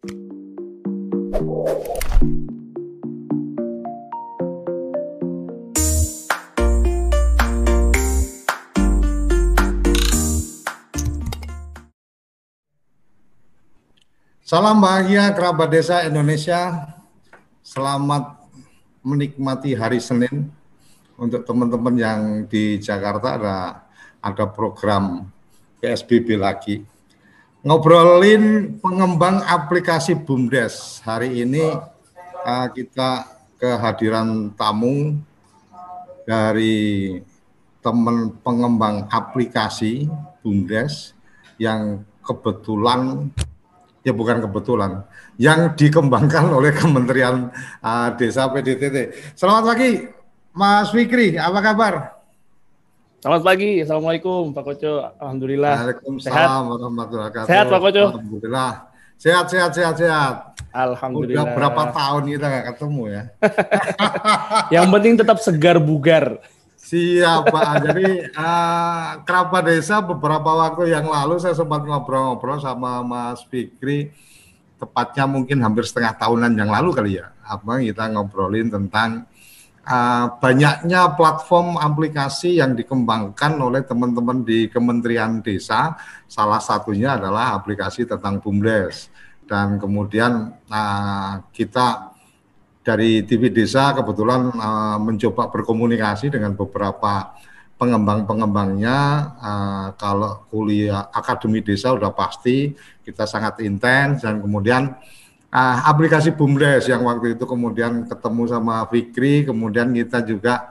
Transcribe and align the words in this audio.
Salam 0.00 0.16
bahagia 14.80 15.36
kerabat 15.36 15.68
desa 15.68 16.08
Indonesia. 16.08 16.96
Selamat 17.60 18.40
menikmati 19.04 19.76
hari 19.76 20.00
Senin. 20.00 20.48
Untuk 21.20 21.44
teman-teman 21.44 22.00
yang 22.00 22.20
di 22.48 22.80
Jakarta 22.80 23.36
ada 23.36 23.84
ada 24.24 24.44
program 24.48 25.28
PSBB 25.84 26.40
lagi. 26.40 26.89
Ngobrolin 27.60 28.72
pengembang 28.80 29.44
aplikasi 29.44 30.16
BUMDes. 30.16 31.04
Hari 31.04 31.44
ini 31.44 31.68
uh, 32.40 32.66
kita 32.72 33.28
kehadiran 33.60 34.48
tamu 34.56 35.20
dari 36.24 37.20
teman 37.84 38.32
pengembang 38.40 39.04
aplikasi 39.12 40.08
BUMDes 40.40 41.12
yang 41.60 42.00
kebetulan 42.24 43.28
ya 44.08 44.16
bukan 44.16 44.40
kebetulan, 44.40 45.04
yang 45.36 45.76
dikembangkan 45.76 46.48
oleh 46.56 46.72
Kementerian 46.72 47.52
uh, 47.84 48.08
Desa 48.16 48.48
PDTT. 48.48 49.12
Selamat 49.36 49.76
pagi, 49.76 50.08
Mas 50.56 50.88
Fikri, 50.96 51.36
apa 51.36 51.60
kabar? 51.60 52.19
Selamat 53.20 53.52
pagi, 53.52 53.84
Assalamualaikum 53.84 54.56
Pak 54.56 54.64
Koco, 54.64 55.04
Alhamdulillah. 55.20 55.76
Waalaikumsalam 55.76 56.62
warahmatullahi 56.72 57.28
wabarakatuh. 57.28 57.48
Sehat 57.52 57.66
Pak 57.68 57.80
Koco? 57.84 58.04
Alhamdulillah. 58.16 58.72
Sehat, 59.20 59.46
sehat, 59.52 59.70
sehat, 59.76 59.94
sehat. 60.00 60.34
Alhamdulillah. 60.72 61.44
Udah 61.44 61.52
berapa 61.52 61.82
tahun 61.92 62.22
kita 62.32 62.46
nggak 62.48 62.66
ketemu 62.72 63.02
ya? 63.12 63.22
Yang 64.80 64.86
penting 64.88 65.14
tetap 65.20 65.36
segar 65.44 65.76
bugar. 65.76 66.40
Siap 66.80 67.52
Pak. 67.52 67.68
Jadi 67.92 68.08
uh, 68.40 69.20
kerabat 69.28 69.68
desa 69.68 70.00
beberapa 70.00 70.56
waktu 70.56 70.88
yang 70.88 71.04
lalu 71.04 71.36
saya 71.36 71.52
sempat 71.52 71.84
ngobrol-ngobrol 71.84 72.56
sama 72.56 73.04
Mas 73.04 73.44
Fikri, 73.52 74.16
tepatnya 74.80 75.28
mungkin 75.28 75.60
hampir 75.60 75.84
setengah 75.84 76.16
tahunan 76.16 76.56
yang 76.56 76.72
lalu 76.72 76.96
kali 76.96 77.20
ya. 77.20 77.36
Apa 77.44 77.84
kita 77.84 78.08
ngobrolin 78.16 78.72
tentang 78.72 79.28
uh, 79.86 80.26
banyaknya 80.36 81.14
platform 81.16 81.80
aplikasi 81.80 82.60
yang 82.60 82.76
dikembangkan 82.76 83.56
oleh 83.60 83.82
teman-teman 83.86 84.44
di 84.44 84.68
Kementerian 84.68 85.40
Desa. 85.40 85.96
Salah 86.26 86.60
satunya 86.60 87.16
adalah 87.16 87.56
aplikasi 87.56 88.04
tentang 88.04 88.42
BUMDes. 88.42 89.08
Dan 89.46 89.82
kemudian 89.82 90.54
uh, 90.70 91.32
kita 91.50 92.14
dari 92.80 93.26
TV 93.26 93.50
Desa 93.52 93.92
kebetulan 93.92 94.50
uh, 94.54 94.98
mencoba 95.02 95.50
berkomunikasi 95.50 96.32
dengan 96.32 96.54
beberapa 96.54 97.34
pengembang-pengembangnya. 97.80 98.98
Uh, 99.40 99.86
kalau 99.96 100.44
kuliah 100.52 101.08
akademi 101.10 101.64
desa 101.64 101.96
udah 101.96 102.12
pasti 102.12 102.76
kita 103.00 103.24
sangat 103.24 103.64
intens 103.64 104.20
dan 104.20 104.36
kemudian 104.44 104.92
uh, 104.92 105.20
aplikasi 105.50 106.30
Bumdes 106.30 106.86
yang 106.86 107.02
waktu 107.02 107.34
itu 107.34 107.42
kemudian 107.42 108.06
ketemu 108.06 108.42
sama 108.46 108.86
Fikri, 108.86 109.42
kemudian 109.42 109.90
kita 109.90 110.22
juga 110.22 110.70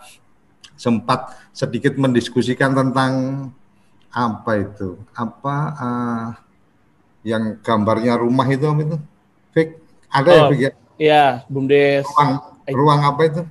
sempat 0.80 1.36
sedikit 1.52 2.00
mendiskusikan 2.00 2.72
tentang 2.72 3.14
apa 4.10 4.52
itu, 4.56 4.96
apa 5.12 5.56
uh, 5.76 6.28
yang 7.28 7.60
gambarnya 7.60 8.16
rumah 8.16 8.48
itu, 8.48 8.64
itu, 8.64 8.98
Fik, 9.52 9.70
ada 10.08 10.30
ya, 10.32 10.40
oh. 10.40 10.40
ya 10.40 10.50
Fik 10.50 10.60
ya? 10.60 10.72
Iya, 11.00 11.26
BUMDes. 11.48 12.08
Ruang, 12.08 12.32
ruang 12.72 13.02
apa 13.04 13.22
itu? 13.28 13.42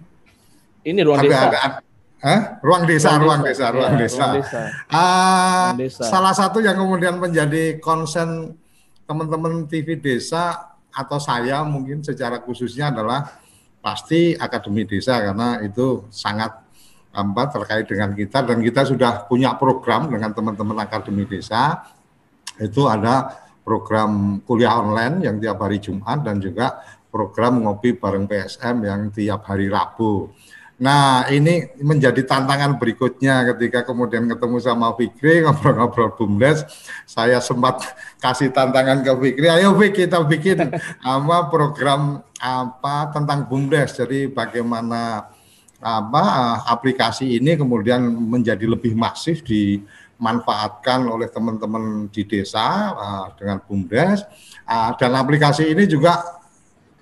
Ini 0.84 1.00
ruang 1.04 1.20
ada, 1.20 1.28
desa. 1.28 1.40
Ada, 1.44 1.58
ada, 1.60 1.78
eh? 2.24 2.40
Ruang 2.64 2.82
desa, 2.88 3.10
ruang 3.20 3.40
desa, 3.44 3.64
ruang 3.72 3.92
iya, 3.92 4.00
desa. 4.00 4.24
Ruang 4.24 4.34
desa. 4.40 4.60
Uh, 4.88 5.68
desa. 5.76 6.02
Salah 6.08 6.34
satu 6.36 6.64
yang 6.64 6.76
kemudian 6.80 7.20
menjadi 7.20 7.76
konsen 7.80 8.56
teman-teman 9.04 9.68
TV 9.68 9.96
desa 9.96 10.76
atau 10.92 11.18
saya 11.20 11.62
mungkin 11.64 12.00
secara 12.02 12.40
khususnya 12.42 12.90
adalah 12.90 13.38
pasti 13.78 14.34
akademi 14.34 14.84
desa 14.84 15.22
karena 15.22 15.62
itu 15.62 16.08
sangat 16.10 16.50
apa 17.14 17.42
terkait 17.50 17.86
dengan 17.88 18.12
kita 18.12 18.44
dan 18.44 18.60
kita 18.60 18.84
sudah 18.84 19.26
punya 19.26 19.56
program 19.56 20.12
dengan 20.12 20.34
teman-teman 20.34 20.76
akademi 20.84 21.24
desa 21.24 21.82
itu 22.58 22.84
ada 22.90 23.32
program 23.62 24.42
kuliah 24.42 24.80
online 24.80 25.24
yang 25.24 25.36
tiap 25.38 25.60
hari 25.62 25.78
Jumat 25.78 26.24
dan 26.24 26.40
juga 26.40 26.80
program 27.08 27.64
ngopi 27.64 27.96
bareng 27.96 28.28
PSM 28.28 28.76
yang 28.84 29.00
tiap 29.12 29.44
hari 29.48 29.68
Rabu. 29.72 30.32
Nah, 30.78 31.26
ini 31.26 31.66
menjadi 31.82 32.22
tantangan 32.22 32.78
berikutnya 32.78 33.42
ketika 33.50 33.82
kemudian 33.82 34.30
ketemu 34.30 34.62
sama 34.62 34.94
Fikri, 34.94 35.42
ngobrol-ngobrol 35.42 36.14
BUMDes, 36.14 36.62
saya 37.02 37.42
sempat 37.42 37.82
kasih 38.22 38.54
tantangan 38.54 39.02
ke 39.02 39.10
Fikri, 39.10 39.50
ayo 39.50 39.74
Fik 39.74 40.06
kita 40.06 40.22
bikin 40.22 40.70
apa 41.02 41.36
program 41.50 42.22
apa 42.38 43.10
tentang 43.10 43.50
BUMDes. 43.50 43.98
Jadi 43.98 44.30
bagaimana 44.30 45.26
apa 45.82 46.24
aplikasi 46.70 47.38
ini 47.42 47.58
kemudian 47.58 47.98
menjadi 48.06 48.62
lebih 48.70 48.94
masif 48.94 49.42
dimanfaatkan 49.42 51.10
oleh 51.10 51.26
teman-teman 51.26 52.06
di 52.06 52.22
desa 52.22 52.94
uh, 52.94 53.26
dengan 53.34 53.58
BUMDes. 53.66 54.22
Uh, 54.62 54.94
dan 54.94 55.10
aplikasi 55.18 55.74
ini 55.74 55.90
juga 55.90 56.22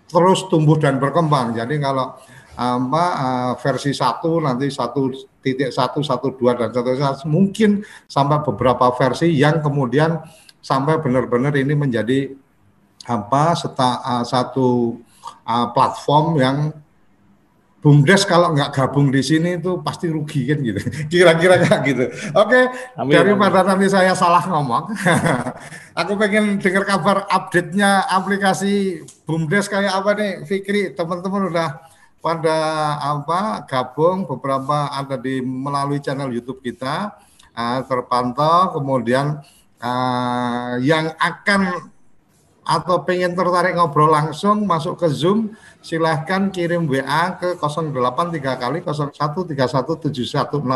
terus 0.08 0.48
tumbuh 0.48 0.80
dan 0.80 0.96
berkembang. 0.96 1.52
Jadi 1.52 1.76
kalau 1.76 2.16
apa 2.56 3.04
uh, 3.12 3.52
versi 3.60 3.92
satu 3.92 4.40
nanti 4.40 4.72
satu 4.72 5.12
titik 5.44 5.68
satu 5.68 6.00
satu 6.00 6.32
dua 6.32 6.56
dan 6.56 6.72
seterusnya 6.72 7.28
mungkin 7.28 7.84
sampai 8.08 8.40
beberapa 8.40 8.88
versi 8.96 9.28
yang 9.28 9.60
kemudian 9.60 10.24
sampai 10.64 10.98
benar-benar 10.98 11.52
ini 11.54 11.76
menjadi 11.76 12.32
apa 13.06 13.54
seta, 13.54 14.02
uh, 14.02 14.24
satu 14.24 14.98
uh, 15.46 15.68
platform 15.70 16.40
yang 16.40 16.56
BUMDes 17.86 18.26
kalau 18.26 18.50
nggak 18.50 18.74
gabung 18.74 19.14
di 19.14 19.22
sini 19.22 19.62
itu 19.62 19.78
pasti 19.78 20.10
rugi 20.10 20.42
kan 20.50 20.58
gitu. 20.58 20.80
Kira-kira 21.12 21.54
kayak 21.62 21.80
gitu. 21.86 22.04
Oke, 22.34 22.66
okay. 22.66 23.14
daripada 23.14 23.62
nanti 23.62 23.86
saya 23.86 24.10
salah 24.10 24.42
ngomong. 24.42 24.90
aku 26.00 26.18
pengen 26.18 26.58
dengar 26.58 26.82
kabar 26.82 27.30
update-nya 27.30 28.10
aplikasi 28.10 29.06
BUMDes 29.22 29.70
kayak 29.70 30.02
apa 30.02 30.18
nih 30.18 30.32
Fikri. 30.50 30.98
Teman-teman 30.98 31.46
udah 31.46 31.68
pada 32.26 32.58
apa 32.98 33.62
gabung 33.70 34.26
beberapa 34.26 34.90
ada 34.90 35.14
di 35.14 35.38
melalui 35.38 36.02
channel 36.02 36.34
YouTube 36.34 36.58
kita 36.58 37.14
uh, 37.54 37.78
terpantau 37.86 38.74
kemudian 38.74 39.38
uh, 39.78 40.74
yang 40.82 41.14
akan 41.22 41.86
atau 42.66 43.06
pengen 43.06 43.30
tertarik 43.38 43.78
ngobrol 43.78 44.10
langsung 44.10 44.66
masuk 44.66 44.98
ke 44.98 45.06
Zoom 45.06 45.54
silahkan 45.78 46.50
kirim 46.50 46.90
WA 46.90 47.38
ke 47.38 47.54
083 47.62 48.42
kali 48.42 48.82
01317160 48.82 50.66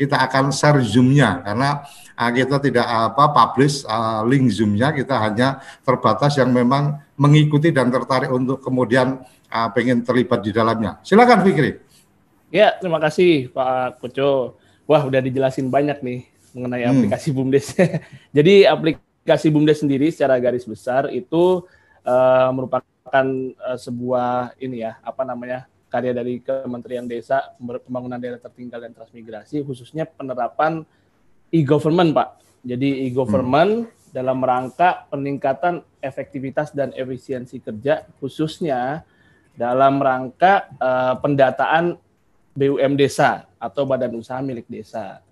kita 0.00 0.16
akan 0.16 0.48
share 0.48 0.80
Zoom-nya 0.80 1.44
karena 1.44 1.84
uh, 2.18 2.30
kita 2.32 2.56
tidak 2.62 2.86
apa 2.86 3.24
publish 3.34 3.82
uh, 3.86 4.22
link 4.26 4.50
Zoom-nya. 4.50 4.94
Kita 4.94 5.18
hanya 5.18 5.60
terbatas 5.82 6.38
yang 6.38 6.50
memang 6.54 7.02
mengikuti 7.18 7.70
dan 7.70 7.90
tertarik 7.90 8.30
untuk 8.30 8.62
kemudian 8.62 9.22
uh, 9.50 9.68
pengen 9.72 10.04
terlibat 10.04 10.40
di 10.44 10.50
dalamnya 10.54 11.00
silakan 11.02 11.42
Fikri 11.44 11.80
ya 12.54 12.76
terima 12.78 13.02
kasih 13.02 13.50
Pak 13.50 14.00
Koco 14.00 14.60
wah 14.84 15.02
udah 15.04 15.20
dijelasin 15.20 15.68
banyak 15.72 16.00
nih 16.04 16.20
mengenai 16.54 16.84
hmm. 16.86 16.92
aplikasi 16.92 17.28
BUMDes 17.34 17.66
jadi 18.36 18.70
aplikasi 18.70 19.50
BUMDes 19.50 19.82
sendiri 19.82 20.08
secara 20.14 20.38
garis 20.38 20.64
besar 20.64 21.10
itu 21.10 21.66
uh, 22.06 22.50
merupakan 22.54 23.26
uh, 23.58 23.78
sebuah 23.78 24.54
ini 24.62 24.86
ya 24.86 25.00
apa 25.02 25.26
namanya 25.26 25.66
karya 25.94 26.10
dari 26.10 26.42
Kementerian 26.42 27.06
Desa 27.06 27.54
Pembangunan 27.62 28.18
Daerah 28.18 28.42
Tertinggal 28.42 28.82
dan 28.82 28.92
Transmigrasi 28.98 29.62
khususnya 29.62 30.02
penerapan 30.10 30.82
e-government 31.54 32.10
Pak. 32.10 32.28
Jadi 32.66 33.06
e-government 33.06 33.86
hmm. 33.86 34.10
dalam 34.10 34.42
rangka 34.42 35.06
peningkatan 35.06 35.86
efektivitas 36.02 36.74
dan 36.74 36.90
efisiensi 36.98 37.62
kerja 37.62 38.02
khususnya 38.18 39.06
dalam 39.54 40.02
rangka 40.02 40.68
uh, 40.78 41.14
pendataan 41.18 41.98
BUM 42.54 42.94
desa 42.94 43.50
atau 43.58 43.82
badan 43.86 44.14
usaha 44.14 44.38
milik 44.42 44.66
desa. 44.70 45.22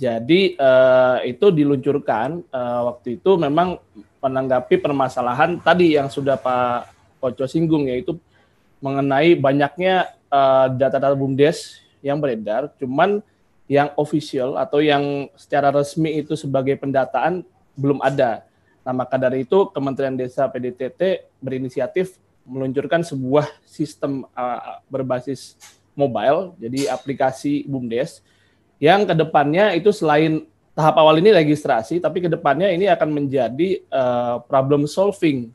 Jadi 0.00 0.56
uh, 0.56 1.20
itu 1.22 1.52
diluncurkan 1.52 2.40
uh, 2.48 2.80
waktu 2.92 3.20
itu 3.20 3.36
memang 3.36 3.76
menanggapi 4.24 4.80
permasalahan 4.80 5.60
tadi 5.60 5.94
yang 5.94 6.08
sudah 6.08 6.40
Pak 6.40 6.88
Koco 7.20 7.44
singgung 7.44 7.86
yaitu 7.86 8.16
mengenai 8.82 9.38
banyaknya 9.38 10.10
uh, 10.32 10.66
data-data 10.72 11.14
bumdes 11.14 11.78
yang 12.02 12.18
beredar, 12.18 12.72
cuman 12.82 13.22
yang 13.70 13.94
official 13.94 14.58
atau 14.58 14.82
yang 14.82 15.30
secara 15.38 15.70
resmi 15.70 16.18
itu 16.18 16.34
sebagai 16.34 16.74
pendataan 16.76 17.46
belum 17.78 18.02
ada. 18.02 18.42
Nah, 18.82 18.90
maka 18.90 19.14
dari 19.14 19.46
itu 19.46 19.70
Kementerian 19.70 20.18
Desa 20.18 20.50
PDTT 20.50 21.30
berinisiatif 21.38 22.18
meluncurkan 22.46 23.06
sebuah 23.06 23.48
sistem 23.62 24.26
uh, 24.34 24.82
berbasis 24.90 25.54
mobile, 25.92 26.56
jadi 26.56 26.90
aplikasi 26.90 27.68
BUMDes, 27.68 28.24
yang 28.82 29.06
ke 29.06 29.14
depannya 29.14 29.76
itu 29.76 29.94
selain 29.94 30.42
tahap 30.72 30.96
awal 30.98 31.20
ini 31.20 31.30
registrasi, 31.30 32.00
tapi 32.00 32.24
ke 32.24 32.28
depannya 32.32 32.72
ini 32.72 32.88
akan 32.88 33.08
menjadi 33.12 33.84
uh, 33.92 34.40
problem 34.48 34.88
solving 34.88 35.52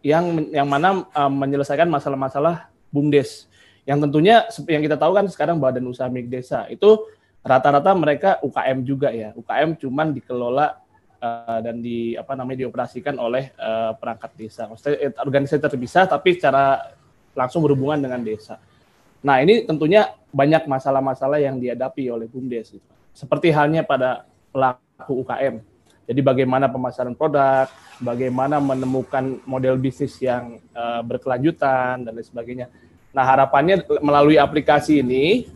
yang 0.00 0.48
yang 0.48 0.64
mana 0.64 1.04
uh, 1.12 1.30
menyelesaikan 1.30 1.86
masalah-masalah 1.86 2.72
BUMDes. 2.88 3.46
Yang 3.84 3.98
tentunya 4.08 4.36
yang 4.68 4.82
kita 4.84 4.96
tahu 4.96 5.12
kan 5.16 5.26
sekarang 5.28 5.60
Badan 5.60 5.84
Usaha 5.88 6.08
Milik 6.08 6.32
Desa 6.32 6.64
itu 6.72 7.04
rata-rata 7.44 7.92
mereka 7.92 8.30
UKM 8.40 8.78
juga 8.84 9.12
ya. 9.12 9.36
UKM 9.36 9.76
cuman 9.80 10.16
dikelola 10.16 10.79
uh, 11.20 11.60
dan 11.62 11.78
di 11.84 12.16
apa 12.16 12.32
namanya 12.34 12.66
dioperasikan 12.66 13.16
oleh 13.20 13.52
uh, 13.60 13.94
perangkat 13.94 14.30
desa. 14.34 14.66
Maksudnya 14.66 14.96
eh, 14.98 15.12
organisasi 15.14 15.60
terpisah 15.60 16.04
tapi 16.08 16.34
secara 16.36 16.96
langsung 17.36 17.62
berhubungan 17.62 18.00
dengan 18.00 18.20
desa. 18.24 18.58
Nah, 19.20 19.38
ini 19.44 19.68
tentunya 19.68 20.16
banyak 20.32 20.64
masalah-masalah 20.64 21.36
yang 21.38 21.60
dihadapi 21.60 22.08
oleh 22.08 22.26
BUMDes. 22.26 22.80
Seperti 23.12 23.52
halnya 23.52 23.84
pada 23.84 24.24
pelaku 24.48 25.20
UKM. 25.22 25.60
Jadi 26.10 26.20
bagaimana 26.26 26.66
pemasaran 26.66 27.14
produk, 27.14 27.70
bagaimana 28.02 28.58
menemukan 28.58 29.38
model 29.46 29.78
bisnis 29.78 30.18
yang 30.18 30.58
uh, 30.74 31.04
berkelanjutan 31.06 32.02
dan 32.02 32.10
lain 32.10 32.26
sebagainya. 32.26 32.66
Nah, 33.14 33.22
harapannya 33.22 33.84
melalui 34.02 34.40
aplikasi 34.40 35.04
ini 35.04 35.46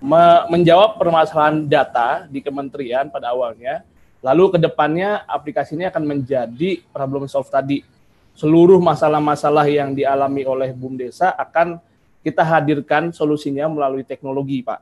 me 0.00 0.48
menjawab 0.48 0.96
permasalahan 0.96 1.68
data 1.68 2.24
di 2.26 2.40
kementerian 2.40 3.12
pada 3.12 3.36
awalnya 3.36 3.84
Lalu 4.20 4.56
ke 4.56 4.58
depannya 4.60 5.24
aplikasi 5.24 5.80
ini 5.80 5.88
akan 5.88 6.04
menjadi 6.04 6.84
problem 6.92 7.24
solve 7.24 7.48
tadi. 7.48 7.80
Seluruh 8.36 8.80
masalah-masalah 8.80 9.68
yang 9.68 9.96
dialami 9.96 10.44
oleh 10.44 10.70
BUM 10.76 10.96
Desa 11.00 11.32
akan 11.36 11.80
kita 12.20 12.44
hadirkan 12.44 13.12
solusinya 13.16 13.68
melalui 13.68 14.04
teknologi, 14.04 14.60
Pak. 14.60 14.80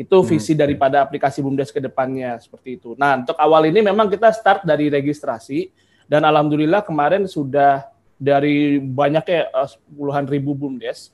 Itu 0.00 0.24
hmm. 0.24 0.28
visi 0.28 0.56
daripada 0.56 1.04
aplikasi 1.04 1.44
BUMDes 1.44 1.68
ke 1.68 1.84
depannya 1.84 2.40
seperti 2.40 2.80
itu. 2.80 2.96
Nah, 2.96 3.20
untuk 3.20 3.36
awal 3.36 3.68
ini 3.68 3.84
memang 3.84 4.08
kita 4.08 4.32
start 4.32 4.64
dari 4.64 4.88
registrasi 4.88 5.68
dan 6.08 6.24
alhamdulillah 6.24 6.80
kemarin 6.80 7.28
sudah 7.28 7.92
dari 8.16 8.80
banyaknya 8.80 9.52
uh, 9.52 9.68
puluhan 9.92 10.24
ribu 10.24 10.56
BUMDes 10.56 11.12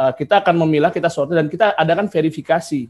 uh, 0.00 0.12
kita 0.16 0.40
akan 0.40 0.56
memilah 0.64 0.88
kita 0.88 1.12
sortir 1.12 1.36
dan 1.36 1.50
kita 1.52 1.76
adakan 1.76 2.08
verifikasi. 2.08 2.88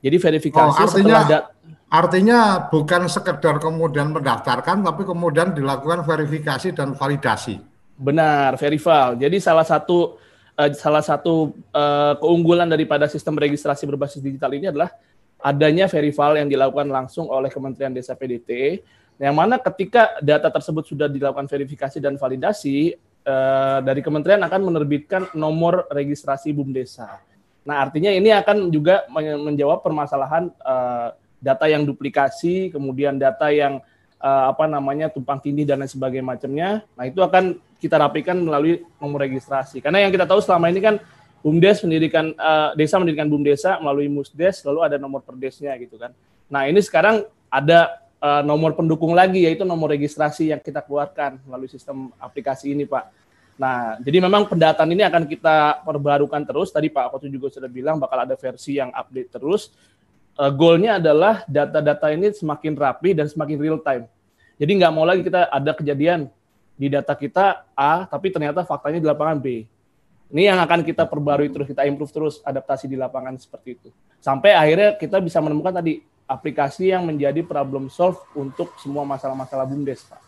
Jadi 0.00 0.16
verifikasi 0.16 0.80
oh, 0.80 0.86
artinya, 0.86 1.24
setelah 1.24 1.42
Artinya 1.86 2.66
bukan 2.66 3.06
sekedar 3.06 3.62
kemudian 3.62 4.10
mendaftarkan, 4.10 4.82
tapi 4.82 5.06
kemudian 5.06 5.54
dilakukan 5.54 6.02
verifikasi 6.02 6.74
dan 6.74 6.98
validasi. 6.98 7.62
Benar, 7.94 8.58
verival. 8.58 9.14
Jadi 9.14 9.38
salah 9.38 9.62
satu 9.62 10.18
uh, 10.58 10.70
salah 10.74 11.00
satu 11.00 11.54
uh, 11.70 12.18
keunggulan 12.18 12.66
daripada 12.66 13.06
sistem 13.06 13.38
registrasi 13.38 13.86
berbasis 13.86 14.18
digital 14.18 14.50
ini 14.58 14.74
adalah 14.74 14.90
adanya 15.38 15.86
verival 15.86 16.34
yang 16.34 16.50
dilakukan 16.50 16.90
langsung 16.90 17.30
oleh 17.30 17.54
Kementerian 17.54 17.94
Desa 17.94 18.18
PDT, 18.18 18.82
yang 19.22 19.38
mana 19.38 19.54
ketika 19.62 20.18
data 20.18 20.50
tersebut 20.50 20.90
sudah 20.90 21.06
dilakukan 21.06 21.46
verifikasi 21.46 22.02
dan 22.02 22.18
validasi, 22.18 22.98
uh, 23.30 23.78
dari 23.78 24.02
Kementerian 24.02 24.42
akan 24.42 24.74
menerbitkan 24.74 25.30
nomor 25.38 25.86
registrasi 25.94 26.50
BUMDesa. 26.50 27.22
Nah, 27.66 27.82
artinya 27.82 28.10
ini 28.10 28.30
akan 28.30 28.70
juga 28.70 29.06
menjawab 29.14 29.82
permasalahan 29.82 30.54
data 31.40 31.68
yang 31.68 31.84
duplikasi, 31.84 32.72
kemudian 32.72 33.20
data 33.20 33.52
yang 33.52 33.80
uh, 34.20 34.44
apa 34.52 34.64
namanya 34.66 35.12
tumpang 35.12 35.40
tindih 35.40 35.68
dan 35.68 35.82
lain 35.82 35.90
sebagainya 35.90 36.26
macamnya. 36.26 36.68
Nah, 36.96 37.04
itu 37.06 37.20
akan 37.20 37.60
kita 37.76 37.96
rapikan 38.00 38.40
melalui 38.40 38.82
nomor 38.96 39.24
registrasi. 39.24 39.84
Karena 39.84 40.04
yang 40.04 40.12
kita 40.12 40.24
tahu 40.24 40.40
selama 40.40 40.72
ini 40.72 40.80
kan 40.80 40.96
BUMDes 41.44 41.84
mendirikan 41.84 42.32
uh, 42.34 42.74
desa 42.74 42.98
mendirikan 42.98 43.28
BUMDesa 43.30 43.78
melalui 43.78 44.10
MUSDes 44.10 44.66
lalu 44.66 44.80
ada 44.82 44.96
nomor 44.98 45.22
perdesnya 45.22 45.76
gitu 45.78 46.00
kan. 46.00 46.10
Nah, 46.50 46.66
ini 46.66 46.80
sekarang 46.82 47.22
ada 47.52 48.02
uh, 48.18 48.42
nomor 48.42 48.74
pendukung 48.74 49.14
lagi 49.14 49.46
yaitu 49.46 49.62
nomor 49.62 49.92
registrasi 49.92 50.50
yang 50.50 50.58
kita 50.58 50.82
keluarkan 50.82 51.38
melalui 51.46 51.70
sistem 51.70 52.10
aplikasi 52.18 52.74
ini, 52.74 52.88
Pak. 52.88 53.04
Nah, 53.56 53.96
jadi 54.04 54.20
memang 54.20 54.44
pendataan 54.52 54.90
ini 54.92 55.00
akan 55.00 55.24
kita 55.24 55.80
perbarukan 55.80 56.44
terus. 56.44 56.68
Tadi 56.68 56.92
Pak 56.92 57.16
Kotu 57.16 57.32
juga 57.32 57.48
sudah 57.48 57.70
bilang 57.72 57.96
bakal 57.96 58.28
ada 58.28 58.36
versi 58.36 58.76
yang 58.76 58.92
update 58.92 59.32
terus 59.32 59.72
uh, 60.36 60.52
goalnya 60.52 61.00
adalah 61.00 61.42
data-data 61.48 62.12
ini 62.12 62.30
semakin 62.32 62.72
rapi 62.76 63.16
dan 63.16 63.26
semakin 63.26 63.56
real 63.56 63.80
time. 63.80 64.06
Jadi 64.56 64.72
nggak 64.80 64.92
mau 64.92 65.04
lagi 65.04 65.20
kita 65.20 65.52
ada 65.52 65.72
kejadian 65.76 66.32
di 66.76 66.88
data 66.92 67.16
kita 67.16 67.64
A, 67.72 68.04
tapi 68.08 68.32
ternyata 68.32 68.64
faktanya 68.64 69.00
di 69.00 69.08
lapangan 69.08 69.40
B. 69.40 69.64
Ini 70.32 70.52
yang 70.52 70.58
akan 70.60 70.82
kita 70.82 71.06
perbarui 71.06 71.48
terus, 71.52 71.70
kita 71.70 71.86
improve 71.86 72.12
terus 72.12 72.34
adaptasi 72.44 72.90
di 72.90 72.98
lapangan 72.98 73.36
seperti 73.38 73.78
itu. 73.78 73.88
Sampai 74.18 74.52
akhirnya 74.52 74.98
kita 74.98 75.22
bisa 75.22 75.38
menemukan 75.38 75.70
tadi 75.70 76.02
aplikasi 76.26 76.90
yang 76.90 77.06
menjadi 77.06 77.46
problem 77.46 77.86
solve 77.86 78.18
untuk 78.34 78.74
semua 78.82 79.06
masalah-masalah 79.06 79.64
BUMDes, 79.70 80.02
Pak. 80.10 80.20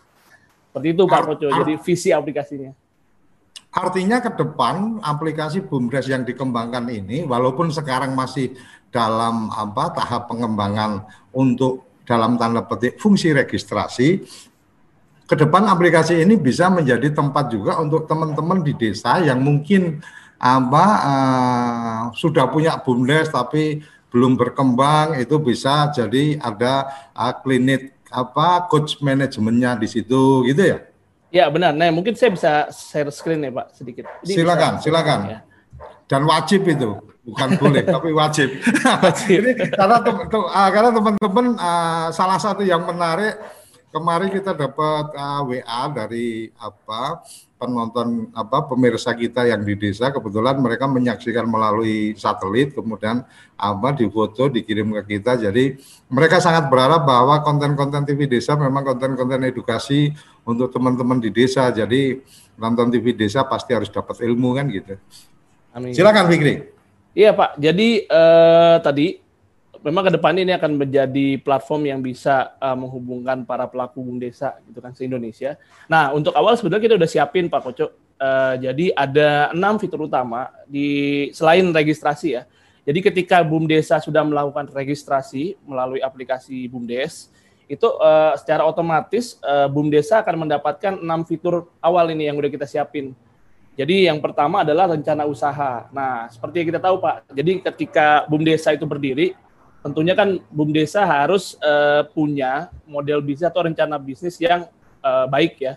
Seperti 0.70 0.88
itu 0.94 1.02
Pak 1.08 1.22
Koco, 1.26 1.48
jadi 1.50 1.74
visi 1.80 2.14
aplikasinya. 2.14 2.70
Artinya 3.68 4.24
ke 4.24 4.32
depan 4.32 4.98
aplikasi 5.04 5.60
BUMDes 5.60 6.08
yang 6.08 6.24
dikembangkan 6.24 6.88
ini, 6.88 7.28
walaupun 7.28 7.68
sekarang 7.68 8.16
masih 8.16 8.56
dalam 8.88 9.52
apa 9.52 9.92
tahap 9.92 10.32
pengembangan 10.32 11.04
untuk 11.36 11.84
dalam 12.08 12.40
tanda 12.40 12.64
petik 12.64 12.96
fungsi 12.96 13.36
registrasi 13.36 14.24
ke 15.28 15.34
depan 15.36 15.68
aplikasi 15.68 16.24
ini 16.24 16.40
bisa 16.40 16.72
menjadi 16.72 17.12
tempat 17.12 17.52
juga 17.52 17.76
untuk 17.76 18.08
teman-teman 18.08 18.64
di 18.64 18.72
desa 18.72 19.20
yang 19.20 19.44
mungkin 19.44 20.00
apa 20.40 20.84
uh, 21.04 22.00
sudah 22.16 22.48
punya 22.48 22.80
bumdes 22.80 23.28
tapi 23.28 23.84
belum 24.08 24.40
berkembang 24.40 25.20
itu 25.20 25.36
bisa 25.36 25.92
jadi 25.92 26.40
ada 26.40 26.88
uh, 27.12 27.36
klinik 27.44 27.92
apa 28.08 28.64
coach 28.72 29.04
manajemennya 29.04 29.76
di 29.76 29.84
situ 29.84 30.48
gitu 30.48 30.64
ya 30.64 30.87
ya 31.28 31.48
benar. 31.48 31.72
Nah 31.76 31.88
mungkin 31.92 32.14
saya 32.16 32.30
bisa 32.32 32.52
share 32.72 33.10
screen 33.12 33.44
ya 33.44 33.50
pak 33.52 33.66
sedikit. 33.76 34.04
Ini 34.24 34.34
silakan 34.44 34.72
bisa, 34.78 34.84
silakan. 34.84 35.18
ya. 35.28 35.38
dan 36.08 36.22
wajib 36.24 36.64
itu. 36.64 36.90
Bukan 37.28 37.48
boleh 37.60 37.84
tapi 37.94 38.10
wajib. 38.16 38.48
Ini 39.28 39.50
karena 39.76 40.00
uh, 40.00 40.68
karena 40.72 40.90
teman-teman 40.96 41.46
uh, 41.60 42.08
salah 42.08 42.40
satu 42.40 42.64
yang 42.64 42.88
menarik 42.88 43.36
kemarin 43.92 44.28
kita 44.32 44.56
dapat 44.56 45.12
uh, 45.12 45.42
WA 45.44 45.82
dari 45.92 46.48
apa 46.56 47.24
penonton 47.58 48.30
apa 48.32 48.70
pemirsa 48.70 49.12
kita 49.12 49.50
yang 49.50 49.66
di 49.66 49.74
desa 49.74 50.14
kebetulan 50.14 50.56
mereka 50.62 50.86
menyaksikan 50.86 51.42
melalui 51.44 52.14
satelit 52.14 52.70
kemudian 52.72 53.26
apa 53.58 53.88
difoto 53.98 54.46
dikirim 54.46 54.94
ke 55.02 55.18
kita 55.18 55.34
jadi 55.34 55.74
mereka 56.06 56.38
sangat 56.38 56.70
berharap 56.70 57.02
bahwa 57.02 57.42
konten-konten 57.42 58.06
TV 58.06 58.30
desa 58.30 58.54
memang 58.54 58.86
konten-konten 58.86 59.42
edukasi 59.50 60.14
untuk 60.46 60.70
teman-teman 60.70 61.18
di 61.18 61.34
desa 61.34 61.66
jadi 61.74 62.22
nonton 62.54 62.94
TV 62.94 63.12
desa 63.12 63.42
pasti 63.42 63.74
harus 63.74 63.90
dapat 63.90 64.22
ilmu 64.22 64.54
kan 64.54 64.66
gitu. 64.70 64.94
Amin. 65.74 65.92
Silakan 65.92 66.30
Fikri. 66.30 66.54
Iya 67.18 67.34
Pak, 67.34 67.58
jadi 67.58 68.06
uh, 68.06 68.76
tadi 68.78 69.18
memang 69.82 70.08
ke 70.08 70.12
depan 70.18 70.34
ini 70.36 70.52
akan 70.54 70.78
menjadi 70.78 71.38
platform 71.42 71.82
yang 71.88 72.00
bisa 72.02 72.54
uh, 72.58 72.74
menghubungkan 72.74 73.42
para 73.46 73.66
pelaku 73.70 74.02
desa 74.18 74.58
gitu 74.66 74.78
kan 74.82 74.92
se 74.94 75.06
Indonesia. 75.06 75.54
Nah 75.86 76.12
untuk 76.12 76.34
awal 76.34 76.58
sebenarnya 76.58 76.84
kita 76.90 76.94
udah 76.98 77.10
siapin 77.10 77.46
Pak 77.46 77.60
Koco. 77.62 77.86
Uh, 78.18 78.58
jadi 78.58 78.90
ada 78.98 79.54
enam 79.54 79.78
fitur 79.78 80.10
utama 80.10 80.50
di 80.66 81.30
selain 81.30 81.70
registrasi 81.70 82.28
ya. 82.34 82.42
Jadi 82.82 82.98
ketika 83.04 83.44
bum 83.46 83.68
desa 83.68 84.02
sudah 84.02 84.24
melakukan 84.24 84.66
registrasi 84.74 85.54
melalui 85.62 86.00
aplikasi 86.00 86.66
bumdes, 86.66 87.30
itu 87.68 87.84
uh, 87.84 88.32
secara 88.34 88.64
otomatis 88.64 89.38
uh, 89.44 89.70
bum 89.70 89.86
desa 89.92 90.24
akan 90.24 90.48
mendapatkan 90.48 90.98
enam 90.98 91.22
fitur 91.22 91.68
awal 91.78 92.10
ini 92.10 92.26
yang 92.26 92.34
udah 92.40 92.50
kita 92.50 92.66
siapin 92.66 93.12
jadi 93.78 94.10
yang 94.10 94.18
pertama 94.18 94.66
adalah 94.66 94.90
rencana 94.90 95.22
usaha. 95.22 95.86
Nah, 95.94 96.26
seperti 96.26 96.66
yang 96.66 96.68
kita 96.74 96.82
tahu 96.82 96.98
Pak, 96.98 97.30
jadi 97.30 97.62
ketika 97.62 98.26
BUM 98.26 98.42
Desa 98.42 98.74
itu 98.74 98.82
berdiri, 98.82 99.38
tentunya 99.82 100.14
kan 100.14 100.42
BUM 100.50 100.74
Desa 100.74 101.06
harus 101.06 101.54
uh, 101.62 102.06
punya 102.10 102.70
model 102.84 103.22
bisnis 103.22 103.46
atau 103.46 103.62
rencana 103.66 103.96
bisnis 103.96 104.36
yang 104.38 104.66
uh, 105.02 105.26
baik 105.30 105.62
ya. 105.62 105.74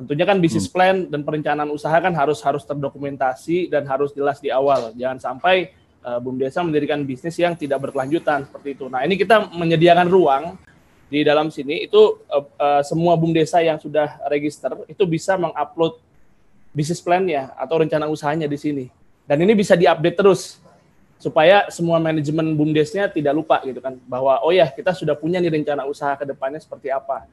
Tentunya 0.00 0.24
kan 0.24 0.40
bisnis 0.40 0.64
hmm. 0.64 0.72
plan 0.72 0.96
dan 1.08 1.20
perencanaan 1.20 1.68
usaha 1.68 1.92
kan 2.00 2.12
harus 2.16 2.40
harus 2.40 2.64
terdokumentasi 2.64 3.68
dan 3.68 3.84
harus 3.84 4.16
jelas 4.16 4.40
di 4.40 4.48
awal. 4.48 4.96
Jangan 4.96 5.20
sampai 5.20 5.76
uh, 6.04 6.16
BUM 6.20 6.40
Desa 6.40 6.64
mendirikan 6.64 7.04
bisnis 7.04 7.36
yang 7.36 7.52
tidak 7.56 7.84
berkelanjutan 7.88 8.48
seperti 8.48 8.76
itu. 8.76 8.88
Nah, 8.88 9.04
ini 9.04 9.20
kita 9.20 9.52
menyediakan 9.52 10.08
ruang 10.08 10.56
di 11.10 11.26
dalam 11.26 11.50
sini 11.50 11.84
itu 11.84 12.22
uh, 12.30 12.44
uh, 12.56 12.82
semua 12.86 13.16
BUM 13.18 13.36
Desa 13.36 13.60
yang 13.60 13.76
sudah 13.76 14.20
register 14.32 14.72
itu 14.88 15.04
bisa 15.04 15.36
mengupload 15.36 16.00
bisnis 16.70 17.02
plan-nya 17.02 17.50
atau 17.58 17.82
rencana 17.82 18.06
usahanya 18.06 18.46
di 18.46 18.56
sini. 18.56 18.86
Dan 19.26 19.42
ini 19.42 19.52
bisa 19.54 19.76
diupdate 19.76 20.16
terus 20.16 20.58
supaya 21.20 21.68
semua 21.68 22.00
manajemen 22.00 22.56
bumdesnya 22.56 23.12
tidak 23.12 23.36
lupa 23.36 23.60
gitu 23.68 23.76
kan 23.84 24.00
bahwa 24.08 24.40
oh 24.40 24.48
ya 24.48 24.64
kita 24.72 24.96
sudah 24.96 25.12
punya 25.12 25.36
nih 25.36 25.52
rencana 25.52 25.84
usaha 25.84 26.16
ke 26.16 26.24
depannya 26.24 26.56
seperti 26.56 26.88
apa. 26.88 27.28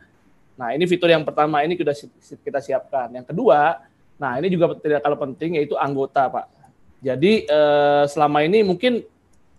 Nah, 0.60 0.76
ini 0.76 0.84
fitur 0.84 1.08
yang 1.08 1.24
pertama 1.24 1.64
ini 1.64 1.80
sudah 1.80 1.96
kita 2.44 2.60
siapkan. 2.60 3.08
Yang 3.16 3.32
kedua, 3.32 3.80
nah 4.20 4.36
ini 4.36 4.52
juga 4.52 4.76
tidak 4.76 5.00
kalah 5.06 5.20
penting 5.24 5.56
yaitu 5.56 5.80
anggota, 5.80 6.28
Pak. 6.28 6.46
Jadi 7.00 7.48
eh, 7.48 8.04
selama 8.12 8.44
ini 8.44 8.68
mungkin 8.68 9.08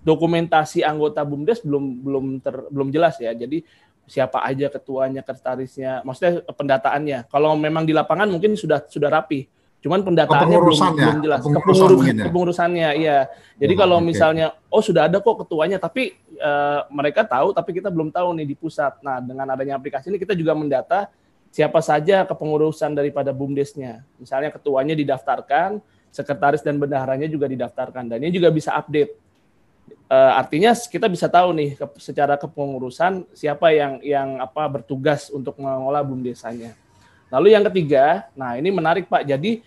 dokumentasi 0.04 0.85
anggota 0.85 1.25
BUMDes 1.25 1.64
belum 1.64 1.85
belum 2.04 2.25
ter, 2.44 2.54
belum 2.68 2.88
jelas 2.92 3.16
ya. 3.16 3.32
Jadi 3.32 3.64
siapa 4.04 4.44
aja 4.44 4.68
ketuanya, 4.68 5.25
kertarisnya, 5.25 6.04
maksudnya 6.04 6.44
pendataannya. 6.52 7.32
Kalau 7.32 7.56
memang 7.56 7.88
di 7.88 7.97
lapangan 7.97 8.28
mungkin 8.28 8.58
sudah 8.61 8.85
sudah 8.92 9.08
rapi. 9.08 9.49
Cuman 9.78 10.02
pendataannya 10.02 10.58
belum, 10.58 10.78
belum 10.99 11.18
jelas. 11.23 11.40
Kepengurusan 11.47 12.14
ya? 12.18 12.25
kepengurusannya, 12.26 12.88
iya. 12.99 13.18
Jadi 13.62 13.73
oh, 13.75 13.78
kalau 13.78 13.97
okay. 14.02 14.06
misalnya, 14.11 14.47
oh 14.66 14.82
sudah 14.82 15.06
ada 15.06 15.23
kok 15.23 15.47
ketuanya, 15.47 15.78
tapi 15.78 16.18
uh, 16.42 16.82
mereka 16.90 17.23
tahu, 17.23 17.54
tapi 17.54 17.78
kita 17.78 17.87
belum 17.87 18.11
tahu 18.11 18.35
nih 18.42 18.47
di 18.47 18.56
pusat. 18.58 18.99
Nah, 19.06 19.23
dengan 19.23 19.47
adanya 19.54 19.78
aplikasi 19.78 20.11
ini 20.11 20.18
kita 20.18 20.35
juga 20.35 20.58
mendata 20.58 21.06
siapa 21.54 21.78
saja 21.78 22.26
kepengurusan 22.26 22.90
daripada 22.90 23.30
bumdesnya. 23.30 24.02
Misalnya 24.18 24.50
ketuanya 24.50 24.99
didaftarkan, 24.99 25.78
sekretaris 26.11 26.66
dan 26.66 26.75
bendaharanya 26.82 27.30
juga 27.30 27.47
didaftarkan, 27.47 28.11
dan 28.11 28.18
ini 28.18 28.35
juga 28.35 28.50
bisa 28.50 28.75
update. 28.75 29.14
Uh, 30.08 30.32
artinya 30.40 30.73
kita 30.73 31.04
bisa 31.06 31.28
tahu 31.28 31.52
nih 31.52 31.76
ke, 31.76 31.87
secara 32.00 32.35
kepengurusan 32.40 33.28
siapa 33.37 33.73
yang 33.73 34.00
yang 34.00 34.40
apa 34.40 34.64
bertugas 34.66 35.30
untuk 35.30 35.54
mengelola 35.61 36.00
bumdesanya. 36.00 36.75
Lalu 37.28 37.52
yang 37.52 37.64
ketiga, 37.68 38.28
nah 38.32 38.56
ini 38.56 38.73
menarik 38.73 39.08
Pak. 39.08 39.28
Jadi 39.28 39.61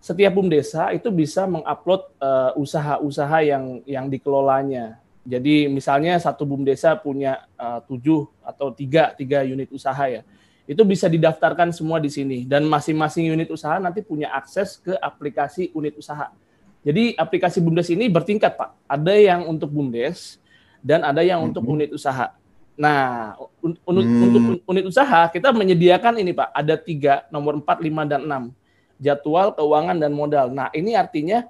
setiap 0.00 0.32
bum 0.32 0.48
desa 0.48 0.90
itu 0.96 1.12
bisa 1.12 1.44
mengupload 1.44 2.02
uh, 2.18 2.56
usaha-usaha 2.56 3.38
yang 3.44 3.84
yang 3.84 4.06
dikelolanya. 4.08 4.96
Jadi 5.22 5.68
misalnya 5.68 6.16
satu 6.16 6.48
bum 6.48 6.64
desa 6.64 6.96
punya 6.96 7.44
uh, 7.60 7.84
tujuh 7.84 8.26
atau 8.40 8.72
tiga 8.72 9.12
tiga 9.12 9.44
unit 9.44 9.68
usaha 9.68 10.00
ya, 10.08 10.24
itu 10.64 10.80
bisa 10.82 11.06
didaftarkan 11.06 11.70
semua 11.76 12.00
di 12.00 12.08
sini 12.08 12.48
dan 12.48 12.64
masing-masing 12.64 13.28
unit 13.28 13.52
usaha 13.52 13.76
nanti 13.76 14.00
punya 14.00 14.32
akses 14.32 14.80
ke 14.80 14.96
aplikasi 14.96 15.68
unit 15.76 15.94
usaha. 16.00 16.32
Jadi 16.80 17.12
aplikasi 17.12 17.60
bumdes 17.60 17.92
ini 17.92 18.08
bertingkat 18.08 18.56
pak. 18.56 18.72
Ada 18.88 19.12
yang 19.12 19.40
untuk 19.52 19.68
bumdes 19.68 20.40
dan 20.80 21.04
ada 21.04 21.20
yang 21.20 21.44
untuk 21.44 21.60
mhm. 21.60 21.72
unit 21.76 21.90
usaha. 21.92 22.32
Nah, 22.80 23.36
un 23.60 23.76
hmm. 23.76 24.24
untuk 24.24 24.42
unit 24.64 24.84
usaha 24.88 25.28
kita 25.28 25.52
menyediakan 25.52 26.16
ini 26.16 26.32
Pak, 26.32 26.48
ada 26.48 26.80
tiga, 26.80 27.28
nomor 27.28 27.60
4, 27.60 27.76
5, 27.76 28.08
dan 28.08 28.20
6. 28.24 28.56
Jadwal, 28.96 29.52
keuangan, 29.52 30.00
dan 30.00 30.12
modal. 30.16 30.48
Nah, 30.48 30.72
ini 30.72 30.96
artinya 30.96 31.44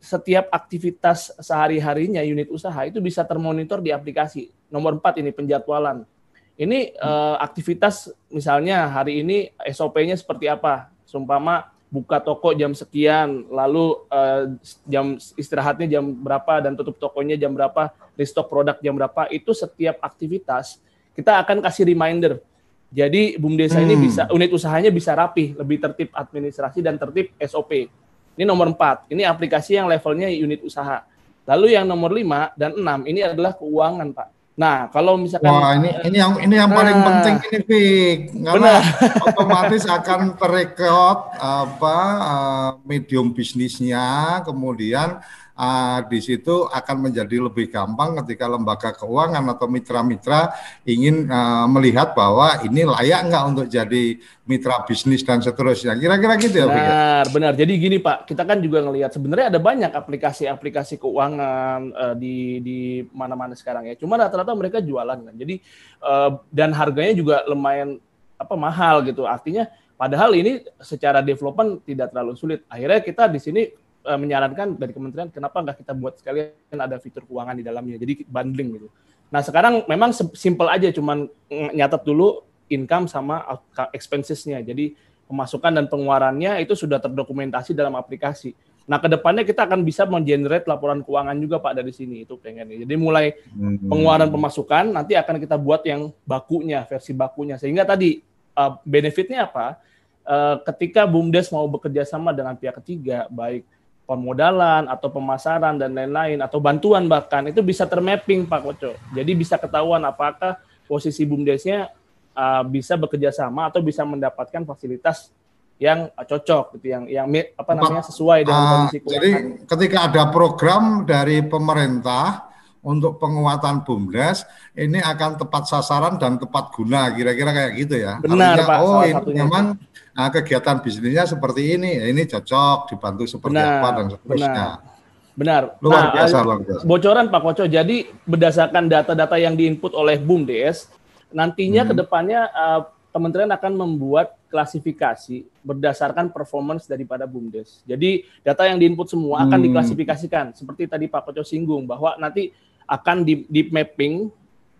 setiap 0.00 0.48
aktivitas 0.48 1.36
sehari-harinya 1.36 2.24
unit 2.24 2.48
usaha 2.48 2.80
itu 2.88 2.96
bisa 3.04 3.20
termonitor 3.28 3.84
di 3.84 3.92
aplikasi. 3.92 4.48
Nomor 4.72 4.96
4 4.96 5.20
ini 5.20 5.36
penjadwalan. 5.36 6.08
Ini 6.56 6.96
uh, 6.96 7.36
aktivitas 7.44 8.14
misalnya 8.32 8.88
hari 8.88 9.20
ini 9.20 9.52
SOP-nya 9.68 10.16
seperti 10.16 10.48
apa? 10.48 10.88
Sumpama 11.04 11.73
buka 11.94 12.18
toko 12.18 12.50
jam 12.58 12.74
sekian, 12.74 13.46
lalu 13.46 13.94
uh, 14.10 14.50
jam 14.90 15.14
istirahatnya 15.38 15.86
jam 15.86 16.02
berapa 16.10 16.58
dan 16.58 16.74
tutup 16.74 16.98
tokonya 16.98 17.38
jam 17.38 17.54
berapa, 17.54 17.94
restock 18.18 18.50
produk 18.50 18.74
jam 18.82 18.98
berapa, 18.98 19.30
itu 19.30 19.54
setiap 19.54 20.02
aktivitas 20.02 20.82
kita 21.14 21.38
akan 21.38 21.62
kasih 21.62 21.86
reminder. 21.86 22.42
Jadi 22.90 23.38
BUMDesa 23.38 23.78
hmm. 23.78 23.86
ini 23.86 23.94
bisa 23.94 24.22
unit 24.34 24.50
usahanya 24.50 24.90
bisa 24.90 25.14
rapi, 25.14 25.54
lebih 25.54 25.78
tertib 25.78 26.10
administrasi 26.10 26.82
dan 26.82 26.98
tertib 26.98 27.30
SOP. 27.38 27.86
Ini 28.34 28.42
nomor 28.42 28.74
4. 28.74 29.14
Ini 29.14 29.22
aplikasi 29.30 29.78
yang 29.78 29.86
levelnya 29.86 30.26
unit 30.26 30.58
usaha. 30.66 31.06
Lalu 31.46 31.78
yang 31.78 31.86
nomor 31.86 32.10
5 32.10 32.58
dan 32.58 32.74
6 32.74 33.10
ini 33.10 33.22
adalah 33.22 33.54
keuangan, 33.54 34.10
Pak. 34.10 34.28
Nah, 34.54 34.86
kalau 34.94 35.18
misalkan 35.18 35.50
Wah, 35.50 35.74
ini 35.74 35.90
ini 36.06 36.16
yang 36.22 36.38
ini 36.38 36.54
yang 36.54 36.70
paling 36.70 36.94
nah, 37.02 37.06
penting 37.10 37.34
ini, 37.42 37.58
Fik. 37.66 38.18
Karena 38.38 38.72
otomatis 39.26 39.82
akan 39.82 40.38
terekod 40.38 41.18
apa 41.42 41.98
uh, 42.22 42.70
medium 42.86 43.34
bisnisnya, 43.34 44.38
kemudian 44.46 45.18
uh, 45.54 45.98
di 46.06 46.18
situ 46.20 46.66
akan 46.66 47.10
menjadi 47.10 47.36
lebih 47.38 47.70
gampang 47.70 48.18
ketika 48.22 48.50
lembaga 48.50 48.90
keuangan 48.94 49.42
atau 49.54 49.66
mitra-mitra 49.70 50.54
ingin 50.86 51.26
uh, 51.30 51.66
melihat 51.70 52.12
bahwa 52.12 52.62
ini 52.66 52.86
layak 52.86 53.30
nggak 53.30 53.44
untuk 53.48 53.66
jadi 53.70 54.18
mitra 54.44 54.84
bisnis 54.84 55.24
dan 55.24 55.40
seterusnya. 55.40 55.96
Kira-kira 55.96 56.34
gitu 56.36 56.56
ya, 56.60 56.66
ya? 56.68 56.74
Benar, 56.74 57.24
benar. 57.32 57.52
Jadi 57.56 57.72
gini 57.80 57.96
Pak, 58.02 58.28
kita 58.28 58.42
kan 58.44 58.60
juga 58.60 58.84
ngelihat 58.84 59.10
sebenarnya 59.14 59.46
ada 59.54 59.60
banyak 59.62 59.92
aplikasi-aplikasi 59.94 61.00
keuangan 61.00 61.80
uh, 61.94 62.14
di 62.18 62.60
di 62.60 62.78
mana-mana 63.14 63.56
sekarang 63.56 63.88
ya. 63.88 63.94
Cuma 63.96 64.20
rata-rata 64.20 64.52
mereka 64.52 64.84
jualan 64.84 65.16
kan. 65.16 65.34
Jadi 65.34 65.62
uh, 66.04 66.36
dan 66.52 66.76
harganya 66.76 67.14
juga 67.16 67.36
lumayan 67.48 67.96
apa 68.36 68.54
mahal 68.58 69.00
gitu. 69.06 69.24
Artinya 69.24 69.70
padahal 69.94 70.34
ini 70.36 70.60
secara 70.82 71.22
development 71.24 71.86
tidak 71.86 72.12
terlalu 72.12 72.34
sulit. 72.36 72.60
Akhirnya 72.68 73.00
kita 73.00 73.24
di 73.30 73.40
sini 73.40 73.62
uh, 74.04 74.18
menyarankan 74.20 74.76
dari 74.76 74.92
kementerian 74.92 75.28
kenapa 75.32 75.64
nggak 75.64 75.80
kita 75.82 75.92
buat 75.96 76.20
sekalian 76.20 76.78
ada 76.78 77.00
fitur 77.00 77.24
keuangan 77.24 77.56
di 77.56 77.64
dalamnya 77.64 77.96
jadi 77.98 78.24
bundling 78.28 78.70
gitu. 78.78 78.88
Nah 79.32 79.40
sekarang 79.42 79.82
memang 79.90 80.14
simple 80.14 80.68
aja 80.70 80.94
cuman 80.94 81.26
nyatet 81.50 82.06
dulu 82.06 82.44
income 82.70 83.10
sama 83.10 83.42
expensesnya. 83.90 84.62
Jadi 84.62 84.94
pemasukan 85.26 85.72
dan 85.72 85.84
pengeluarannya 85.88 86.60
itu 86.62 86.76
sudah 86.76 87.00
terdokumentasi 87.00 87.72
dalam 87.72 87.96
aplikasi. 87.96 88.52
Nah 88.84 89.00
ke 89.00 89.08
depannya 89.08 89.48
kita 89.48 89.64
akan 89.64 89.80
bisa 89.80 90.04
mengenerate 90.04 90.68
laporan 90.68 91.00
keuangan 91.00 91.32
juga 91.40 91.56
pak 91.56 91.72
dari 91.80 91.88
sini 91.88 92.28
itu 92.28 92.36
pengen 92.36 92.68
jadi 92.68 92.94
mulai 93.00 93.32
hmm. 93.32 93.88
pengeluaran 93.88 94.28
pemasukan 94.28 94.92
nanti 94.92 95.16
akan 95.16 95.40
kita 95.40 95.56
buat 95.56 95.80
yang 95.88 96.12
bakunya 96.28 96.84
versi 96.84 97.16
bakunya. 97.16 97.56
Sehingga 97.56 97.88
tadi 97.88 98.20
uh, 98.56 98.76
benefitnya 98.84 99.48
apa? 99.48 99.80
Uh, 100.24 100.56
ketika 100.72 101.04
bumdes 101.04 101.52
mau 101.52 101.68
bekerja 101.68 102.00
sama 102.08 102.32
dengan 102.32 102.56
pihak 102.56 102.80
ketiga 102.80 103.28
baik 103.28 103.68
pemodalan 104.04 104.84
atau 104.88 105.08
pemasaran 105.08 105.80
dan 105.80 105.96
lain-lain 105.96 106.38
atau 106.44 106.60
bantuan 106.60 107.08
bahkan 107.08 107.44
itu 107.48 107.64
bisa 107.64 107.88
termapping 107.88 108.44
Pak 108.44 108.60
Koco. 108.60 108.92
Jadi 109.16 109.32
bisa 109.32 109.56
ketahuan 109.56 110.04
apakah 110.04 110.60
posisi 110.84 111.24
bumdesnya 111.24 111.88
uh, 112.36 112.62
bisa 112.68 113.00
bekerja 113.00 113.32
sama 113.32 113.72
atau 113.72 113.80
bisa 113.80 114.04
mendapatkan 114.04 114.62
fasilitas 114.68 115.32
yang 115.80 116.06
cocok 116.14 116.78
gitu 116.78 116.86
yang 116.94 117.04
yang 117.10 117.26
apa 117.58 117.72
namanya 117.74 118.04
sesuai 118.06 118.46
dengan 118.46 118.62
uh, 118.62 118.70
kondisi 118.70 118.98
keuangan. 119.02 119.14
Jadi 119.18 119.30
ketika 119.66 119.98
ada 120.06 120.22
program 120.30 121.02
dari 121.02 121.42
pemerintah 121.42 122.53
untuk 122.84 123.16
penguatan 123.16 123.80
BUMDes 123.82 124.44
ini 124.76 125.00
akan 125.00 125.40
tepat 125.40 125.64
sasaran 125.64 126.20
dan 126.20 126.36
tepat 126.36 126.68
guna 126.76 127.08
kira-kira 127.16 127.50
kayak 127.50 127.72
gitu 127.80 127.96
ya. 127.96 128.20
Benar 128.20 128.60
Artinya, 128.60 128.68
Pak. 128.68 128.78
Oh 128.84 129.00
ini 129.00 129.14
satunya. 129.16 129.36
memang 129.40 129.64
nah, 130.12 130.28
kegiatan 130.28 130.76
bisnisnya 130.84 131.24
seperti 131.24 131.62
ini, 131.80 131.90
ini 132.12 132.22
cocok 132.28 132.92
dibantu 132.92 133.24
seperti 133.24 133.56
benar, 133.56 133.80
apa 133.80 133.88
dan 133.96 134.06
seterusnya. 134.12 134.52
Benar. 134.52 134.92
Benar. 135.34 135.62
Luar 135.82 135.98
nah, 135.98 136.12
biasa, 136.14 136.36
luar 136.46 136.58
biasa. 136.62 136.82
Bocoran 136.86 137.26
Pak 137.26 137.40
Koco. 137.42 137.64
Jadi 137.66 138.06
berdasarkan 138.22 138.86
data-data 138.86 139.34
yang 139.34 139.58
diinput 139.58 139.90
oleh 139.96 140.20
BUMDes, 140.20 140.86
nantinya 141.34 141.82
hmm. 141.82 141.90
ke 141.90 141.94
depannya 141.98 142.40
uh, 142.54 142.86
kementerian 143.10 143.50
akan 143.50 143.72
membuat 143.74 144.38
klasifikasi 144.50 145.42
berdasarkan 145.66 146.30
performance 146.30 146.86
daripada 146.86 147.26
BUMDes. 147.26 147.82
Jadi 147.82 148.22
data 148.46 148.70
yang 148.70 148.78
diinput 148.78 149.10
semua 149.10 149.42
akan 149.42 149.58
hmm. 149.58 149.66
diklasifikasikan. 149.70 150.54
Seperti 150.54 150.86
tadi 150.86 151.10
Pak 151.10 151.26
Koco 151.26 151.42
singgung 151.42 151.82
bahwa 151.82 152.14
nanti 152.22 152.54
akan 152.84 153.24
di, 153.24 153.44
di 153.48 153.68
mapping 153.68 154.28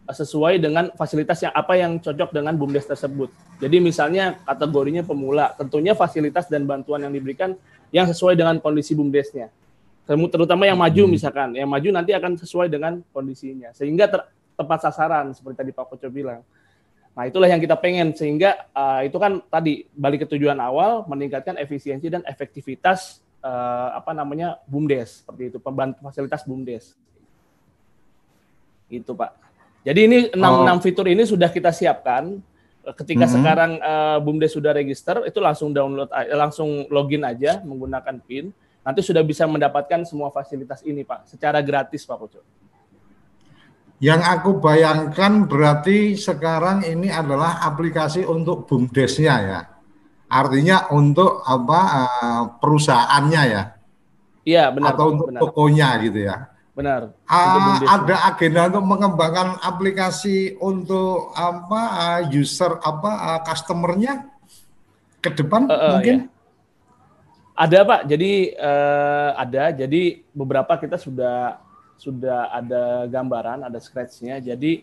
sesuai 0.04 0.60
dengan 0.60 0.92
fasilitas 0.92 1.40
yang 1.40 1.54
apa 1.56 1.80
yang 1.80 1.96
cocok 1.96 2.36
dengan 2.36 2.52
bumdes 2.52 2.84
tersebut. 2.84 3.32
Jadi 3.56 3.80
misalnya 3.80 4.36
kategorinya 4.44 5.00
pemula, 5.00 5.56
tentunya 5.56 5.96
fasilitas 5.96 6.44
dan 6.52 6.68
bantuan 6.68 7.00
yang 7.00 7.12
diberikan 7.14 7.56
yang 7.88 8.04
sesuai 8.04 8.36
dengan 8.36 8.60
kondisi 8.60 8.92
bumdesnya. 8.92 9.48
Terutama 10.04 10.68
yang 10.68 10.76
maju 10.76 11.08
hmm. 11.08 11.12
misalkan, 11.16 11.48
yang 11.56 11.70
maju 11.70 11.88
nanti 11.88 12.12
akan 12.12 12.36
sesuai 12.36 12.68
dengan 12.68 13.00
kondisinya 13.16 13.72
sehingga 13.72 14.04
ter, 14.04 14.20
tepat 14.52 14.84
sasaran 14.84 15.32
seperti 15.32 15.56
tadi 15.64 15.70
Pak 15.72 15.84
Koco 15.88 16.08
bilang. 16.12 16.44
Nah, 17.14 17.30
itulah 17.30 17.46
yang 17.46 17.62
kita 17.62 17.78
pengen 17.78 18.10
sehingga 18.12 18.68
uh, 18.74 19.00
itu 19.06 19.16
kan 19.22 19.38
tadi 19.46 19.86
balik 19.94 20.26
ke 20.26 20.36
tujuan 20.36 20.58
awal 20.58 21.06
meningkatkan 21.06 21.54
efisiensi 21.56 22.10
dan 22.10 22.26
efektivitas 22.26 23.22
uh, 23.38 23.94
apa 23.94 24.10
namanya 24.10 24.58
bumdes 24.66 25.22
seperti 25.22 25.54
itu, 25.54 25.58
pembantu 25.62 26.02
fasilitas 26.04 26.42
bumdes. 26.42 26.98
Itu 29.00 29.16
Pak. 29.16 29.30
Jadi 29.84 30.00
ini 30.06 30.18
enam 30.32 30.64
oh. 30.64 30.82
fitur 30.82 31.06
ini 31.08 31.22
sudah 31.28 31.52
kita 31.52 31.70
siapkan. 31.70 32.40
Ketika 32.84 33.24
mm 33.24 33.30
-hmm. 33.32 33.36
sekarang 33.40 33.70
uh, 33.80 34.18
Bumdes 34.20 34.52
sudah 34.52 34.76
register, 34.76 35.24
itu 35.24 35.40
langsung 35.40 35.72
download, 35.72 36.12
langsung 36.36 36.84
login 36.92 37.24
aja 37.24 37.64
menggunakan 37.64 38.20
PIN. 38.20 38.52
Nanti 38.84 39.00
sudah 39.00 39.24
bisa 39.24 39.48
mendapatkan 39.48 40.04
semua 40.04 40.28
fasilitas 40.28 40.84
ini, 40.84 41.00
Pak, 41.00 41.24
secara 41.24 41.64
gratis, 41.64 42.04
Pak 42.04 42.16
Koco. 42.20 42.44
Yang 44.04 44.20
aku 44.20 44.60
bayangkan 44.60 45.48
berarti 45.48 46.12
sekarang 46.12 46.84
ini 46.84 47.08
adalah 47.08 47.64
aplikasi 47.64 48.28
untuk 48.28 48.68
bumdesnya 48.68 49.34
ya. 49.40 49.60
Artinya 50.28 50.92
untuk 50.92 51.40
apa 51.40 51.80
uh, 51.80 52.42
perusahaannya 52.60 53.42
ya. 53.48 53.62
Iya, 54.44 54.64
benar. 54.76 54.92
Atau 54.92 55.06
untuk 55.16 55.28
benar. 55.32 55.40
tokonya 55.40 55.88
gitu 56.04 56.20
ya. 56.20 56.36
Benar. 56.74 57.14
Uh, 57.30 57.78
ada 57.86 58.34
agenda 58.34 58.66
untuk 58.66 58.82
mengembangkan 58.82 59.62
aplikasi 59.62 60.58
untuk 60.58 61.30
apa 61.38 61.80
uh, 61.94 62.20
user 62.34 62.82
apa 62.82 63.10
uh, 63.14 63.40
customernya 63.46 64.26
ke 65.22 65.30
depan 65.30 65.70
uh, 65.70 65.74
uh, 65.74 65.90
mungkin? 65.94 66.26
Ya. 66.26 66.32
Ada 67.54 67.78
Pak. 67.86 68.00
Jadi 68.10 68.32
uh, 68.58 69.30
ada. 69.38 69.70
Jadi 69.70 70.26
beberapa 70.34 70.74
kita 70.74 70.98
sudah 70.98 71.62
sudah 71.94 72.50
ada 72.50 73.06
gambaran, 73.06 73.70
ada 73.70 73.78
scratch-nya. 73.78 74.42
Jadi 74.42 74.82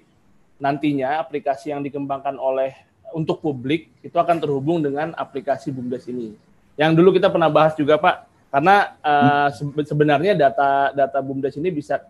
nantinya 0.63 1.19
aplikasi 1.19 1.75
yang 1.75 1.83
dikembangkan 1.83 2.39
oleh 2.39 2.71
untuk 3.11 3.43
publik 3.43 3.91
itu 3.99 4.15
akan 4.15 4.39
terhubung 4.39 4.79
dengan 4.79 5.11
aplikasi 5.19 5.75
Bumdes 5.75 6.07
ini. 6.07 6.39
Yang 6.79 7.03
dulu 7.03 7.19
kita 7.19 7.27
pernah 7.27 7.51
bahas 7.51 7.75
juga 7.75 7.99
Pak, 7.99 8.30
karena 8.51 8.99
uh, 8.99 9.47
sebenarnya 9.87 10.35
data 10.35 10.91
data 10.91 11.19
bumdes 11.23 11.55
ini 11.55 11.71
bisa 11.71 12.03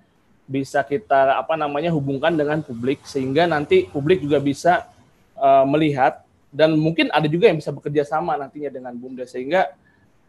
bisa 0.50 0.81
kita 0.81 1.38
apa 1.38 1.53
namanya 1.53 1.93
hubungkan 1.93 2.33
dengan 2.33 2.60
publik 2.65 3.05
sehingga 3.05 3.45
nanti 3.45 3.86
publik 3.88 4.25
juga 4.25 4.41
bisa 4.41 4.89
uh, 5.38 5.63
melihat 5.69 6.25
dan 6.51 6.75
mungkin 6.75 7.07
ada 7.13 7.29
juga 7.29 7.48
yang 7.48 7.62
bisa 7.62 7.71
bekerja 7.71 8.03
sama 8.03 8.36
nantinya 8.36 8.67
dengan 8.74 8.91
bumdes 8.98 9.31
sehingga 9.31 9.71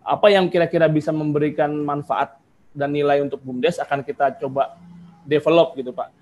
apa 0.05 0.31
yang 0.31 0.47
kira-kira 0.53 0.87
bisa 0.87 1.11
memberikan 1.11 1.73
manfaat 1.83 2.39
dan 2.71 2.93
nilai 2.95 3.25
untuk 3.25 3.43
bumdes 3.43 3.81
akan 3.83 4.07
kita 4.07 4.37
coba 4.39 4.79
develop 5.27 5.75
gitu 5.75 5.91
pak. 5.91 6.13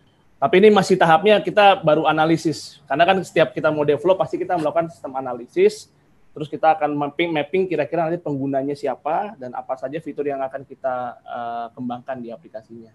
Tapi 0.41 0.57
ini 0.57 0.73
masih 0.73 0.97
tahapnya 0.97 1.37
kita 1.45 1.85
baru 1.85 2.09
analisis 2.09 2.81
karena 2.89 3.05
kan 3.05 3.17
setiap 3.21 3.53
kita 3.53 3.69
mau 3.69 3.85
develop 3.85 4.17
pasti 4.17 4.41
kita 4.41 4.57
melakukan 4.57 4.89
sistem 4.89 5.13
analisis 5.19 5.93
Terus 6.31 6.47
kita 6.47 6.79
akan 6.79 6.95
mapping 6.95 7.35
mapping 7.35 7.67
kira-kira 7.67 8.07
nanti 8.07 8.23
penggunanya 8.23 8.79
siapa 8.79 9.35
dan 9.35 9.51
apa 9.51 9.75
saja 9.75 9.99
fitur 9.99 10.31
yang 10.31 10.39
akan 10.39 10.63
kita 10.63 11.19
uh, 11.27 11.67
kembangkan 11.75 12.23
di 12.23 12.31
aplikasinya. 12.31 12.95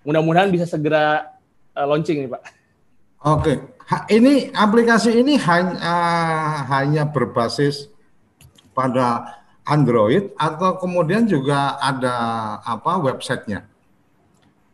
Mudah-mudahan 0.00 0.48
bisa 0.48 0.64
segera 0.64 1.36
uh, 1.76 1.86
launching 1.86 2.24
nih 2.24 2.30
Pak. 2.32 2.42
Oke, 3.20 3.52
ini 4.08 4.48
aplikasi 4.48 5.20
ini 5.20 5.36
hanya 5.36 5.76
uh, 5.76 6.56
hanya 6.72 7.04
berbasis 7.04 7.92
pada 8.72 9.36
Android 9.68 10.32
atau 10.40 10.80
kemudian 10.80 11.28
juga 11.28 11.76
ada 11.84 12.16
apa 12.64 12.96
websitenya? 12.96 13.68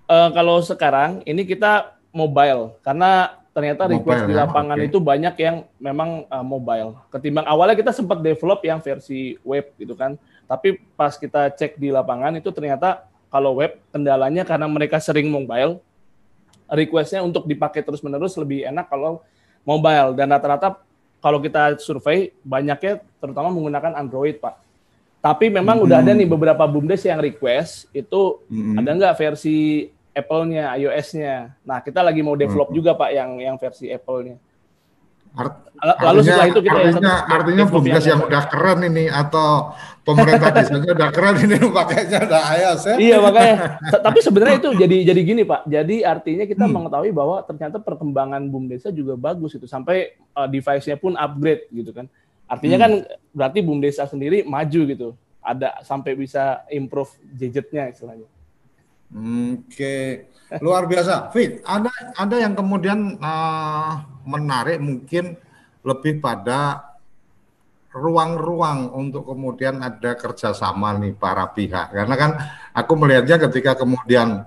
Uh, 0.07 0.31
kalau 0.31 0.63
sekarang 0.63 1.27
ini 1.27 1.43
kita 1.43 1.99
mobile 2.15 2.79
karena 2.87 3.35
ternyata 3.57 3.89
request 3.89 4.29
di 4.29 4.37
ya? 4.37 4.45
lapangan 4.45 4.77
okay. 4.77 4.89
itu 4.93 4.99
banyak 5.01 5.35
yang 5.41 5.57
memang 5.81 6.29
uh, 6.29 6.45
mobile. 6.45 6.93
Ketimbang 7.09 7.49
awalnya 7.49 7.73
kita 7.73 7.89
sempat 7.89 8.21
develop 8.21 8.61
yang 8.61 8.85
versi 8.85 9.41
web 9.41 9.73
gitu 9.81 9.97
kan. 9.97 10.21
Tapi 10.45 10.77
pas 10.93 11.17
kita 11.17 11.49
cek 11.57 11.81
di 11.81 11.89
lapangan 11.89 12.37
itu 12.37 12.53
ternyata 12.53 13.09
kalau 13.33 13.57
web 13.57 13.81
kendalanya 13.89 14.45
karena 14.45 14.69
mereka 14.69 15.01
sering 15.01 15.33
mobile, 15.33 15.81
requestnya 16.69 17.25
untuk 17.25 17.49
dipakai 17.49 17.81
terus-menerus 17.81 18.37
lebih 18.37 18.69
enak 18.69 18.93
kalau 18.93 19.25
mobile. 19.65 20.13
Dan 20.13 20.37
rata-rata 20.37 20.77
kalau 21.25 21.41
kita 21.41 21.81
survei 21.81 22.37
banyaknya 22.45 23.01
terutama 23.17 23.49
menggunakan 23.49 23.97
Android, 23.97 24.37
Pak. 24.37 24.61
Tapi 25.25 25.49
memang 25.49 25.81
hmm. 25.81 25.85
udah 25.89 25.97
ada 26.05 26.13
nih 26.13 26.29
beberapa 26.29 26.69
bumdes 26.69 27.09
yang 27.09 27.25
request 27.25 27.89
itu 27.97 28.37
hmm. 28.53 28.85
ada 28.85 28.91
nggak 29.01 29.17
versi 29.17 29.89
Apple-nya, 30.17 30.73
iOS-nya. 30.81 31.61
Nah, 31.61 31.85
kita 31.85 32.01
lagi 32.01 32.25
mau 32.25 32.33
develop 32.33 32.73
hmm. 32.73 32.77
juga 32.81 32.97
Pak 32.97 33.11
yang 33.13 33.31
yang 33.37 33.57
versi 33.61 33.93
Apple-nya. 33.93 34.41
Art, 35.37 35.69
Lalu 35.77 35.93
artinya, 36.01 36.25
setelah 36.25 36.49
itu 36.49 36.61
kita 36.65 36.79
artinya, 36.81 37.13
ya, 37.13 37.17
artinya 37.29 37.65
bumdes 37.69 38.05
yang, 38.09 38.09
yang 38.09 38.21
udah 38.25 38.43
keren 38.49 38.81
ini 38.89 39.05
atau 39.13 39.49
pemerintah 40.01 40.49
desanya 40.49 40.91
udah 40.97 41.11
keren 41.13 41.37
ini 41.45 41.57
pakainya 41.77 42.19
udah 42.25 42.43
iOS 42.57 42.83
ya. 42.89 42.95
Iya 42.97 43.17
makanya. 43.21 43.57
Tapi 44.09 44.19
sebenarnya 44.25 44.57
itu 44.65 44.71
jadi 44.81 44.97
jadi 45.13 45.21
gini 45.21 45.43
Pak. 45.45 45.69
Jadi 45.69 45.97
artinya 46.09 46.45
kita 46.49 46.65
hmm. 46.65 46.73
mengetahui 46.73 47.13
bahwa 47.13 47.37
ternyata 47.45 47.77
perkembangan 47.77 48.49
bumdesa 48.49 48.89
juga 48.89 49.21
bagus 49.21 49.53
itu 49.61 49.69
sampai 49.69 50.17
uh, 50.33 50.49
device-nya 50.49 50.97
pun 50.97 51.13
upgrade 51.13 51.69
gitu 51.69 51.93
kan. 51.93 52.09
Artinya 52.49 52.77
hmm. 52.81 52.85
kan 52.89 52.93
berarti 53.37 53.59
bumdesa 53.61 54.09
sendiri 54.09 54.41
maju 54.49 54.81
gitu. 54.89 55.09
Ada 55.45 55.85
sampai 55.85 56.17
bisa 56.17 56.65
improve 56.73 57.13
gadgetnya 57.37 57.93
istilahnya. 57.93 58.25
Oke, 59.13 60.27
luar 60.59 60.91
biasa. 60.91 61.31
Fit, 61.31 61.63
ada 61.63 61.91
ada 62.19 62.37
yang 62.37 62.59
kemudian 62.59 63.21
uh, 63.23 64.03
menarik 64.27 64.83
mungkin 64.83 65.39
lebih 65.87 66.19
pada 66.19 66.83
ruang-ruang 67.95 68.93
untuk 68.93 69.25
kemudian 69.25 69.81
ada 69.81 70.19
kerjasama 70.19 70.99
nih 71.01 71.15
para 71.17 71.49
pihak. 71.55 71.95
Karena 71.95 72.15
kan 72.19 72.31
aku 72.75 72.93
melihatnya 72.99 73.41
ketika 73.49 73.79
kemudian 73.79 74.45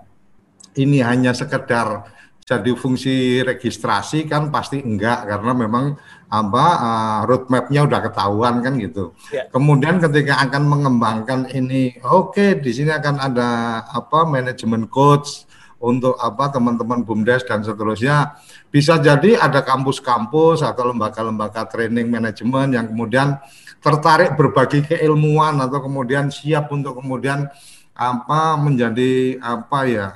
ini 0.78 1.02
hanya 1.02 1.34
sekedar 1.34 2.06
jadi 2.50 2.74
fungsi 2.74 3.46
registrasi 3.46 4.26
kan 4.26 4.50
pasti 4.50 4.82
enggak 4.82 5.30
karena 5.30 5.54
memang 5.54 5.94
apa 6.34 6.66
uh, 6.82 7.20
roadmapnya 7.30 7.86
udah 7.86 8.00
ketahuan 8.10 8.66
kan 8.66 8.74
gitu. 8.82 9.14
Yeah. 9.30 9.46
Kemudian 9.54 10.02
ketika 10.02 10.42
akan 10.50 10.66
mengembangkan 10.66 11.46
ini, 11.54 12.02
oke 12.02 12.34
okay, 12.34 12.50
di 12.58 12.74
sini 12.74 12.90
akan 12.90 13.22
ada 13.22 13.50
apa 13.86 14.26
manajemen 14.26 14.90
coach 14.90 15.46
untuk 15.78 16.18
apa 16.18 16.50
teman-teman 16.50 17.06
bumdes 17.06 17.46
dan 17.46 17.62
seterusnya. 17.62 18.34
Bisa 18.74 18.98
jadi 18.98 19.38
ada 19.38 19.62
kampus-kampus 19.62 20.66
atau 20.66 20.90
lembaga-lembaga 20.90 21.70
training 21.70 22.10
manajemen 22.10 22.74
yang 22.74 22.90
kemudian 22.90 23.38
tertarik 23.78 24.34
berbagi 24.34 24.90
keilmuan 24.90 25.62
atau 25.62 25.86
kemudian 25.86 26.34
siap 26.34 26.74
untuk 26.74 26.98
kemudian 26.98 27.46
apa 27.94 28.58
menjadi 28.58 29.38
apa 29.38 29.80
ya 29.86 30.08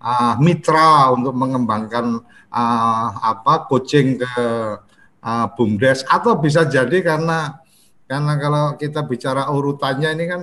uh, 0.00 0.34
mitra 0.40 1.12
untuk 1.14 1.36
mengembangkan 1.36 2.24
uh, 2.50 3.08
apa 3.20 3.68
coaching 3.68 4.18
ke 4.18 4.36
uh, 5.22 5.46
bumdes 5.54 6.02
atau 6.08 6.40
bisa 6.40 6.66
jadi 6.66 7.04
karena 7.04 7.60
karena 8.10 8.34
kalau 8.40 8.64
kita 8.74 9.06
bicara 9.06 9.46
urutannya 9.52 10.10
ini 10.18 10.24
kan 10.26 10.42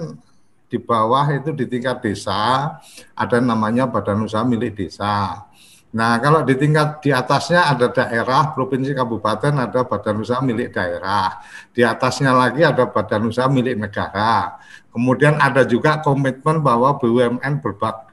di 0.68 0.78
bawah 0.80 1.28
itu 1.32 1.52
di 1.52 1.68
tingkat 1.68 2.00
desa 2.00 2.76
ada 3.16 3.38
namanya 3.44 3.88
badan 3.88 4.24
usaha 4.24 4.44
milik 4.44 4.76
desa. 4.76 5.48
Nah, 5.88 6.20
kalau 6.20 6.44
di 6.44 6.54
tingkat 6.60 7.00
di 7.00 7.16
atasnya 7.16 7.72
ada 7.72 7.88
daerah, 7.88 8.52
provinsi, 8.52 8.92
kabupaten, 8.92 9.56
ada 9.56 9.88
badan 9.88 10.20
usaha 10.20 10.44
milik 10.44 10.76
daerah. 10.76 11.40
Di 11.72 11.82
atasnya 11.88 12.36
lagi 12.36 12.60
ada 12.68 12.92
badan 12.92 13.32
usaha 13.32 13.48
milik 13.48 13.80
negara. 13.80 14.60
Kemudian 14.92 15.40
ada 15.40 15.64
juga 15.64 16.04
komitmen 16.04 16.60
bahwa 16.60 17.00
BUMN 17.00 17.64
berbak 17.64 18.07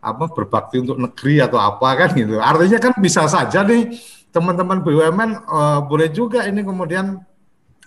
apa 0.00 0.24
berbakti 0.32 0.80
untuk 0.80 0.96
negeri 0.96 1.44
atau 1.44 1.60
apa 1.60 1.88
kan 1.94 2.10
gitu. 2.16 2.40
Artinya 2.40 2.78
kan 2.80 2.92
bisa 2.98 3.28
saja 3.28 3.60
nih 3.64 3.94
teman-teman 4.32 4.80
BUMN 4.80 5.30
uh, 5.44 5.80
boleh 5.84 6.08
juga 6.08 6.48
ini 6.48 6.64
kemudian 6.64 7.20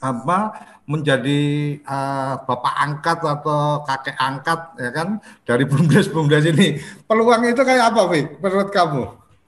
apa 0.03 0.51
menjadi 0.83 1.41
uh, 1.87 2.43
bapak 2.43 2.73
angkat 2.75 3.17
atau 3.23 3.87
kakek 3.87 4.17
angkat 4.19 4.59
ya 4.75 4.91
kan 4.91 5.09
dari 5.47 5.63
bumdes-bumdes 5.63 6.43
ini. 6.51 6.77
Peluang 7.07 7.47
itu 7.47 7.63
kayak 7.63 7.95
apa, 7.95 8.01
Pi, 8.11 8.27
menurut 8.43 8.69
kamu? 8.69 9.03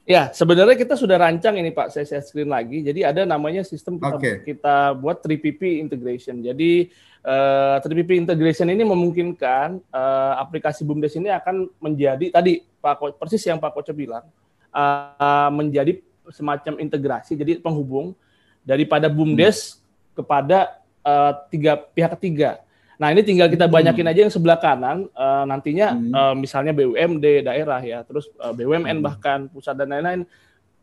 Ya, 0.05 0.29
sebenarnya 0.31 0.77
kita 0.77 0.93
sudah 0.93 1.17
rancang 1.17 1.57
ini 1.57 1.73
Pak, 1.73 1.89
saya, 1.89 2.05
saya 2.05 2.21
screen 2.21 2.47
lagi. 2.47 2.85
Jadi 2.85 3.01
ada 3.01 3.25
namanya 3.25 3.65
sistem 3.65 3.97
kita, 3.97 4.15
okay. 4.15 4.35
kita 4.45 4.93
buat 4.95 5.19
3PP 5.19 5.81
integration. 5.81 6.45
Jadi 6.45 6.93
uh, 7.25 7.81
3PP 7.81 8.21
integration 8.21 8.69
ini 8.69 8.85
memungkinkan 8.85 9.81
uh, 9.89 10.33
aplikasi 10.39 10.85
BUMDes 10.85 11.17
ini 11.17 11.33
akan 11.33 11.67
menjadi 11.81 12.29
tadi 12.29 12.61
Pak 12.61 13.17
persis 13.17 13.41
yang 13.49 13.57
Pak 13.57 13.73
Koco 13.73 13.91
bilang 13.91 14.29
uh, 14.69 15.49
menjadi 15.49 15.97
semacam 16.29 16.77
integrasi 16.81 17.33
jadi 17.33 17.57
penghubung 17.57 18.13
daripada 18.61 19.09
BUMDes 19.09 19.77
hmm. 19.77 19.81
kepada 20.21 20.81
uh, 21.05 21.33
tiga 21.49 21.77
pihak 21.77 22.17
ketiga. 22.17 22.61
Nah 22.95 23.11
ini 23.11 23.21
tinggal 23.27 23.51
kita 23.51 23.67
banyakin 23.67 24.07
hmm. 24.07 24.11
aja 24.15 24.19
yang 24.25 24.33
sebelah 24.33 24.57
kanan 24.57 25.11
uh, 25.13 25.43
nantinya 25.43 25.93
hmm. 25.93 26.13
uh, 26.15 26.33
misalnya 26.37 26.71
BUMD 26.71 27.45
daerah 27.45 27.81
ya, 27.83 28.01
terus 28.07 28.31
uh, 28.39 28.55
BUMN 28.55 29.01
hmm. 29.01 29.05
bahkan 29.05 29.39
pusat 29.51 29.75
dan 29.75 29.91
lain-lain 29.91 30.23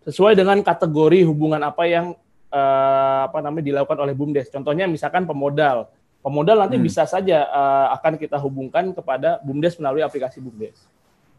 sesuai 0.02 0.34
dengan 0.34 0.58
kategori 0.60 1.22
hubungan 1.24 1.62
apa 1.62 1.86
yang 1.86 2.14
uh, 2.50 3.20
apa 3.30 3.38
namanya 3.40 3.64
dilakukan 3.64 3.98
oleh 3.98 4.14
BUMDes. 4.14 4.52
Contohnya 4.52 4.84
misalkan 4.86 5.24
pemodal 5.24 5.88
Pemodal 6.22 6.54
nanti 6.62 6.78
hmm. 6.78 6.86
bisa 6.86 7.02
saja 7.02 7.50
uh, 7.50 7.86
akan 7.98 8.14
kita 8.14 8.38
hubungkan 8.38 8.94
kepada 8.94 9.42
BUMDes 9.42 9.74
melalui 9.82 10.06
aplikasi 10.06 10.38
BUMDes. 10.38 10.86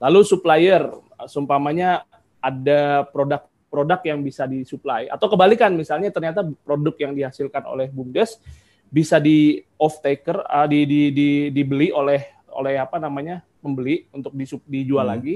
Lalu 0.03 0.19
supplier, 0.27 0.83
sumpamanya 1.23 2.03
ada 2.43 3.07
produk-produk 3.07 4.03
yang 4.03 4.19
bisa 4.19 4.43
disuplai 4.43 5.07
atau 5.07 5.31
kebalikan 5.31 5.71
misalnya 5.71 6.11
ternyata 6.11 6.43
produk 6.67 6.91
yang 6.99 7.15
dihasilkan 7.15 7.63
oleh 7.63 7.87
BUMDes 7.87 8.43
bisa 8.91 9.23
di 9.23 9.63
off 9.79 10.03
taker 10.03 10.43
uh, 10.43 10.67
di, 10.67 10.83
di, 10.83 11.01
di, 11.15 11.29
dibeli 11.55 11.89
oleh 11.95 12.43
oleh 12.51 12.75
apa 12.77 12.99
namanya 12.99 13.41
pembeli 13.63 14.05
untuk 14.11 14.35
dijual 14.67 15.07
hmm. 15.07 15.13
lagi 15.15 15.35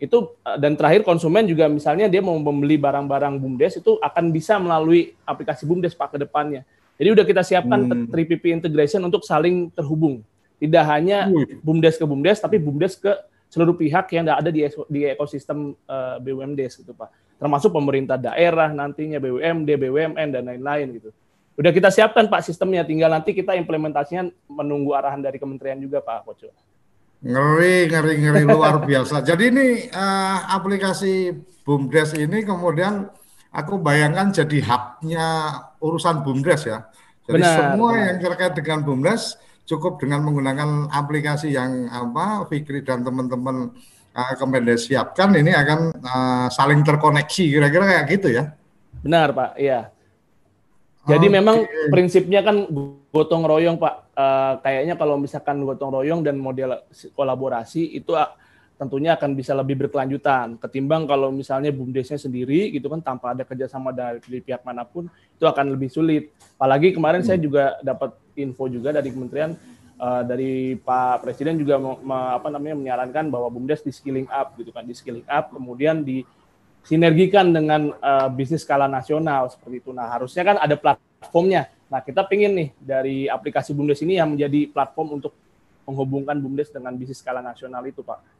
itu 0.00 0.32
uh, 0.42 0.58
dan 0.58 0.74
terakhir 0.74 1.04
konsumen 1.04 1.44
juga 1.44 1.70
misalnya 1.70 2.08
dia 2.08 2.24
mau 2.24 2.34
membeli 2.34 2.80
barang-barang 2.80 3.36
BUMDes 3.38 3.84
itu 3.84 4.00
akan 4.02 4.34
bisa 4.34 4.56
melalui 4.56 5.12
aplikasi 5.28 5.68
BUMDes 5.68 5.92
Pak 5.92 6.16
ke 6.16 6.18
depannya. 6.24 6.64
Jadi 7.00 7.08
udah 7.16 7.24
kita 7.24 7.40
siapkan 7.40 7.80
hmm. 7.88 8.12
3PP 8.12 8.60
integration 8.60 9.00
untuk 9.00 9.24
saling 9.24 9.72
terhubung. 9.72 10.20
Tidak 10.60 10.84
hanya 10.84 11.32
BUMDes 11.64 11.96
ke 11.96 12.04
BUMDes, 12.04 12.44
tapi 12.44 12.60
BUMDes 12.60 13.00
ke 13.00 13.08
seluruh 13.48 13.72
pihak 13.72 14.12
yang 14.12 14.28
ada 14.28 14.52
di, 14.52 14.68
di 14.68 15.00
ekosistem 15.08 15.72
uh, 15.88 16.20
BUMDes 16.20 16.76
gitu 16.76 16.92
Pak. 16.92 17.40
Termasuk 17.40 17.72
pemerintah 17.72 18.20
daerah 18.20 18.68
nantinya 18.68 19.16
BUMD, 19.16 19.80
BUMN 19.80 20.28
dan 20.28 20.44
lain-lain 20.44 21.00
gitu. 21.00 21.08
Udah 21.56 21.72
kita 21.72 21.88
siapkan 21.88 22.28
Pak 22.28 22.44
sistemnya, 22.44 22.84
tinggal 22.84 23.08
nanti 23.08 23.32
kita 23.32 23.56
implementasinya 23.56 24.28
menunggu 24.52 24.92
arahan 24.92 25.24
dari 25.24 25.40
kementerian 25.40 25.80
juga 25.80 26.04
Pak 26.04 26.28
Koco. 26.28 26.52
Ngeri, 27.24 27.88
ngeri, 27.88 28.12
ngeri 28.20 28.44
luar 28.44 28.84
biasa. 28.84 29.24
Jadi 29.24 29.48
ini 29.48 29.66
uh, 29.88 30.52
aplikasi 30.52 31.32
BUMDes 31.64 32.12
ini 32.20 32.44
kemudian 32.44 33.08
aku 33.50 33.82
bayangkan 33.82 34.30
jadi 34.30 34.58
hubnya 34.62 35.26
urusan 35.82 36.22
BUMDes 36.22 36.62
ya. 36.66 36.86
Jadi 37.26 37.42
benar, 37.42 37.56
semua 37.58 37.88
benar. 37.94 38.06
yang 38.06 38.16
terkait 38.22 38.54
dengan 38.58 38.78
BUMDes 38.82 39.22
cukup 39.66 40.02
dengan 40.02 40.26
menggunakan 40.26 40.90
aplikasi 40.90 41.54
yang 41.54 41.86
apa 41.90 42.46
Fikri 42.50 42.82
dan 42.82 43.06
teman-teman 43.06 43.70
uh, 44.14 44.32
Kemendes 44.34 44.90
siapkan 44.90 45.30
ini 45.38 45.54
akan 45.54 45.94
uh, 45.94 46.46
saling 46.50 46.82
terkoneksi 46.82 47.44
kira-kira 47.46 47.84
kayak 47.86 48.06
gitu 48.10 48.28
ya. 48.34 48.54
Benar 49.00 49.30
Pak, 49.30 49.50
iya. 49.62 49.94
Jadi 51.08 51.26
okay. 51.32 51.36
memang 51.40 51.56
prinsipnya 51.88 52.44
kan 52.44 52.68
gotong 53.14 53.46
royong 53.46 53.80
Pak. 53.80 53.94
Uh, 54.12 54.52
kayaknya 54.60 54.94
kalau 55.00 55.16
misalkan 55.16 55.64
gotong 55.64 55.90
royong 56.02 56.20
dan 56.20 56.36
model 56.36 56.84
kolaborasi 57.16 57.96
itu 57.96 58.12
uh, 58.12 58.28
tentunya 58.80 59.12
akan 59.12 59.36
bisa 59.36 59.52
lebih 59.52 59.76
berkelanjutan 59.76 60.56
ketimbang 60.56 61.04
kalau 61.04 61.28
misalnya 61.28 61.68
bumdesnya 61.68 62.16
sendiri 62.16 62.72
gitu 62.72 62.88
kan 62.88 63.04
tanpa 63.04 63.36
ada 63.36 63.44
kerjasama 63.44 63.92
dari, 63.92 64.24
dari 64.24 64.40
pihak 64.40 64.64
mana 64.64 64.88
pun 64.88 65.04
itu 65.36 65.44
akan 65.44 65.76
lebih 65.76 65.92
sulit. 65.92 66.32
Apalagi 66.56 66.96
kemarin 66.96 67.20
hmm. 67.20 67.28
saya 67.28 67.36
juga 67.36 67.76
dapat 67.84 68.16
info 68.40 68.72
juga 68.72 68.96
dari 68.96 69.12
kementerian 69.12 69.52
uh, 70.00 70.24
dari 70.24 70.80
Pak 70.80 71.20
Presiden 71.20 71.60
juga 71.60 71.76
me, 71.76 72.18
apa 72.40 72.48
namanya 72.48 72.80
menyarankan 72.80 73.28
bahwa 73.28 73.52
bumdes 73.52 73.84
di 73.84 73.92
skilling 73.92 74.24
up 74.32 74.56
gitu 74.56 74.72
kan 74.72 74.88
di 74.88 74.96
skilling 74.96 75.28
up 75.28 75.52
kemudian 75.52 76.00
di 76.00 76.24
sinergikan 76.80 77.52
dengan 77.52 77.92
uh, 78.00 78.32
bisnis 78.32 78.64
skala 78.64 78.88
nasional 78.88 79.52
seperti 79.52 79.84
itu. 79.84 79.92
Nah, 79.92 80.08
harusnya 80.08 80.40
kan 80.40 80.56
ada 80.56 80.72
platformnya. 80.80 81.68
Nah, 81.92 82.00
kita 82.00 82.24
pingin 82.24 82.56
nih 82.56 82.68
dari 82.80 83.28
aplikasi 83.28 83.76
BUMDes 83.76 84.00
ini 84.00 84.16
yang 84.16 84.32
menjadi 84.32 84.72
platform 84.72 85.20
untuk 85.20 85.36
menghubungkan 85.84 86.40
BUMDes 86.40 86.72
dengan 86.72 86.96
bisnis 86.96 87.20
skala 87.20 87.44
nasional 87.44 87.84
itu, 87.84 88.00
Pak. 88.00 88.39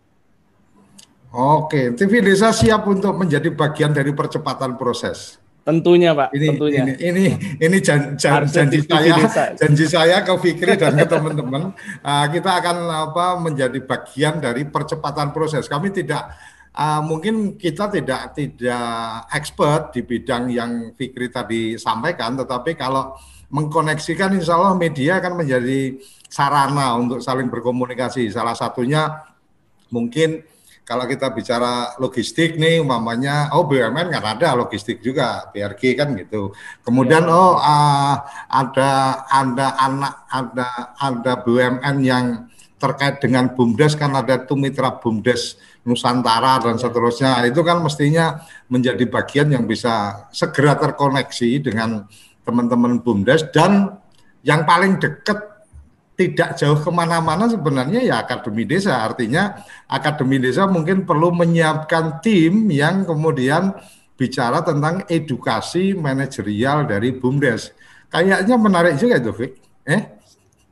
Oke, 1.31 1.95
TV 1.95 2.27
Desa 2.27 2.51
siap 2.51 2.91
untuk 2.91 3.15
menjadi 3.15 3.55
bagian 3.55 3.95
dari 3.95 4.11
percepatan 4.11 4.75
proses. 4.75 5.39
Tentunya, 5.63 6.11
Pak. 6.11 6.35
Ini, 6.35 6.47
tentunya. 6.51 6.83
Ini, 6.83 6.95
ini, 6.99 7.25
ini 7.63 7.77
jan, 7.79 8.19
jan, 8.19 8.43
janji 8.51 8.83
saya, 8.83 9.15
janji 9.55 9.87
saya 9.87 10.17
ke 10.27 10.35
Fikri 10.43 10.75
dan 10.75 10.99
ke 10.99 11.07
teman-teman. 11.07 11.71
Uh, 12.03 12.27
kita 12.35 12.51
akan 12.59 12.77
apa 12.91 13.39
menjadi 13.39 13.79
bagian 13.79 14.43
dari 14.43 14.67
percepatan 14.67 15.31
proses. 15.31 15.71
Kami 15.71 15.95
tidak 15.95 16.35
uh, 16.75 16.99
mungkin 17.07 17.55
kita 17.55 17.87
tidak 17.87 18.35
tidak 18.35 19.31
expert 19.31 19.95
di 19.95 20.03
bidang 20.03 20.51
yang 20.51 20.97
Fikri 20.99 21.31
tadi 21.31 21.79
sampaikan, 21.79 22.35
tetapi 22.35 22.75
kalau 22.75 23.15
mengkoneksikan 23.55 24.35
insya 24.35 24.59
Allah 24.59 24.75
media 24.75 25.23
akan 25.23 25.47
menjadi 25.47 25.95
sarana 26.27 26.99
untuk 26.99 27.23
saling 27.23 27.47
berkomunikasi. 27.47 28.27
Salah 28.35 28.59
satunya 28.59 29.29
mungkin 29.95 30.43
kalau 30.91 31.07
kita 31.07 31.31
bicara 31.31 31.95
logistik 32.03 32.59
nih 32.59 32.83
umpamanya 32.83 33.55
oh 33.55 33.63
BUMN 33.63 34.11
kan 34.11 34.25
ada 34.27 34.59
logistik 34.59 34.99
juga 34.99 35.47
BRG 35.55 35.95
kan 35.95 36.19
gitu. 36.19 36.51
Kemudian 36.83 37.31
ya. 37.31 37.31
oh 37.31 37.55
uh, 37.63 38.19
ada 38.51 39.23
ada 39.31 39.79
anak 39.79 40.15
ada 40.27 40.69
ada 40.99 41.33
BUMN 41.47 41.97
yang 42.03 42.51
terkait 42.75 43.23
dengan 43.23 43.55
BUMDes 43.55 43.95
kan 43.95 44.11
ada 44.19 44.43
tuh 44.43 44.59
mitra 44.59 44.99
BUMDes 44.99 45.63
Nusantara 45.87 46.59
dan 46.59 46.75
seterusnya. 46.75 47.39
Itu 47.47 47.63
kan 47.63 47.79
mestinya 47.87 48.43
menjadi 48.67 49.07
bagian 49.07 49.55
yang 49.55 49.71
bisa 49.71 50.27
segera 50.35 50.75
terkoneksi 50.75 51.71
dengan 51.71 52.03
teman-teman 52.43 52.99
BUMDes 52.99 53.55
dan 53.55 53.95
yang 54.43 54.67
paling 54.67 54.99
dekat 54.99 55.50
tidak 56.21 56.61
jauh 56.61 56.77
ke 56.77 56.93
mana-mana 56.93 57.49
sebenarnya 57.49 58.05
ya 58.05 58.21
Akademi 58.21 58.69
Desa. 58.69 59.01
Artinya 59.01 59.65
Akademi 59.89 60.37
Desa 60.37 60.69
mungkin 60.69 61.09
perlu 61.09 61.33
menyiapkan 61.33 62.21
tim 62.21 62.69
yang 62.69 63.09
kemudian 63.09 63.73
bicara 64.21 64.61
tentang 64.61 65.09
edukasi 65.09 65.97
manajerial 65.97 66.85
dari 66.85 67.17
BUMDes. 67.17 67.73
Kayaknya 68.13 68.57
menarik 68.61 69.01
juga 69.01 69.17
itu 69.17 69.33
Fik. 69.33 69.53
Eh? 69.89 70.03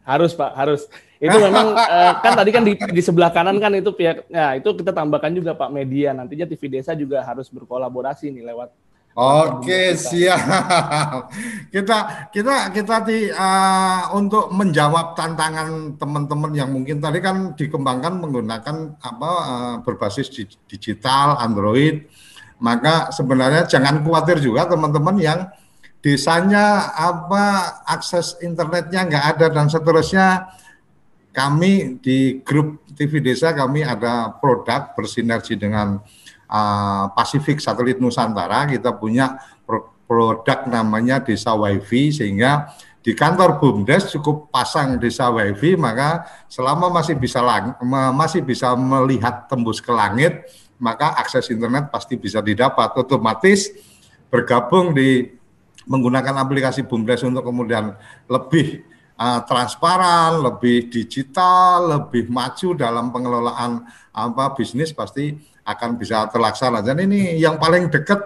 Harus 0.04 0.36
Pak 0.36 0.52
harus. 0.52 0.84
Itu 1.16 1.32
memang 1.40 1.72
uh, 1.72 2.12
kan 2.24 2.36
tadi 2.36 2.50
kan 2.52 2.62
di, 2.68 2.76
di 2.76 3.00
sebelah 3.00 3.32
kanan 3.32 3.56
kan 3.56 3.72
itu 3.72 3.88
pihak 3.90 4.28
ya 4.28 4.54
itu 4.60 4.68
kita 4.76 4.92
tambahkan 4.92 5.32
juga 5.32 5.56
Pak 5.56 5.72
media. 5.72 6.12
Nantinya 6.12 6.44
TV 6.44 6.68
Desa 6.68 6.92
juga 6.92 7.24
harus 7.24 7.48
berkolaborasi 7.48 8.28
nih 8.36 8.52
lewat 8.52 8.68
Oke 9.18 9.98
siap. 9.98 10.38
Kita 11.74 12.30
kita 12.30 12.70
kita 12.70 12.96
di 13.02 13.26
uh, 13.26 14.14
untuk 14.14 14.54
menjawab 14.54 15.18
tantangan 15.18 15.98
teman-teman 15.98 16.54
yang 16.54 16.70
mungkin 16.70 17.02
tadi 17.02 17.18
kan 17.18 17.52
dikembangkan 17.58 18.14
menggunakan 18.24 18.96
apa 19.02 19.30
uh, 19.42 19.76
berbasis 19.82 20.30
di, 20.30 20.46
digital 20.70 21.34
Android. 21.42 22.06
Maka 22.62 23.10
sebenarnya 23.10 23.66
jangan 23.66 24.06
khawatir 24.06 24.38
juga 24.38 24.70
teman-teman 24.70 25.18
yang 25.18 25.50
desanya 25.98 26.94
apa 26.94 27.74
akses 27.90 28.38
internetnya 28.38 29.02
nggak 29.02 29.24
ada 29.34 29.46
dan 29.50 29.66
seterusnya. 29.66 30.46
Kami 31.34 31.98
di 31.98 32.38
grup 32.46 32.86
TV 32.94 33.18
Desa 33.18 33.50
kami 33.50 33.82
ada 33.82 34.30
produk 34.38 34.94
bersinergi 34.94 35.58
dengan 35.58 36.00
uh, 36.48 37.12
Pasifik 37.12 37.60
Satelit 37.62 38.00
Nusantara 38.02 38.66
kita 38.66 38.96
punya 38.96 39.38
produk 40.08 40.64
namanya 40.66 41.20
Desa 41.20 41.52
WiFi 41.52 42.24
sehingga 42.24 42.72
di 42.98 43.16
kantor 43.16 43.56
BUMDes 43.62 44.10
cukup 44.18 44.52
pasang 44.52 45.00
desa 45.00 45.32
WiFi 45.32 45.80
maka 45.80 46.28
selama 46.50 46.92
masih 46.92 47.16
bisa 47.16 47.40
lang 47.40 47.78
masih 48.12 48.44
bisa 48.44 48.74
melihat 48.76 49.48
tembus 49.48 49.80
ke 49.80 49.88
langit 49.88 50.44
maka 50.78 51.18
akses 51.18 51.50
internet 51.50 51.90
pasti 51.90 52.14
bisa 52.14 52.38
didapat. 52.38 52.94
Otomatis 52.94 53.70
bergabung 54.30 54.94
di 54.94 55.26
menggunakan 55.88 56.38
aplikasi 56.38 56.86
BUMDes 56.86 57.26
untuk 57.26 57.48
kemudian 57.48 57.96
lebih 58.30 58.86
uh, 59.18 59.40
transparan, 59.44 60.38
lebih 60.38 60.92
digital, 60.92 61.98
lebih 61.98 62.30
maju 62.30 62.68
dalam 62.76 63.10
pengelolaan 63.10 63.88
apa 64.14 64.54
bisnis 64.54 64.94
pasti 64.94 65.34
akan 65.68 66.00
bisa 66.00 66.24
terlaksana. 66.32 66.80
Dan 66.80 67.04
ini 67.04 67.36
yang 67.36 67.60
paling 67.60 67.92
dekat 67.92 68.16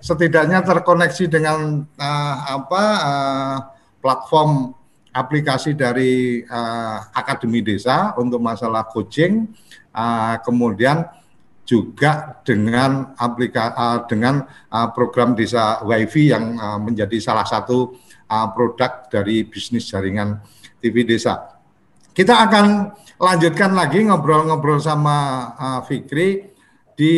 setidaknya 0.00 0.60
terkoneksi 0.60 1.24
dengan 1.32 1.88
uh, 1.96 2.36
apa 2.60 2.84
uh, 3.00 3.56
platform 4.04 4.76
aplikasi 5.10 5.72
dari 5.74 6.44
uh, 6.44 6.98
Akademi 7.16 7.64
Desa 7.64 8.12
untuk 8.20 8.38
masalah 8.38 8.84
coaching, 8.86 9.48
uh, 9.96 10.36
kemudian 10.44 11.08
juga 11.64 12.42
dengan 12.42 13.14
aplikasi 13.14 13.72
uh, 13.78 13.98
dengan 14.04 14.44
uh, 14.70 14.88
program 14.92 15.32
Desa 15.32 15.80
WiFi 15.86 16.24
yang 16.36 16.44
uh, 16.58 16.78
menjadi 16.82 17.16
salah 17.22 17.46
satu 17.46 17.96
uh, 18.28 18.46
produk 18.52 19.08
dari 19.08 19.46
bisnis 19.46 19.88
jaringan 19.88 20.42
TV 20.82 21.06
Desa. 21.06 21.60
Kita 22.10 22.42
akan 22.42 22.90
lanjutkan 23.22 23.70
lagi 23.70 24.02
ngobrol-ngobrol 24.02 24.82
sama 24.82 25.46
uh, 25.54 25.80
Fikri 25.86 26.49
di 27.00 27.16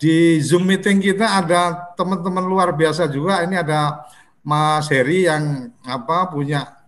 di 0.00 0.40
Zoom 0.40 0.64
meeting 0.64 1.04
kita 1.04 1.44
ada 1.44 1.92
teman-teman 1.92 2.48
luar 2.48 2.72
biasa 2.72 3.04
juga. 3.12 3.44
Ini 3.44 3.60
ada 3.60 4.08
Mas 4.40 4.88
Heri 4.88 5.28
yang 5.28 5.68
apa 5.84 6.32
punya 6.32 6.80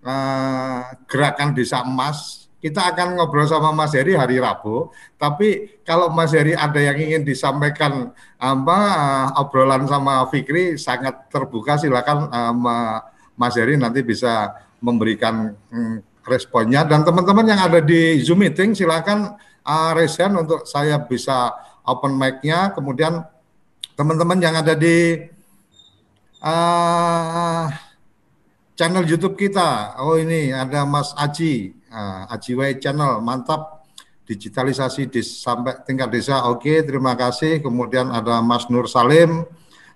uh, 0.00 0.96
gerakan 1.04 1.52
desa 1.52 1.84
emas 1.84 2.48
kita 2.56 2.82
akan 2.82 3.20
ngobrol 3.20 3.46
sama 3.46 3.70
Mas 3.70 3.92
Heri 3.92 4.16
hari 4.16 4.40
Rabu. 4.40 4.90
Tapi 5.20 5.78
kalau 5.84 6.10
Mas 6.10 6.32
Heri 6.32 6.56
ada 6.56 6.80
yang 6.80 6.98
ingin 6.98 7.22
disampaikan 7.22 8.10
apa 8.40 8.78
uh, 8.96 9.40
obrolan 9.44 9.84
sama 9.86 10.24
Fikri 10.32 10.80
sangat 10.80 11.28
terbuka 11.28 11.76
silakan 11.76 12.26
uh, 12.32 13.04
Mas 13.36 13.54
Heri 13.54 13.76
nanti 13.76 14.00
bisa 14.00 14.56
memberikan 14.80 15.52
um, 15.70 16.00
responnya 16.26 16.82
dan 16.82 17.06
teman-teman 17.06 17.46
yang 17.46 17.60
ada 17.62 17.78
di 17.78 18.18
Zoom 18.24 18.42
meeting 18.42 18.74
silakan 18.74 19.38
uh, 19.66 19.90
raise 19.98 20.16
hand 20.22 20.38
untuk 20.38 20.62
saya 20.64 21.02
bisa 21.02 21.50
open 21.82 22.14
mic-nya. 22.14 22.70
Kemudian 22.70 23.26
teman-teman 23.98 24.38
yang 24.38 24.54
ada 24.54 24.78
di 24.78 25.26
uh, 26.40 27.66
channel 28.78 29.04
YouTube 29.04 29.34
kita. 29.34 29.98
Oh 29.98 30.14
ini 30.14 30.54
ada 30.54 30.86
Mas 30.86 31.10
Aji 31.18 31.74
uh, 31.90 32.30
Ajiwai 32.30 32.78
Channel, 32.78 33.18
mantap 33.18 33.76
digitalisasi 34.26 35.06
di 35.10 35.22
sampai 35.22 35.82
tingkat 35.86 36.10
desa. 36.10 36.50
Oke, 36.50 36.82
terima 36.82 37.14
kasih. 37.14 37.62
Kemudian 37.62 38.10
ada 38.10 38.42
Mas 38.42 38.66
Nur 38.66 38.90
Salim, 38.90 39.46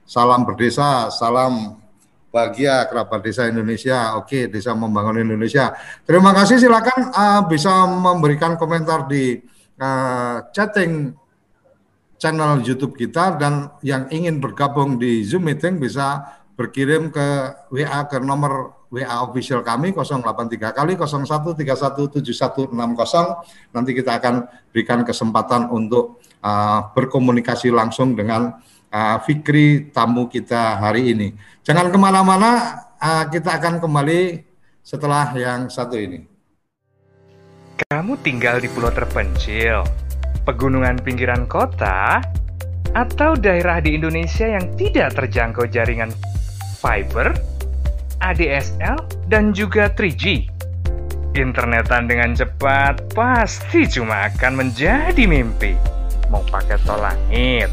salam 0.07 0.47
berdesa, 0.47 1.11
salam 1.11 1.83
bahagia 2.31 2.87
kerabat 2.87 3.27
desa 3.27 3.51
Indonesia. 3.51 4.15
Oke, 4.15 4.47
desa 4.47 4.71
membangun 4.73 5.27
Indonesia. 5.27 5.75
Terima 6.07 6.31
kasih. 6.31 6.63
Silakan 6.63 7.11
uh, 7.11 7.43
bisa 7.51 7.85
memberikan 7.91 8.55
komentar 8.55 9.11
di 9.11 9.43
uh, 9.81 10.47
chatting 10.53 11.17
channel 12.21 12.61
YouTube 12.61 12.95
kita 13.01 13.41
dan 13.41 13.73
yang 13.81 14.07
ingin 14.13 14.39
bergabung 14.39 15.01
di 15.01 15.25
Zoom 15.25 15.49
meeting 15.49 15.81
bisa 15.81 16.37
berkirim 16.53 17.09
ke 17.09 17.27
WA 17.73 18.05
ke 18.05 18.21
nomor 18.21 18.77
WA 18.93 19.25
official 19.25 19.65
kami 19.65 19.97
083 19.97 20.77
kali 20.77 20.99
01317160 21.01 22.77
nanti 23.73 23.91
kita 23.97 24.21
akan 24.21 24.45
berikan 24.69 25.01
kesempatan 25.01 25.73
untuk 25.73 26.21
uh, 26.45 26.93
berkomunikasi 26.93 27.73
langsung 27.73 28.13
dengan 28.13 28.61
uh, 28.93 29.17
Fikri 29.25 29.89
tamu 29.95 30.27
kita 30.29 30.77
hari 30.77 31.15
ini. 31.15 31.33
Jangan 31.65 31.89
ke 31.89 31.99
mana-mana, 31.99 32.83
uh, 32.99 33.25
kita 33.31 33.57
akan 33.57 33.79
kembali 33.79 34.45
setelah 34.83 35.33
yang 35.39 35.71
satu 35.71 35.97
ini. 35.97 36.30
Kamu 37.89 38.21
tinggal 38.21 38.61
di 38.61 38.69
pulau 38.69 38.93
terpencil, 38.93 39.81
pegunungan 40.45 41.01
pinggiran 41.01 41.49
kota, 41.49 42.21
atau 42.93 43.33
daerah 43.39 43.81
di 43.81 43.97
Indonesia 43.97 44.45
yang 44.45 44.77
tidak 44.77 45.17
terjangkau 45.17 45.65
jaringan 45.65 46.13
fiber, 46.77 47.33
ADSL, 48.21 49.01
dan 49.33 49.57
juga 49.57 49.89
3G. 49.89 50.45
Internetan 51.39 52.05
dengan 52.05 52.37
cepat 52.37 53.17
pasti 53.17 53.89
cuma 53.89 54.29
akan 54.29 54.67
menjadi 54.67 55.25
mimpi. 55.25 55.73
Mau 56.29 56.45
pakai 56.53 56.77
tol 56.85 57.01
langit, 57.01 57.73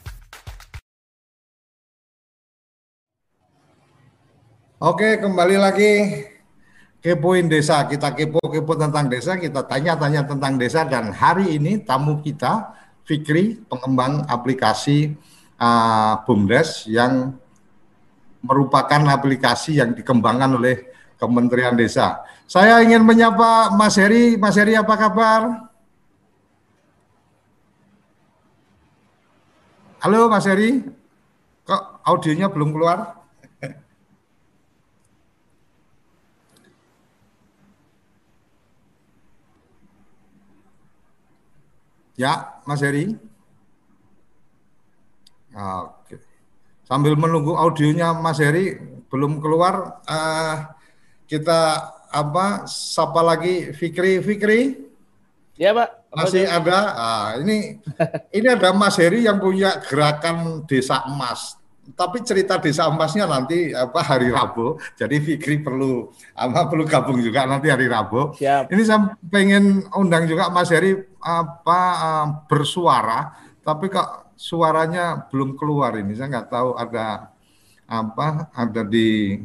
Oke, 4.81 5.21
kembali 5.21 5.61
lagi 5.61 6.25
kepoin 7.05 7.45
desa. 7.45 7.85
Kita 7.85 8.17
kepo-kepo 8.17 8.73
tentang 8.73 9.05
desa, 9.13 9.37
kita 9.37 9.61
tanya-tanya 9.69 10.25
tentang 10.25 10.57
desa 10.57 10.81
dan 10.89 11.13
hari 11.13 11.53
ini 11.53 11.85
tamu 11.85 12.17
kita 12.17 12.73
Fikri, 13.05 13.61
pengembang 13.69 14.25
aplikasi 14.25 15.13
uh, 15.61 16.25
BUMDes 16.25 16.89
yang 16.89 17.29
merupakan 18.41 19.05
aplikasi 19.05 19.77
yang 19.77 19.93
dikembangkan 19.93 20.57
oleh 20.57 20.89
Kementerian 21.21 21.77
Desa. 21.77 22.25
Saya 22.49 22.81
ingin 22.81 23.05
menyapa 23.05 23.69
Mas 23.77 24.01
Heri. 24.01 24.33
Mas 24.33 24.57
Heri 24.57 24.73
apa 24.73 24.97
kabar? 24.97 25.69
Halo 30.01 30.25
Mas 30.25 30.49
Heri. 30.49 30.81
Kok 31.69 32.01
audionya 32.01 32.49
belum 32.49 32.73
keluar? 32.73 33.20
Ya, 42.17 42.61
Mas 42.67 42.81
Heri. 42.83 43.15
Oke. 45.55 46.15
Sambil 46.87 47.15
menunggu 47.15 47.55
audionya 47.55 48.11
Mas 48.17 48.39
Heri 48.39 48.79
belum 49.07 49.39
keluar, 49.39 50.03
uh, 50.07 50.55
kita 51.27 51.91
apa? 52.11 52.67
Sapa 52.67 53.23
lagi 53.23 53.71
Fikri, 53.71 54.19
Fikri. 54.19 54.91
Ya, 55.55 55.71
Pak. 55.71 56.11
Masih 56.11 56.43
ada. 56.43 56.79
Ah, 56.91 57.27
ini 57.39 57.79
ini 58.35 58.47
ada 58.51 58.75
Mas 58.75 58.99
Heri 58.99 59.23
yang 59.23 59.39
punya 59.39 59.79
gerakan 59.79 60.67
Desa 60.67 61.07
Emas 61.07 61.60
tapi 61.95 62.21
cerita 62.21 62.57
desa 62.57 62.87
emasnya 62.87 63.25
nanti 63.27 63.71
apa 63.71 64.01
hari 64.03 64.31
Rabu. 64.31 64.79
Jadi 64.95 65.17
Fikri 65.19 65.61
perlu 65.61 66.09
apa 66.35 66.67
perlu 66.67 66.83
gabung 66.87 67.19
juga 67.19 67.45
nanti 67.45 67.67
hari 67.67 67.89
Rabu. 67.89 68.35
Siap. 68.37 68.71
Ini 68.71 68.81
saya 68.85 69.15
pengen 69.27 69.85
undang 69.95 70.25
juga 70.29 70.49
Mas 70.53 70.69
Heri 70.69 70.95
apa 71.21 71.79
uh, 71.99 72.27
bersuara, 72.45 73.35
tapi 73.61 73.89
kok 73.89 74.33
suaranya 74.37 75.29
belum 75.29 75.57
keluar 75.57 75.97
ini. 75.97 76.13
Saya 76.17 76.31
nggak 76.31 76.49
tahu 76.49 76.69
ada 76.77 77.33
apa 77.85 78.51
ada 78.55 78.81
di 78.85 79.41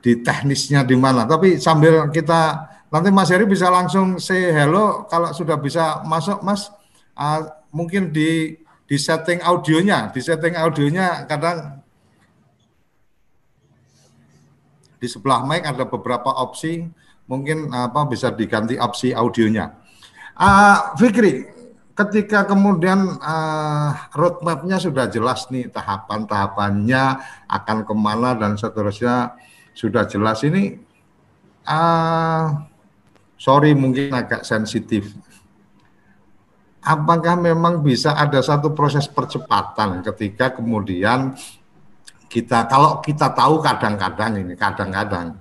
di 0.00 0.12
teknisnya 0.20 0.84
di 0.84 0.96
mana. 0.98 1.24
Tapi 1.24 1.56
sambil 1.56 2.08
kita 2.08 2.70
nanti 2.88 3.08
Mas 3.12 3.30
Heri 3.32 3.46
bisa 3.46 3.68
langsung 3.68 4.16
say 4.16 4.52
hello 4.52 5.06
kalau 5.08 5.32
sudah 5.32 5.60
bisa 5.60 6.02
masuk 6.04 6.40
Mas. 6.40 6.72
Uh, 7.14 7.46
mungkin 7.70 8.10
di 8.10 8.58
di 8.84 8.96
setting 9.00 9.40
audionya, 9.40 10.12
di 10.12 10.20
setting 10.20 10.58
audionya 10.58 11.24
kadang 11.30 11.83
di 15.04 15.12
sebelah 15.12 15.44
mic 15.44 15.68
ada 15.68 15.84
beberapa 15.84 16.32
opsi, 16.32 16.88
mungkin 17.28 17.68
apa 17.68 18.08
bisa 18.08 18.32
diganti 18.32 18.80
opsi 18.80 19.12
audionya. 19.12 19.76
Uh, 20.32 20.96
Fikri, 20.96 21.44
ketika 21.92 22.48
kemudian 22.48 23.20
uh, 23.20 23.92
roadmapnya 24.16 24.80
sudah 24.80 25.12
jelas 25.12 25.44
nih 25.52 25.68
tahapan-tahapannya 25.68 27.20
akan 27.52 27.78
ke 27.84 27.92
mana 27.92 28.32
dan 28.32 28.56
seterusnya 28.56 29.36
sudah 29.76 30.08
jelas. 30.08 30.40
Ini, 30.40 30.80
uh, 31.68 32.64
sorry 33.36 33.76
mungkin 33.76 34.08
agak 34.08 34.48
sensitif. 34.48 35.12
Apakah 36.80 37.36
memang 37.36 37.84
bisa 37.84 38.16
ada 38.16 38.40
satu 38.40 38.72
proses 38.72 39.04
percepatan 39.04 40.00
ketika 40.00 40.56
kemudian 40.56 41.36
kita 42.34 42.66
kalau 42.66 42.98
kita 42.98 43.30
tahu 43.30 43.62
kadang-kadang 43.62 44.42
ini 44.42 44.58
kadang-kadang 44.58 45.38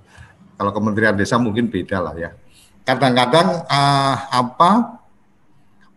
kalau 0.53 0.69
Kementerian 0.69 1.17
Desa 1.17 1.41
mungkin 1.41 1.65
beda 1.73 1.97
lah 1.97 2.13
ya. 2.13 2.29
Kadang-kadang 2.85 3.65
uh, 3.65 4.15
apa 4.29 5.01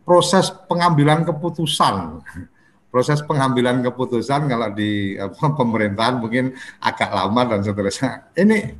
proses 0.08 0.48
pengambilan 0.48 1.28
keputusan 1.28 2.24
proses 2.88 3.20
pengambilan 3.28 3.84
keputusan 3.84 4.48
kalau 4.48 4.72
di 4.72 5.20
apa, 5.20 5.52
pemerintahan 5.52 6.16
mungkin 6.16 6.56
agak 6.80 7.12
lama 7.12 7.44
dan 7.44 7.60
seterusnya. 7.60 8.32
Ini 8.32 8.72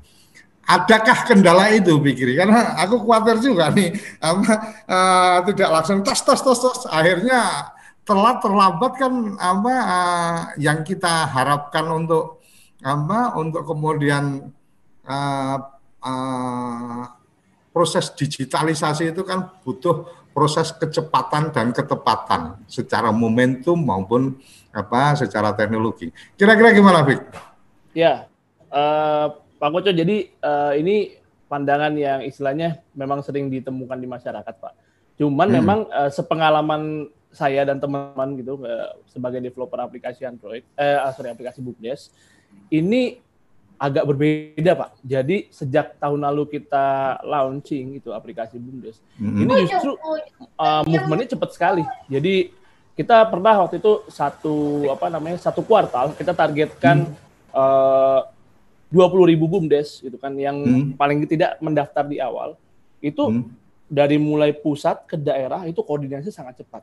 adakah 0.64 1.28
kendala 1.28 1.68
itu 1.76 2.00
pikir? 2.00 2.32
Karena 2.32 2.80
aku 2.80 3.04
khawatir 3.04 3.44
juga 3.44 3.68
nih 3.76 3.92
apa 4.24 4.52
uh, 4.88 5.36
tidak 5.52 5.68
langsung 5.68 6.00
tos 6.00 6.24
tos 6.24 6.40
tos 6.40 6.60
tos 6.64 6.80
akhirnya 6.88 7.75
telat 8.06 8.38
terlambat 8.38 8.92
kan 8.94 9.12
apa 9.36 9.74
uh, 9.74 10.38
yang 10.62 10.86
kita 10.86 11.26
harapkan 11.26 11.90
untuk 11.90 12.38
apa 12.86 13.34
untuk 13.34 13.66
kemudian 13.66 14.54
uh, 15.02 15.58
uh, 16.06 17.02
proses 17.74 18.14
digitalisasi 18.14 19.10
itu 19.10 19.26
kan 19.26 19.50
butuh 19.66 20.06
proses 20.30 20.70
kecepatan 20.76 21.50
dan 21.50 21.74
ketepatan 21.74 22.62
secara 22.70 23.10
momentum 23.10 23.74
maupun 23.74 24.36
apa 24.70 25.16
secara 25.16 25.56
teknologi. 25.56 26.12
Kira-kira 26.36 26.76
gimana, 26.76 27.00
Fik? 27.08 27.20
Ya, 27.96 28.28
uh, 28.68 29.32
Pak 29.56 29.70
Koco, 29.72 29.88
jadi 29.88 30.28
uh, 30.44 30.76
ini 30.76 31.16
pandangan 31.48 31.96
yang 31.96 32.20
istilahnya 32.20 32.84
memang 32.92 33.24
sering 33.24 33.48
ditemukan 33.48 33.96
di 33.96 34.04
masyarakat, 34.04 34.54
Pak. 34.60 34.74
Cuman 35.16 35.48
hmm. 35.48 35.56
memang 35.56 35.80
uh, 35.88 36.12
sepengalaman 36.12 37.08
saya 37.36 37.68
dan 37.68 37.76
teman-teman 37.76 38.40
gitu 38.40 38.64
uh, 38.64 38.96
sebagai 39.12 39.44
developer 39.44 39.76
aplikasi 39.76 40.24
Android, 40.24 40.64
eh 40.80 40.96
sorry 41.12 41.28
aplikasi 41.28 41.60
Bukdes, 41.60 42.08
ini 42.72 43.20
agak 43.76 44.08
berbeda 44.08 44.72
Pak. 44.72 45.04
Jadi 45.04 45.52
sejak 45.52 46.00
tahun 46.00 46.24
lalu 46.24 46.48
kita 46.48 47.20
launching 47.20 48.00
itu 48.00 48.08
aplikasi 48.08 48.56
Bumdes, 48.56 49.04
hmm. 49.20 49.44
ini 49.44 49.54
justru 49.68 49.92
uh, 50.56 50.80
movementnya 50.88 51.36
cepat 51.36 51.52
sekali. 51.52 51.84
Jadi 52.08 52.48
kita 52.96 53.28
pernah 53.28 53.60
waktu 53.60 53.76
itu 53.76 54.08
satu 54.08 54.88
apa 54.88 55.12
namanya 55.12 55.36
satu 55.36 55.60
kuartal 55.60 56.16
kita 56.16 56.32
targetkan 56.32 57.04
hmm. 57.04 57.52
uh, 57.52 58.24
dua 58.88 59.06
puluh 59.12 59.28
ribu 59.28 59.44
bumdes 59.44 60.00
itu 60.00 60.16
kan 60.16 60.32
yang 60.40 60.56
hmm. 60.56 60.96
paling 60.96 61.20
tidak 61.28 61.60
mendaftar 61.60 62.08
di 62.08 62.16
awal 62.16 62.56
itu 63.04 63.20
hmm. 63.20 63.44
dari 63.92 64.16
mulai 64.16 64.56
pusat 64.56 65.04
ke 65.04 65.20
daerah 65.20 65.68
itu 65.68 65.84
koordinasi 65.84 66.32
sangat 66.32 66.64
cepat. 66.64 66.80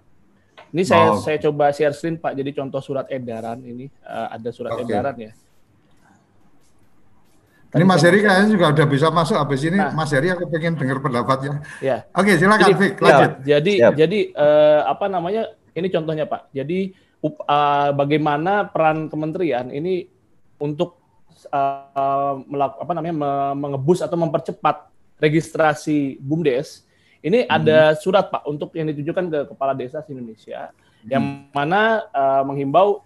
Ini 0.74 0.84
saya 0.90 1.14
oh. 1.14 1.22
saya 1.22 1.38
coba 1.38 1.70
share 1.70 1.94
screen 1.94 2.18
Pak. 2.18 2.34
Jadi 2.34 2.50
contoh 2.58 2.82
surat 2.82 3.06
edaran 3.14 3.62
ini 3.62 3.86
uh, 4.10 4.34
ada 4.34 4.50
surat 4.50 4.74
okay. 4.74 4.90
edaran 4.90 5.16
ya. 5.22 5.32
Ini 7.74 7.86
Mas 7.90 8.06
Heri 8.06 8.22
kayaknya 8.22 8.54
juga 8.54 8.66
udah 8.70 8.86
bisa 8.86 9.10
masuk 9.10 9.34
habis 9.34 9.66
ini. 9.66 9.82
Nah, 9.82 9.98
Mas 9.98 10.14
Heri 10.14 10.30
aku 10.30 10.46
pengen 10.46 10.78
dengar 10.78 11.02
pendapatnya. 11.02 11.66
Ya. 11.82 12.06
Oke, 12.14 12.38
silakan 12.38 12.70
jadi, 12.70 12.78
Fik, 12.78 12.94
lanjut. 13.02 13.32
Ya, 13.42 13.58
jadi 13.58 13.74
ya. 13.82 13.90
jadi 13.98 14.20
uh, 14.38 14.80
apa 14.94 15.06
namanya? 15.10 15.50
Ini 15.74 15.88
contohnya 15.90 16.30
Pak. 16.30 16.54
Jadi 16.54 16.94
uh, 17.26 17.90
bagaimana 17.98 18.70
peran 18.70 19.10
kementerian 19.10 19.74
ini 19.74 20.06
untuk 20.62 21.02
uh, 21.50 22.46
melak, 22.46 22.78
apa 22.78 22.92
namanya 22.94 23.16
mengebus 23.58 24.06
atau 24.06 24.22
mempercepat 24.22 24.94
registrasi 25.18 26.22
BUMDes. 26.22 26.83
Ini 27.24 27.48
hmm. 27.48 27.50
ada 27.50 27.96
surat 27.96 28.28
Pak 28.28 28.44
untuk 28.46 28.76
yang 28.76 28.92
ditujukan 28.92 29.26
ke 29.32 29.40
kepala 29.56 29.72
desa 29.72 30.04
di 30.04 30.12
Indonesia 30.12 30.70
hmm. 30.76 31.08
yang 31.08 31.24
mana 31.56 32.04
uh, 32.12 32.44
menghimbau 32.44 33.00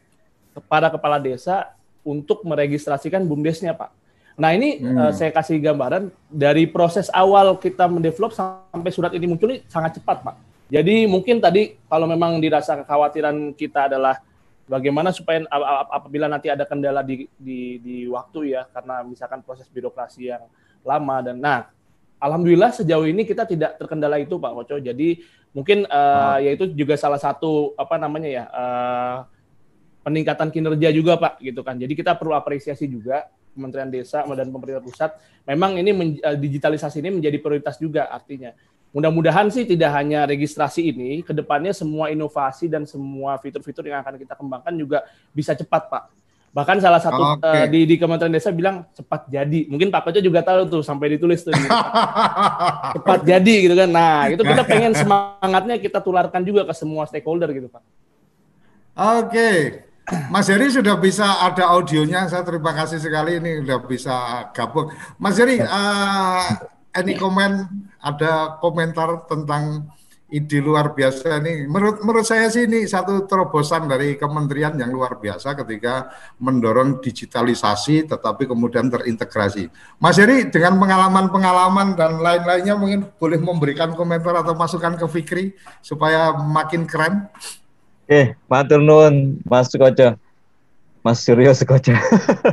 kepada 0.58 0.90
kepala 0.90 1.22
desa 1.22 1.70
untuk 2.02 2.42
meregistrasikan 2.42 3.22
BUMDesnya 3.30 3.78
Pak 3.78 3.98
Nah 4.38 4.54
ini 4.54 4.78
hmm. 4.78 4.96
uh, 4.96 5.12
saya 5.12 5.34
kasih 5.34 5.58
gambaran 5.58 6.14
dari 6.30 6.70
proses 6.70 7.10
awal 7.10 7.58
kita 7.58 7.90
mendevelop 7.90 8.30
sampai 8.38 8.94
surat 8.94 9.10
ini 9.18 9.26
muncul 9.26 9.50
ini 9.50 9.66
sangat 9.66 9.98
cepat 9.98 10.22
Pak. 10.22 10.36
Jadi 10.70 11.10
mungkin 11.10 11.42
tadi 11.42 11.74
kalau 11.90 12.06
memang 12.06 12.38
dirasa 12.38 12.78
kekhawatiran 12.78 13.58
kita 13.58 13.90
adalah 13.90 14.22
bagaimana 14.70 15.10
supaya 15.10 15.42
apabila 15.90 16.30
nanti 16.30 16.54
ada 16.54 16.70
kendala 16.70 17.02
di, 17.02 17.26
di, 17.34 17.82
di 17.82 17.98
waktu 18.06 18.54
ya 18.54 18.70
karena 18.70 19.02
misalkan 19.02 19.42
proses 19.42 19.66
birokrasi 19.74 20.30
yang 20.30 20.44
lama 20.86 21.18
dan 21.24 21.42
nah 21.42 21.60
alhamdulillah 22.18 22.74
sejauh 22.74 23.06
ini 23.06 23.26
kita 23.26 23.46
tidak 23.46 23.78
terkendala 23.82 24.18
itu 24.22 24.38
Pak 24.38 24.52
Koco. 24.54 24.76
Jadi 24.82 25.22
mungkin 25.54 25.86
uh, 25.90 26.38
oh. 26.38 26.38
yaitu 26.42 26.70
juga 26.74 26.98
salah 26.98 27.18
satu 27.22 27.74
apa 27.78 27.98
namanya 27.98 28.30
ya 28.30 28.44
uh, 28.50 29.18
peningkatan 30.08 30.48
kinerja 30.54 30.90
juga 30.96 31.20
Pak 31.20 31.44
gitu 31.44 31.62
kan. 31.66 31.76
Jadi 31.76 31.94
kita 31.94 32.16
perlu 32.16 32.32
apresiasi 32.32 32.88
juga 32.88 33.28
Kementerian 33.58 33.90
Desa 33.90 34.22
dan 34.22 34.54
pemerintah 34.54 34.86
pusat, 34.86 35.18
memang 35.50 35.82
ini 35.82 36.22
eh, 36.22 36.38
digitalisasi 36.38 37.02
ini 37.02 37.18
menjadi 37.18 37.42
prioritas 37.42 37.82
juga 37.82 38.06
artinya. 38.06 38.54
Mudah-mudahan 38.94 39.50
sih 39.50 39.66
tidak 39.66 39.98
hanya 39.98 40.30
registrasi 40.30 40.94
ini, 40.94 41.26
ke 41.26 41.34
depannya 41.34 41.74
semua 41.74 42.14
inovasi 42.14 42.70
dan 42.70 42.86
semua 42.86 43.42
fitur-fitur 43.42 43.90
yang 43.90 44.06
akan 44.06 44.16
kita 44.22 44.38
kembangkan 44.38 44.74
juga 44.78 45.10
bisa 45.34 45.58
cepat, 45.58 45.90
Pak. 45.90 46.04
Bahkan 46.58 46.82
salah 46.82 46.98
satu 46.98 47.38
okay. 47.38 47.46
uh, 47.46 47.56
eh, 47.62 47.66
di, 47.70 47.86
di 47.86 47.96
Kementerian 48.02 48.34
Desa 48.34 48.50
bilang 48.50 48.90
cepat 48.90 49.30
jadi. 49.30 49.70
Mungkin 49.70 49.94
Pak 49.94 50.10
Koco 50.10 50.18
juga 50.18 50.42
tahu 50.42 50.66
tuh 50.66 50.82
sampai 50.82 51.14
ditulis 51.14 51.46
tuh. 51.46 51.54
cepat 52.98 53.22
jadi 53.22 53.56
gitu 53.70 53.78
kan. 53.78 53.86
Nah, 53.94 54.26
itu 54.34 54.42
kita 54.42 54.66
pengen 54.74 54.98
semangatnya 54.98 55.78
kita 55.78 56.02
tularkan 56.02 56.42
juga 56.42 56.66
ke 56.66 56.74
semua 56.74 57.06
stakeholder 57.06 57.54
gitu, 57.54 57.70
Pak. 57.70 57.86
Oke. 58.98 59.30
Okay. 59.30 59.60
Mas 60.34 60.50
Heri 60.50 60.74
sudah 60.74 60.98
bisa 60.98 61.46
ada 61.46 61.70
audionya. 61.78 62.26
Saya 62.26 62.42
terima 62.42 62.74
kasih 62.74 62.98
sekali 62.98 63.38
ini 63.38 63.62
sudah 63.62 63.80
bisa 63.86 64.16
gabung. 64.50 64.90
Mas 65.22 65.38
Heri, 65.38 65.62
uh, 65.62 66.58
any 66.98 67.14
comment? 67.14 67.70
Ada 68.02 68.58
komentar 68.58 69.30
tentang 69.30 69.94
ide 70.28 70.60
luar 70.60 70.92
biasa 70.92 71.40
ini. 71.40 71.64
Menurut 71.68 72.04
menurut 72.04 72.28
saya 72.28 72.52
sih 72.52 72.68
ini 72.68 72.84
satu 72.84 73.24
terobosan 73.24 73.88
dari 73.88 74.20
kementerian 74.20 74.76
yang 74.76 74.92
luar 74.92 75.16
biasa 75.24 75.56
ketika 75.64 76.12
mendorong 76.44 77.00
digitalisasi, 77.00 78.12
tetapi 78.12 78.44
kemudian 78.44 78.92
terintegrasi. 78.92 79.72
Mas 80.04 80.20
Heri 80.20 80.52
dengan 80.52 80.76
pengalaman-pengalaman 80.84 81.96
dan 81.96 82.20
lain-lainnya 82.20 82.76
mungkin 82.76 83.08
boleh 83.16 83.40
memberikan 83.40 83.96
komentar 83.96 84.36
atau 84.36 84.52
masukan 84.52 85.00
ke 85.00 85.06
Fikri 85.08 85.46
supaya 85.80 86.36
makin 86.36 86.84
keren. 86.84 87.32
Eh, 88.08 88.36
matur 88.52 88.84
nuwun 88.84 89.40
Mas 89.48 89.72
Sukoco. 89.72 90.20
Mas 91.04 91.24
Suryo 91.24 91.56
Sukoco. 91.56 91.96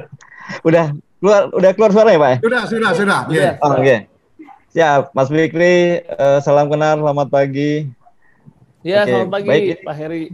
udah 0.68 0.94
keluar 1.18 1.42
udah 1.50 1.70
keluar 1.74 1.90
suara 1.90 2.10
ya, 2.14 2.20
Pak? 2.22 2.34
Sudah, 2.38 2.62
sudah, 2.70 2.90
sudah. 2.94 3.20
Yeah. 3.34 3.58
Oh, 3.58 3.74
Oke. 3.74 3.82
Okay. 3.82 4.13
Ya, 4.74 5.06
Mas 5.14 5.30
Fikri, 5.30 6.02
uh, 6.18 6.42
salam 6.42 6.66
kenal, 6.66 6.98
selamat 6.98 7.30
pagi. 7.30 7.86
Ya, 8.82 9.06
okay. 9.06 9.14
selamat 9.14 9.30
pagi 9.30 9.46
Baik, 9.46 9.86
Pak 9.86 9.94
Heri. 9.94 10.24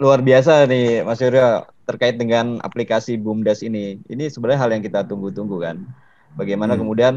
Luar 0.00 0.24
biasa 0.24 0.64
nih 0.64 1.04
Mas 1.04 1.20
Suryo 1.20 1.68
terkait 1.84 2.16
dengan 2.16 2.64
aplikasi 2.64 3.20
BUMDes 3.20 3.60
ini. 3.60 4.00
Ini 4.08 4.32
sebenarnya 4.32 4.64
hal 4.64 4.72
yang 4.72 4.80
kita 4.80 5.04
tunggu-tunggu 5.04 5.60
kan. 5.60 5.84
Bagaimana 6.32 6.74
hmm. 6.74 6.80
kemudian 6.80 7.14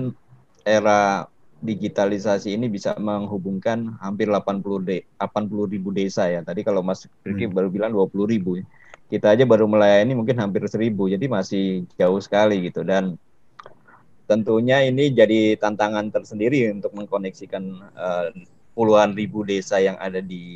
era 0.68 1.24
digitalisasi 1.64 2.52
ini 2.52 2.68
bisa 2.68 3.00
menghubungkan 3.00 3.96
hampir 4.04 4.28
80 4.28 4.84
de 4.84 5.08
80 5.24 5.72
ribu 5.72 5.96
desa 5.96 6.28
ya. 6.28 6.44
Tadi 6.44 6.68
kalau 6.68 6.84
Mas 6.84 7.08
Riki 7.24 7.48
hmm. 7.48 7.56
baru 7.56 7.72
bilang 7.72 7.96
20 7.96 8.28
ribu. 8.28 8.60
Kita 9.08 9.32
aja 9.32 9.48
baru 9.48 9.72
melayani 9.72 10.20
mungkin 10.20 10.36
hampir 10.36 10.68
seribu, 10.68 11.08
jadi 11.08 11.32
masih 11.32 11.88
jauh 11.96 12.20
sekali 12.20 12.60
gitu. 12.68 12.84
Dan 12.84 13.16
tentunya 14.32 14.80
ini 14.88 15.12
jadi 15.12 15.60
tantangan 15.60 16.08
tersendiri 16.08 16.72
untuk 16.72 16.96
mengkoneksikan 16.96 17.64
uh, 18.00 18.32
puluhan 18.72 19.12
ribu 19.12 19.44
desa 19.44 19.84
yang 19.84 20.00
ada 20.00 20.24
di 20.24 20.48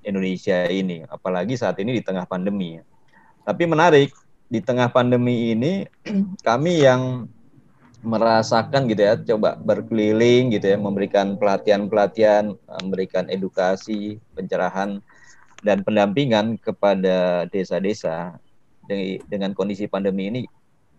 Indonesia 0.00 0.64
ini, 0.72 1.04
apalagi 1.04 1.60
saat 1.60 1.76
ini 1.76 2.00
di 2.00 2.02
tengah 2.02 2.24
pandemi. 2.24 2.80
Tapi 3.44 3.68
menarik, 3.68 4.16
di 4.48 4.64
tengah 4.64 4.88
pandemi 4.88 5.52
ini 5.52 5.84
kami 6.48 6.80
yang 6.88 7.28
merasakan 8.00 8.88
gitu 8.88 9.02
ya, 9.04 9.20
coba 9.36 9.60
berkeliling 9.60 10.56
gitu 10.56 10.72
ya, 10.72 10.78
memberikan 10.80 11.36
pelatihan-pelatihan, 11.36 12.56
memberikan 12.80 13.28
edukasi, 13.28 14.16
pencerahan 14.32 15.04
dan 15.60 15.84
pendampingan 15.84 16.56
kepada 16.64 17.44
desa-desa 17.52 18.40
dengan 19.28 19.52
kondisi 19.52 19.84
pandemi 19.90 20.30
ini 20.30 20.42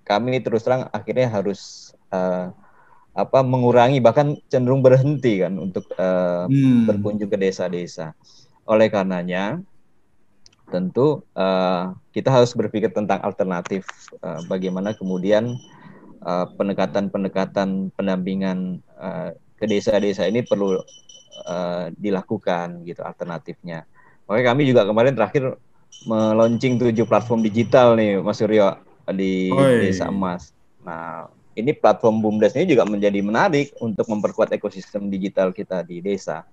kami 0.08 0.40
terus 0.40 0.64
terang 0.64 0.88
akhirnya 0.96 1.28
harus 1.28 1.87
uh, 2.14 2.54
apa 3.18 3.40
mengurangi 3.42 3.98
bahkan 3.98 4.38
cenderung 4.46 4.86
berhenti 4.86 5.42
kan 5.42 5.58
untuk 5.58 5.90
uh, 5.98 6.46
hmm. 6.46 6.86
berkunjung 6.86 7.34
ke 7.34 7.38
desa-desa. 7.38 8.14
Oleh 8.70 8.94
karenanya 8.94 9.58
tentu 10.68 11.24
uh, 11.34 11.96
kita 12.12 12.30
harus 12.30 12.52
berpikir 12.54 12.92
tentang 12.92 13.24
alternatif 13.24 13.88
uh, 14.22 14.44
bagaimana 14.46 14.94
kemudian 14.94 15.58
pendekatan-pendekatan 16.28 17.94
pendampingan 17.96 18.84
uh, 19.00 19.32
ke 19.56 19.64
desa-desa 19.64 20.28
ini 20.28 20.44
perlu 20.44 20.76
uh, 21.46 21.88
dilakukan 21.96 22.84
gitu 22.84 23.00
alternatifnya. 23.06 23.88
Oke 24.28 24.44
kami 24.44 24.68
juga 24.68 24.84
kemarin 24.84 25.16
terakhir 25.16 25.56
meluncing 26.04 26.76
tujuh 26.78 27.08
platform 27.08 27.42
digital 27.46 27.96
nih 27.96 28.20
Mas 28.20 28.44
Suryo 28.44 28.76
di 29.14 29.54
Oi. 29.56 29.88
Desa 29.88 30.12
Emas. 30.12 30.52
Nah 30.84 31.32
ini 31.58 31.74
platform 31.74 32.22
BUMDes 32.22 32.54
ini 32.54 32.70
juga 32.78 32.86
menjadi 32.86 33.18
menarik 33.26 33.74
untuk 33.82 34.06
memperkuat 34.06 34.54
ekosistem 34.54 35.10
digital 35.10 35.50
kita 35.50 35.82
di 35.82 36.06
desa. 36.06 36.46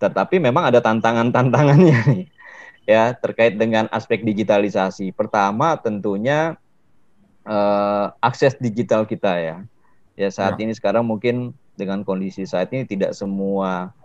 Tetapi 0.00 0.40
memang 0.40 0.72
ada 0.72 0.80
tantangan-tantangannya 0.80 1.98
nih 2.16 2.26
ya 2.88 3.14
terkait 3.14 3.54
dengan 3.54 3.86
aspek 3.92 4.24
digitalisasi. 4.26 5.14
Pertama 5.14 5.78
tentunya 5.78 6.58
uh, 7.46 8.10
akses 8.18 8.58
digital 8.58 9.06
kita 9.06 9.38
ya. 9.38 9.56
Ya 10.18 10.28
saat 10.28 10.58
ya. 10.58 10.66
ini 10.66 10.72
sekarang 10.76 11.06
mungkin 11.08 11.56
dengan 11.76 12.04
kondisi 12.04 12.44
saat 12.44 12.68
ini 12.74 12.84
tidak 12.84 13.16
semua 13.16 13.96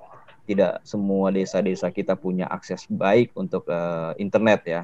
tidak 0.47 0.80
semua 0.88 1.28
desa-desa 1.36 1.91
kita 1.91 2.15
punya 2.15 2.47
akses 2.47 2.88
baik 2.88 3.36
untuk 3.36 3.67
uh, 3.67 4.15
internet 4.15 4.63
ya. 4.63 4.82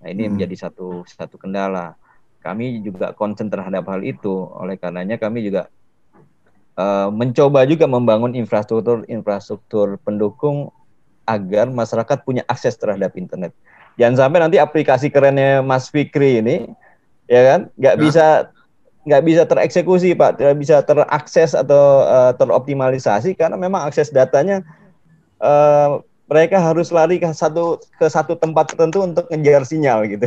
Nah, 0.00 0.08
ini 0.08 0.26
hmm. 0.26 0.38
menjadi 0.38 0.68
satu 0.68 1.02
satu 1.06 1.36
kendala. 1.36 1.98
Kami 2.40 2.80
juga 2.80 3.12
konsen 3.12 3.52
terhadap 3.52 3.84
hal 3.88 4.00
itu. 4.04 4.48
Oleh 4.56 4.80
karenanya 4.80 5.20
kami 5.20 5.44
juga 5.44 5.68
uh, 6.80 7.12
mencoba 7.12 7.68
juga 7.68 7.84
membangun 7.84 8.32
infrastruktur 8.32 9.04
infrastruktur 9.06 10.00
pendukung 10.00 10.72
agar 11.28 11.68
masyarakat 11.70 12.18
punya 12.26 12.42
akses 12.48 12.74
terhadap 12.80 13.14
internet. 13.14 13.52
Jangan 14.00 14.26
sampai 14.26 14.38
nanti 14.40 14.56
aplikasi 14.56 15.12
kerennya 15.12 15.60
Mas 15.60 15.92
Fikri 15.92 16.40
ini 16.40 16.56
ya 17.30 17.40
kan 17.46 17.60
nggak 17.78 17.94
ya. 17.94 18.00
bisa 18.02 18.26
nggak 19.06 19.22
bisa 19.24 19.42
tereksekusi 19.46 20.12
pak 20.18 20.36
tidak 20.36 20.58
bisa 20.58 20.82
terakses 20.82 21.54
atau 21.54 22.04
uh, 22.04 22.34
teroptimalisasi 22.34 23.38
karena 23.38 23.54
memang 23.54 23.86
akses 23.86 24.10
datanya 24.10 24.60
uh, 25.38 26.02
mereka 26.26 26.58
harus 26.58 26.90
lari 26.90 27.22
ke 27.22 27.30
satu 27.30 27.78
ke 27.96 28.06
satu 28.10 28.34
tempat 28.34 28.74
tertentu 28.74 29.06
untuk 29.06 29.30
ngejar 29.30 29.62
sinyal 29.62 30.04
gitu 30.10 30.26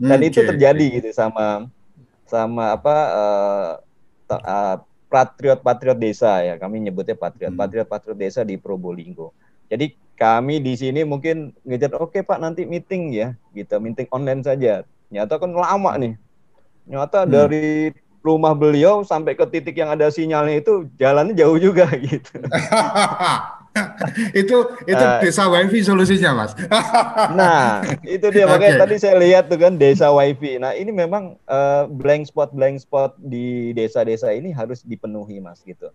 dan 0.00 0.18
okay. 0.20 0.28
itu 0.32 0.40
terjadi 0.44 0.86
gitu 1.00 1.10
sama 1.12 1.68
sama 2.28 2.72
apa 2.76 2.96
uh, 3.12 3.70
uh, 4.32 4.76
patriot 5.12 5.60
patriot 5.60 5.98
desa 6.00 6.40
ya 6.40 6.56
kami 6.56 6.80
nyebutnya 6.80 7.16
patriot 7.16 7.52
hmm. 7.52 7.60
patriot 7.60 7.88
patriot 7.88 8.18
desa 8.18 8.40
di 8.44 8.56
Probolinggo 8.56 9.36
jadi 9.68 9.92
kami 10.16 10.60
di 10.60 10.76
sini 10.76 11.04
mungkin 11.04 11.52
ngejar 11.66 11.96
oke 11.98 12.16
okay, 12.16 12.22
pak 12.24 12.40
nanti 12.40 12.64
meeting 12.64 13.12
ya 13.12 13.36
gitu 13.52 13.76
meeting 13.80 14.08
online 14.12 14.40
saja 14.40 14.84
Nyata 15.12 15.36
kan 15.36 15.52
lama 15.52 15.92
nih. 16.00 16.16
Nyata 16.88 17.28
hmm. 17.28 17.30
dari 17.30 17.92
rumah 18.24 18.56
beliau 18.56 19.04
sampai 19.04 19.36
ke 19.36 19.44
titik 19.52 19.76
yang 19.76 19.92
ada 19.92 20.08
sinyalnya 20.08 20.64
itu 20.64 20.88
jalannya 20.96 21.36
jauh 21.36 21.60
juga 21.60 21.84
gitu. 22.08 22.40
itu 24.40 24.56
itu 24.84 25.04
uh, 25.04 25.20
desa 25.24 25.48
wifi 25.48 25.80
solusinya 25.80 26.44
mas. 26.44 26.52
nah 27.38 27.80
itu 28.04 28.28
dia 28.28 28.44
makanya 28.44 28.76
okay. 28.76 28.82
tadi 28.84 28.96
saya 29.00 29.16
lihat 29.16 29.48
tuh 29.48 29.56
kan 29.56 29.80
desa 29.80 30.12
wifi. 30.12 30.60
Nah 30.60 30.76
ini 30.76 30.92
memang 30.92 31.40
uh, 31.48 31.88
blank 31.88 32.28
spot 32.28 32.52
blank 32.52 32.84
spot 32.84 33.16
di 33.16 33.72
desa-desa 33.72 34.32
ini 34.32 34.52
harus 34.52 34.84
dipenuhi 34.84 35.40
mas 35.40 35.64
gitu. 35.64 35.88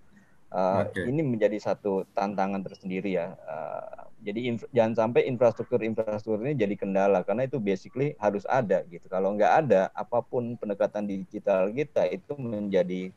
Uh, 0.48 0.88
okay. 0.88 1.06
Ini 1.06 1.22
menjadi 1.28 1.60
satu 1.60 2.08
tantangan 2.16 2.64
tersendiri 2.64 3.20
ya. 3.20 3.36
Uh, 3.46 4.08
jadi 4.26 4.58
jangan 4.74 4.94
sampai 4.98 5.30
infrastruktur 5.30 5.86
infrastruktur 5.86 6.42
ini 6.42 6.58
jadi 6.58 6.74
kendala 6.74 7.22
karena 7.22 7.46
itu 7.46 7.62
basically 7.62 8.18
harus 8.18 8.48
ada 8.50 8.82
gitu. 8.90 9.06
Kalau 9.06 9.38
nggak 9.38 9.54
ada 9.68 9.94
apa 9.94 10.24
pun 10.26 10.58
pendekatan 10.58 11.06
digital 11.06 11.70
kita 11.70 12.10
itu 12.10 12.34
menjadi 12.40 13.14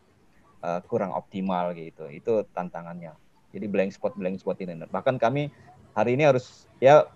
uh, 0.61 0.85
kurang 0.85 1.17
optimal 1.17 1.73
gitu. 1.73 2.11
Itu 2.13 2.45
tantangannya. 2.53 3.17
Jadi 3.51 3.67
blank 3.67 3.91
spot 3.95 4.15
blank 4.15 4.39
spot 4.39 4.59
ini. 4.63 4.79
Bahkan 4.89 5.19
kami 5.19 5.51
hari 5.95 6.15
ini 6.15 6.27
harus 6.27 6.71
ya 6.79 7.07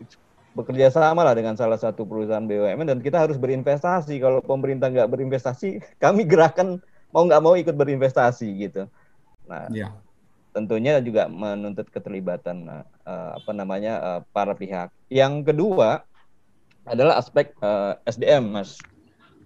bekerja 0.55 0.91
sama 0.95 1.26
lah 1.26 1.35
dengan 1.35 1.59
salah 1.59 1.78
satu 1.78 2.07
perusahaan 2.07 2.43
BUMN 2.47 2.87
dan 2.87 2.99
kita 3.03 3.26
harus 3.26 3.35
berinvestasi. 3.39 4.22
Kalau 4.22 4.39
pemerintah 4.41 4.89
nggak 4.89 5.11
berinvestasi, 5.11 5.82
kami 6.05 6.22
gerakan 6.26 6.78
mau 7.11 7.26
nggak 7.26 7.43
mau 7.43 7.55
ikut 7.59 7.74
berinvestasi 7.74 8.49
gitu. 8.59 8.87
Nah, 9.51 9.68
ya. 9.70 9.93
tentunya 10.55 11.03
juga 11.03 11.26
menuntut 11.26 11.91
keterlibatan 11.91 12.66
uh, 12.70 13.30
apa 13.39 13.51
namanya 13.51 13.93
uh, 14.01 14.20
para 14.30 14.55
pihak. 14.55 14.91
Yang 15.11 15.53
kedua 15.53 16.07
adalah 16.87 17.18
aspek 17.18 17.53
uh, 17.61 17.99
SDM, 18.07 18.55
Mas. 18.55 18.78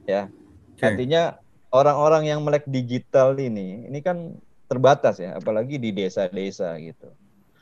Ya, 0.08 0.32
okay. 0.72 0.92
artinya 0.92 1.36
orang-orang 1.68 2.32
yang 2.32 2.40
melek 2.40 2.64
digital 2.64 3.36
ini, 3.36 3.84
ini 3.84 4.00
kan 4.00 4.40
terbatas 4.68 5.16
ya, 5.18 5.40
apalagi 5.40 5.80
di 5.80 5.90
desa-desa 5.90 6.76
gitu. 6.78 7.08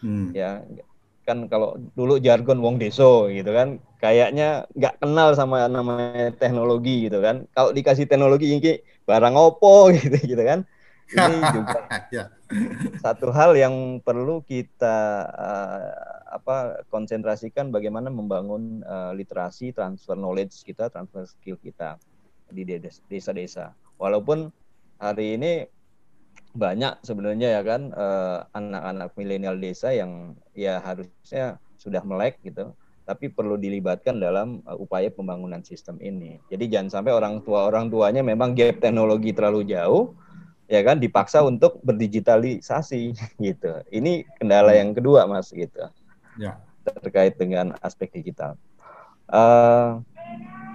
Hmm. 0.03 0.35
Ya 0.35 0.67
kan 1.27 1.51
kalau 1.51 1.75
dulu 1.99 2.23
jargon 2.23 2.63
wong 2.63 2.79
deso 2.79 3.27
gitu 3.31 3.51
kan, 3.51 3.83
kayaknya 3.99 4.67
nggak 4.79 5.03
kenal 5.03 5.35
sama 5.35 5.67
namanya 5.67 6.31
teknologi 6.35 7.11
gitu 7.11 7.19
kan. 7.23 7.47
Kalau 7.55 7.71
dikasih 7.75 8.07
teknologi 8.07 8.47
ini 8.51 8.79
barang 9.07 9.35
opo 9.35 9.89
gitu 9.99 10.19
gitu 10.23 10.43
kan. 10.43 10.67
Ini 11.07 11.37
juga 11.55 11.81
ya. 12.15 12.25
satu 13.03 13.31
hal 13.31 13.59
yang 13.59 14.03
perlu 14.03 14.43
kita 14.43 15.27
uh, 15.31 15.91
apa 16.31 16.83
konsentrasikan 16.91 17.71
bagaimana 17.71 18.11
membangun 18.11 18.83
uh, 18.87 19.15
literasi, 19.15 19.71
transfer 19.71 20.19
knowledge 20.19 20.63
kita, 20.67 20.91
transfer 20.91 21.27
skill 21.27 21.59
kita 21.59 21.99
di 22.51 22.63
desa-desa. 23.11 23.75
Walaupun 23.99 24.51
hari 24.99 25.39
ini 25.39 25.67
banyak 26.57 26.99
sebenarnya 27.05 27.61
ya 27.61 27.63
kan 27.63 27.93
eh, 27.93 28.39
anak-anak 28.57 29.13
milenial 29.15 29.57
desa 29.61 29.93
yang 29.93 30.35
ya 30.57 30.81
harusnya 30.81 31.61
sudah 31.77 32.03
melek 32.03 32.41
gitu 32.43 32.73
tapi 33.07 33.31
perlu 33.31 33.55
dilibatkan 33.55 34.19
dalam 34.19 34.67
uh, 34.67 34.75
upaya 34.75 35.07
pembangunan 35.15 35.63
sistem 35.63 35.95
ini. 36.03 36.43
Jadi 36.51 36.67
jangan 36.67 37.01
sampai 37.01 37.15
orang 37.15 37.39
tua 37.47 37.71
orang 37.71 37.87
tuanya 37.87 38.21
memang 38.27 38.59
gap 38.59 38.83
teknologi 38.83 39.31
terlalu 39.31 39.63
jauh 39.71 40.19
ya 40.67 40.83
kan 40.83 40.99
dipaksa 40.99 41.47
untuk 41.47 41.79
berdigitalisasi 41.87 43.15
gitu. 43.47 43.73
Ini 43.95 44.27
kendala 44.43 44.75
yang 44.75 44.91
kedua 44.91 45.31
Mas 45.31 45.55
gitu. 45.55 45.87
Ya. 46.35 46.59
Terkait 46.83 47.39
dengan 47.39 47.79
aspek 47.79 48.11
digital. 48.11 48.59
Uh, 49.31 50.03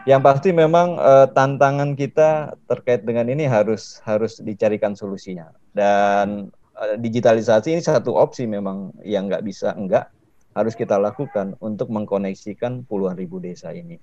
yang 0.07 0.23
pasti 0.23 0.55
memang 0.55 0.95
uh, 0.97 1.27
tantangan 1.35 1.99
kita 1.99 2.55
terkait 2.65 3.03
dengan 3.03 3.27
ini 3.27 3.43
harus 3.43 3.99
harus 4.07 4.39
dicarikan 4.39 4.95
solusinya 4.95 5.51
dan 5.71 6.51
uh, 6.77 6.95
digitalisasi 6.99 7.75
ini 7.75 7.83
satu 7.83 8.15
opsi 8.15 8.47
memang 8.47 8.91
yang 9.05 9.27
nggak 9.27 9.43
bisa 9.45 9.73
enggak 9.75 10.11
harus 10.51 10.75
kita 10.75 10.99
lakukan 10.99 11.55
untuk 11.63 11.87
mengkoneksikan 11.87 12.83
puluhan 12.83 13.15
ribu 13.15 13.39
desa 13.39 13.71
ini 13.71 13.95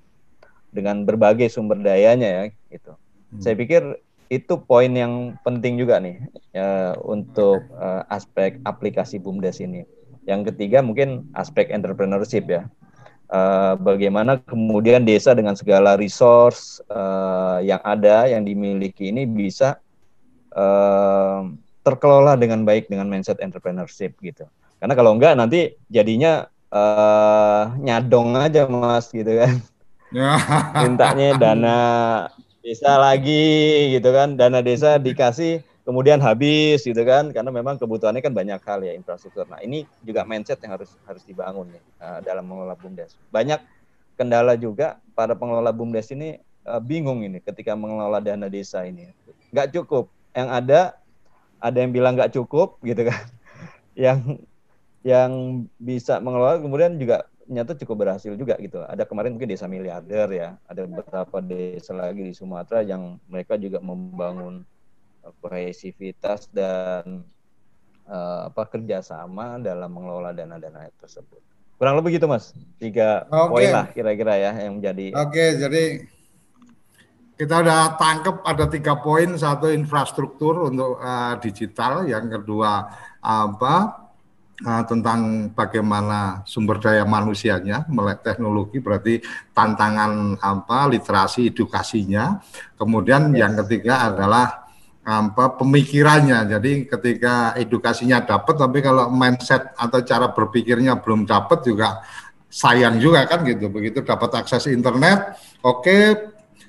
dengan 0.72 1.04
berbagai 1.04 1.48
sumber 1.52 1.80
dayanya 1.80 2.28
ya 2.28 2.44
gitu. 2.72 2.92
Hmm. 2.96 3.40
Saya 3.40 3.54
pikir 3.56 4.00
itu 4.28 4.60
poin 4.60 4.92
yang 4.92 5.40
penting 5.40 5.80
juga 5.80 6.00
nih 6.00 6.20
ya, 6.52 6.92
untuk 7.00 7.64
uh, 7.76 8.04
aspek 8.12 8.60
aplikasi 8.64 9.16
bumdes 9.20 9.60
ini. 9.60 9.84
Yang 10.28 10.52
ketiga 10.52 10.84
mungkin 10.84 11.32
aspek 11.32 11.72
entrepreneurship 11.72 12.44
ya 12.48 12.68
uh, 13.32 13.74
bagaimana 13.80 14.40
kemudian 14.44 15.04
desa 15.04 15.32
dengan 15.36 15.56
segala 15.56 15.96
resource 15.96 16.80
uh, 16.88 17.60
yang 17.64 17.80
ada 17.84 18.28
yang 18.28 18.44
dimiliki 18.44 19.12
ini 19.12 19.24
bisa 19.28 19.80
uh, 20.54 21.48
terkelola 21.82 22.36
dengan 22.36 22.64
baik 22.68 22.92
dengan 22.92 23.08
mindset 23.08 23.40
entrepreneurship 23.40 24.16
gitu. 24.20 24.44
Karena 24.78 24.94
kalau 24.94 25.16
enggak 25.16 25.34
nanti 25.34 25.74
jadinya 25.88 26.46
uh, 26.70 27.72
nyadong 27.80 28.36
aja 28.38 28.68
mas 28.68 29.08
gitu 29.10 29.32
kan. 29.40 29.54
Mintanya 30.84 31.36
dana 31.36 31.78
desa 32.64 32.96
lagi 32.96 33.92
gitu 33.96 34.08
kan, 34.12 34.36
dana 34.36 34.60
desa 34.60 34.96
dikasih 34.96 35.64
kemudian 35.88 36.20
habis 36.20 36.84
gitu 36.84 37.00
kan 37.00 37.32
karena 37.32 37.48
memang 37.48 37.80
kebutuhannya 37.80 38.20
kan 38.20 38.36
banyak 38.36 38.60
hal 38.60 38.84
ya 38.84 38.92
infrastruktur. 38.92 39.48
Nah 39.48 39.64
ini 39.64 39.88
juga 40.04 40.28
mindset 40.28 40.60
yang 40.60 40.76
harus 40.76 40.92
harus 41.08 41.24
dibangun 41.24 41.72
nih 41.72 41.82
uh, 42.04 42.20
dalam 42.20 42.44
mengelola 42.44 42.76
bumdes. 42.76 43.16
Banyak 43.32 43.64
kendala 44.20 44.52
juga 44.60 45.00
para 45.16 45.32
pengelola 45.32 45.72
bumdes 45.72 46.12
ini 46.12 46.36
uh, 46.68 46.76
bingung 46.76 47.24
ini 47.24 47.40
ketika 47.40 47.72
mengelola 47.72 48.20
dana 48.20 48.52
desa 48.52 48.84
ini. 48.84 49.08
Nggak 49.48 49.72
cukup. 49.80 50.12
Yang 50.38 50.48
ada 50.54 50.80
ada 51.58 51.78
yang 51.82 51.90
bilang 51.90 52.14
nggak 52.14 52.30
cukup 52.38 52.78
gitu 52.86 53.10
kan. 53.10 53.18
yang 54.06 54.38
yang 55.02 55.32
bisa 55.82 56.22
mengelola 56.22 56.62
kemudian 56.62 56.94
juga 57.02 57.26
nyata 57.48 57.74
cukup 57.74 58.06
berhasil 58.06 58.30
juga 58.38 58.54
gitu. 58.60 58.84
Ada 58.84 59.08
kemarin 59.08 59.34
mungkin 59.34 59.50
desa 59.50 59.66
miliarder 59.66 60.28
ya, 60.30 60.48
ada 60.68 60.84
beberapa 60.84 61.42
desa 61.42 61.96
lagi 61.96 62.22
di 62.22 62.36
Sumatera 62.36 62.84
yang 62.84 63.16
mereka 63.26 63.56
juga 63.56 63.80
membangun 63.80 64.62
kohesivitas 65.40 66.48
dan 66.52 67.24
uh, 68.08 68.48
apa 68.52 68.62
kerjasama 68.68 69.60
dalam 69.60 69.90
mengelola 69.92 70.36
dana-dana 70.36 70.88
tersebut. 71.00 71.40
Kurang 71.78 71.94
lebih 72.00 72.18
gitu 72.18 72.26
mas, 72.26 72.52
tiga 72.82 73.24
okay. 73.30 73.48
poin 73.48 73.68
lah 73.70 73.86
kira-kira 73.94 74.34
ya 74.34 74.52
yang 74.66 74.82
menjadi. 74.82 75.14
Oke, 75.14 75.30
okay, 75.30 75.48
jadi 75.56 75.82
kita 77.38 77.62
udah 77.62 77.94
tangkep 77.94 78.42
ada 78.42 78.66
tiga 78.66 78.98
poin, 78.98 79.38
satu 79.38 79.70
infrastruktur 79.70 80.66
untuk 80.66 80.98
uh, 80.98 81.38
digital, 81.38 82.02
yang 82.10 82.26
kedua 82.26 82.90
apa 83.22 83.74
uh, 84.66 84.82
tentang 84.90 85.50
bagaimana 85.54 86.42
sumber 86.42 86.82
daya 86.82 87.06
manusianya 87.06 87.86
melek 87.86 88.26
teknologi 88.26 88.82
berarti 88.82 89.22
tantangan 89.54 90.34
apa 90.42 90.90
literasi 90.90 91.54
edukasinya 91.54 92.42
kemudian 92.74 93.30
yes. 93.30 93.38
yang 93.38 93.54
ketiga 93.62 94.10
adalah 94.10 94.68
apa 95.08 95.56
pemikirannya. 95.56 96.44
Jadi 96.52 96.84
ketika 96.84 97.56
edukasinya 97.56 98.20
dapat 98.20 98.60
tapi 98.60 98.84
kalau 98.84 99.08
mindset 99.08 99.72
atau 99.72 100.04
cara 100.04 100.36
berpikirnya 100.36 101.00
belum 101.00 101.24
dapat 101.24 101.64
juga 101.64 102.04
sayang 102.52 103.00
juga 103.00 103.24
kan 103.24 103.40
gitu. 103.48 103.72
Begitu 103.72 104.04
dapat 104.04 104.36
akses 104.36 104.68
internet, 104.68 105.40
oke 105.64 105.80
okay, 105.80 106.02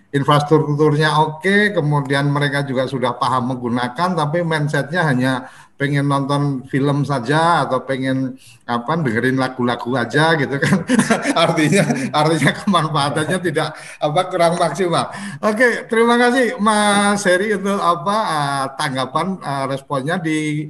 infrastrukturnya 0.09 1.21
oke, 1.21 1.45
okay, 1.45 1.61
kemudian 1.69 2.33
mereka 2.33 2.65
juga 2.65 2.89
sudah 2.89 3.13
paham 3.21 3.53
menggunakan 3.53 4.17
tapi 4.17 4.41
mindsetnya 4.41 5.05
hanya 5.05 5.33
pengen 5.79 6.11
nonton 6.11 6.67
film 6.67 7.07
saja 7.07 7.63
atau 7.63 7.87
pengen 7.87 8.35
apa 8.67 8.99
dengerin 8.99 9.39
lagu-lagu 9.39 9.95
aja 9.95 10.35
gitu 10.35 10.59
kan. 10.59 10.83
Artinya 11.47 12.11
artinya 12.11 12.51
kemanfaatannya 12.51 13.37
tidak 13.39 13.71
apa 14.03 14.21
kurang 14.27 14.59
maksimal. 14.59 15.07
Oke 15.39 15.87
terima 15.87 16.19
kasih 16.19 16.59
Mas 16.59 17.23
Heri 17.23 17.55
untuk 17.55 17.79
apa 17.79 18.17
uh, 18.27 18.65
tanggapan 18.75 19.39
uh, 19.39 19.65
responnya. 19.71 20.19
Di 20.19 20.67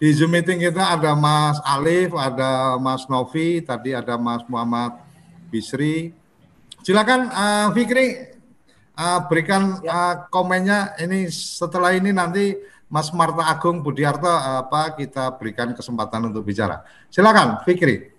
di 0.00 0.08
Zoom 0.16 0.32
meeting 0.32 0.56
kita 0.56 0.96
ada 0.96 1.12
Mas 1.12 1.60
Alif 1.60 2.16
ada 2.16 2.80
Mas 2.80 3.04
Novi 3.12 3.60
tadi 3.60 3.92
ada 3.92 4.16
Mas 4.16 4.40
Muhammad 4.48 4.96
Bisri. 5.52 6.16
Silakan 6.80 7.28
uh, 7.28 7.68
Fikri 7.76 8.35
uh, 8.96 9.20
berikan 9.28 9.78
uh, 9.84 10.26
komennya 10.32 10.96
ini 10.98 11.28
setelah 11.30 11.92
ini 11.92 12.10
nanti 12.10 12.56
Mas 12.88 13.12
Marta 13.12 13.44
Agung 13.46 13.82
Budiarto 13.82 14.30
apa 14.30 14.94
kita 14.94 15.34
berikan 15.36 15.74
kesempatan 15.74 16.30
untuk 16.30 16.46
bicara. 16.46 16.86
Silakan, 17.10 17.62
Fikri. 17.66 18.14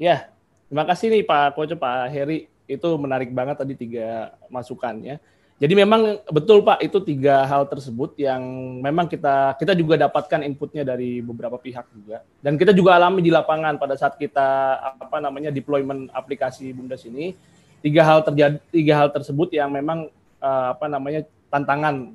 Ya, 0.00 0.32
terima 0.66 0.88
kasih 0.88 1.12
nih 1.12 1.22
Pak 1.22 1.54
Koco, 1.54 1.76
Pak 1.76 2.08
Heri. 2.08 2.48
Itu 2.64 2.96
menarik 2.96 3.28
banget 3.34 3.60
tadi 3.60 3.76
tiga 3.76 4.32
masukannya. 4.48 5.20
Jadi 5.60 5.76
memang 5.76 6.24
betul 6.32 6.64
Pak 6.64 6.80
itu 6.80 7.04
tiga 7.04 7.44
hal 7.44 7.68
tersebut 7.68 8.16
yang 8.16 8.40
memang 8.80 9.04
kita 9.04 9.60
kita 9.60 9.76
juga 9.76 10.00
dapatkan 10.00 10.40
inputnya 10.48 10.88
dari 10.88 11.20
beberapa 11.20 11.60
pihak 11.60 11.84
juga 11.92 12.24
dan 12.40 12.56
kita 12.56 12.72
juga 12.72 12.96
alami 12.96 13.20
di 13.20 13.28
lapangan 13.28 13.76
pada 13.76 13.92
saat 13.92 14.16
kita 14.16 14.80
apa 14.96 15.20
namanya 15.20 15.52
deployment 15.52 16.08
aplikasi 16.16 16.72
Bumdes 16.72 17.04
ini 17.04 17.36
tiga 17.80 18.02
hal 18.04 18.20
terjadi 18.24 18.56
tiga 18.72 18.94
hal 18.96 19.08
tersebut 19.12 19.52
yang 19.52 19.72
memang 19.72 20.08
uh, 20.40 20.76
apa 20.76 20.86
namanya 20.86 21.24
tantangan 21.48 22.14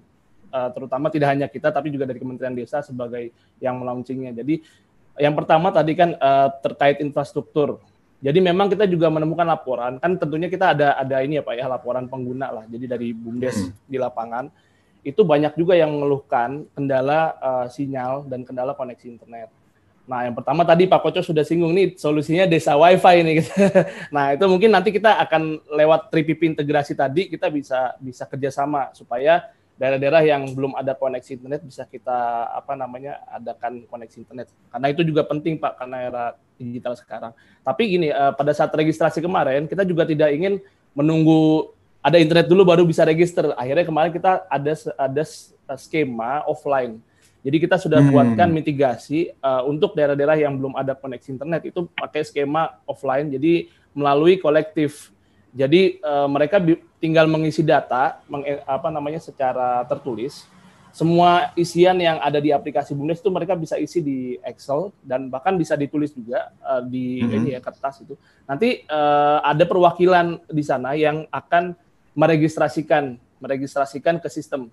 uh, 0.54 0.70
terutama 0.72 1.12
tidak 1.12 1.30
hanya 1.36 1.48
kita 1.50 1.70
tapi 1.70 1.92
juga 1.92 2.08
dari 2.08 2.22
Kementerian 2.22 2.56
Desa 2.56 2.82
sebagai 2.82 3.34
yang 3.60 3.82
melaunchingnya. 3.82 4.32
Jadi 4.32 4.62
Yang 5.16 5.36
pertama 5.40 5.72
tadi 5.72 5.96
kan 5.96 6.12
uh, 6.20 6.52
terkait 6.60 7.00
infrastruktur. 7.00 7.80
Jadi 8.20 8.40
memang 8.44 8.68
kita 8.68 8.84
juga 8.84 9.08
menemukan 9.08 9.48
laporan, 9.48 9.96
kan 9.96 10.20
tentunya 10.20 10.52
kita 10.52 10.76
ada 10.76 11.00
ada 11.00 11.24
ini 11.24 11.40
ya 11.40 11.44
Pak 11.46 11.56
ya 11.56 11.72
laporan 11.72 12.12
pengguna 12.12 12.52
lah. 12.52 12.64
Jadi 12.68 12.84
dari 12.84 13.16
BUMDes 13.16 13.64
hmm. 13.64 13.88
di 13.88 13.96
lapangan 13.96 14.52
itu 15.06 15.22
banyak 15.22 15.54
juga 15.56 15.78
yang 15.78 15.94
mengeluhkan 15.94 16.66
kendala 16.74 17.38
uh, 17.38 17.66
sinyal 17.72 18.28
dan 18.28 18.44
kendala 18.44 18.76
koneksi 18.76 19.08
internet. 19.08 19.48
Nah, 20.06 20.30
yang 20.30 20.38
pertama 20.38 20.62
tadi 20.62 20.86
Pak 20.86 21.02
Koco 21.02 21.22
sudah 21.26 21.42
singgung 21.42 21.74
nih 21.74 21.98
solusinya 21.98 22.46
desa 22.46 22.78
WiFi 22.78 23.16
nih. 23.26 23.38
nah, 24.16 24.38
itu 24.38 24.46
mungkin 24.46 24.70
nanti 24.70 24.94
kita 24.94 25.18
akan 25.26 25.66
lewat 25.66 26.14
3PP 26.14 26.54
integrasi 26.54 26.94
tadi 26.94 27.26
kita 27.26 27.50
bisa 27.50 27.98
bisa 27.98 28.30
kerjasama 28.30 28.94
supaya 28.94 29.50
daerah-daerah 29.76 30.24
yang 30.24 30.46
belum 30.56 30.78
ada 30.78 30.96
koneksi 30.96 31.42
internet 31.42 31.62
bisa 31.66 31.84
kita 31.84 32.48
apa 32.54 32.78
namanya 32.78 33.18
adakan 33.34 33.84
koneksi 33.90 34.18
internet. 34.24 34.48
Karena 34.70 34.88
itu 34.94 35.02
juga 35.02 35.26
penting 35.26 35.58
pak 35.58 35.74
karena 35.82 35.98
era 36.06 36.26
digital 36.56 36.94
sekarang. 36.96 37.34
Tapi 37.66 37.84
gini 37.98 38.08
uh, 38.14 38.32
pada 38.32 38.54
saat 38.54 38.72
registrasi 38.72 39.20
kemarin 39.20 39.66
kita 39.66 39.84
juga 39.84 40.06
tidak 40.06 40.32
ingin 40.32 40.62
menunggu 40.94 41.74
ada 42.00 42.22
internet 42.22 42.46
dulu 42.46 42.62
baru 42.62 42.86
bisa 42.86 43.02
register. 43.04 43.52
Akhirnya 43.58 43.84
kemarin 43.84 44.14
kita 44.14 44.46
ada 44.48 44.74
ada 44.96 45.24
skema 45.76 46.46
offline 46.46 47.02
jadi 47.46 47.62
kita 47.62 47.78
sudah 47.78 48.02
hmm. 48.02 48.10
buatkan 48.10 48.50
mitigasi 48.50 49.30
uh, 49.38 49.62
untuk 49.70 49.94
daerah-daerah 49.94 50.42
yang 50.42 50.58
belum 50.58 50.74
ada 50.74 50.98
koneksi 50.98 51.38
internet 51.38 51.70
itu 51.70 51.86
pakai 51.94 52.26
skema 52.26 52.82
offline 52.90 53.30
jadi 53.30 53.70
melalui 53.94 54.42
kolektif 54.42 55.14
jadi 55.56 56.04
uh, 56.04 56.28
mereka 56.28 56.60
tinggal 57.00 57.32
mengisi 57.32 57.64
data, 57.64 58.20
meng, 58.28 58.44
apa 58.68 58.92
namanya 58.92 59.24
secara 59.24 59.88
tertulis. 59.88 60.44
Semua 60.92 61.52
isian 61.60 61.96
yang 62.00 62.20
ada 62.24 62.40
di 62.40 62.52
aplikasi 62.56 62.96
Bumdes 62.96 63.20
itu 63.20 63.28
mereka 63.28 63.56
bisa 63.56 63.76
isi 63.76 64.00
di 64.00 64.20
Excel 64.44 64.92
dan 65.04 65.28
bahkan 65.28 65.56
bisa 65.56 65.76
ditulis 65.80 66.12
juga 66.12 66.52
uh, 66.60 66.84
di 66.84 67.20
mm 67.20 67.28
-hmm. 67.28 67.36
ini 67.40 67.50
ya 67.56 67.60
kertas 67.64 68.04
itu. 68.04 68.20
Nanti 68.44 68.84
uh, 68.88 69.40
ada 69.44 69.64
perwakilan 69.64 70.44
di 70.52 70.64
sana 70.64 70.96
yang 70.96 71.24
akan 71.32 71.76
meregistrasikan 72.16 73.16
meregistrasikan 73.40 74.20
ke 74.20 74.28
sistem. 74.28 74.72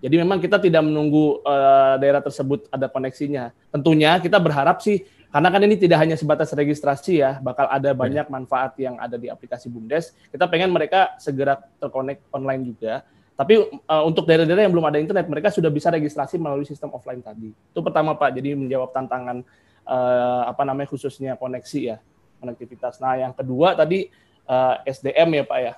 Jadi 0.00 0.16
memang 0.16 0.40
kita 0.40 0.56
tidak 0.56 0.80
menunggu 0.80 1.44
uh, 1.44 2.00
daerah 2.00 2.24
tersebut 2.24 2.66
ada 2.72 2.88
koneksinya. 2.88 3.52
Tentunya 3.68 4.16
kita 4.16 4.40
berharap 4.40 4.80
sih 4.80 5.04
karena 5.30 5.46
kan 5.46 5.62
ini 5.62 5.78
tidak 5.78 6.02
hanya 6.02 6.18
sebatas 6.18 6.50
registrasi 6.50 7.22
ya, 7.22 7.38
bakal 7.38 7.70
ada 7.70 7.94
banyak 7.94 8.26
manfaat 8.26 8.74
yang 8.82 8.98
ada 8.98 9.14
di 9.14 9.30
aplikasi 9.30 9.70
BUMDes. 9.70 10.10
Kita 10.32 10.50
pengen 10.50 10.74
mereka 10.74 11.14
segera 11.22 11.54
terkonek 11.78 12.26
online 12.34 12.74
juga. 12.74 13.06
Tapi 13.38 13.56
uh, 13.62 14.04
untuk 14.04 14.26
daerah-daerah 14.26 14.66
yang 14.66 14.74
belum 14.74 14.90
ada 14.90 14.98
internet, 14.98 15.30
mereka 15.30 15.48
sudah 15.54 15.70
bisa 15.70 15.88
registrasi 15.88 16.36
melalui 16.36 16.66
sistem 16.66 16.90
offline 16.92 17.22
tadi. 17.22 17.54
Itu 17.54 17.80
pertama 17.80 18.18
Pak, 18.18 18.36
jadi 18.36 18.58
menjawab 18.58 18.90
tantangan 18.90 19.46
uh, 19.86 20.42
apa 20.50 20.62
namanya 20.66 20.90
khususnya 20.90 21.38
koneksi 21.38 21.80
ya, 21.80 21.96
konektivitas. 22.42 22.98
Nah 22.98 23.16
yang 23.16 23.32
kedua 23.32 23.78
tadi 23.78 24.10
uh, 24.50 24.82
SDM 24.82 25.40
ya 25.40 25.44
Pak 25.46 25.58
ya, 25.62 25.74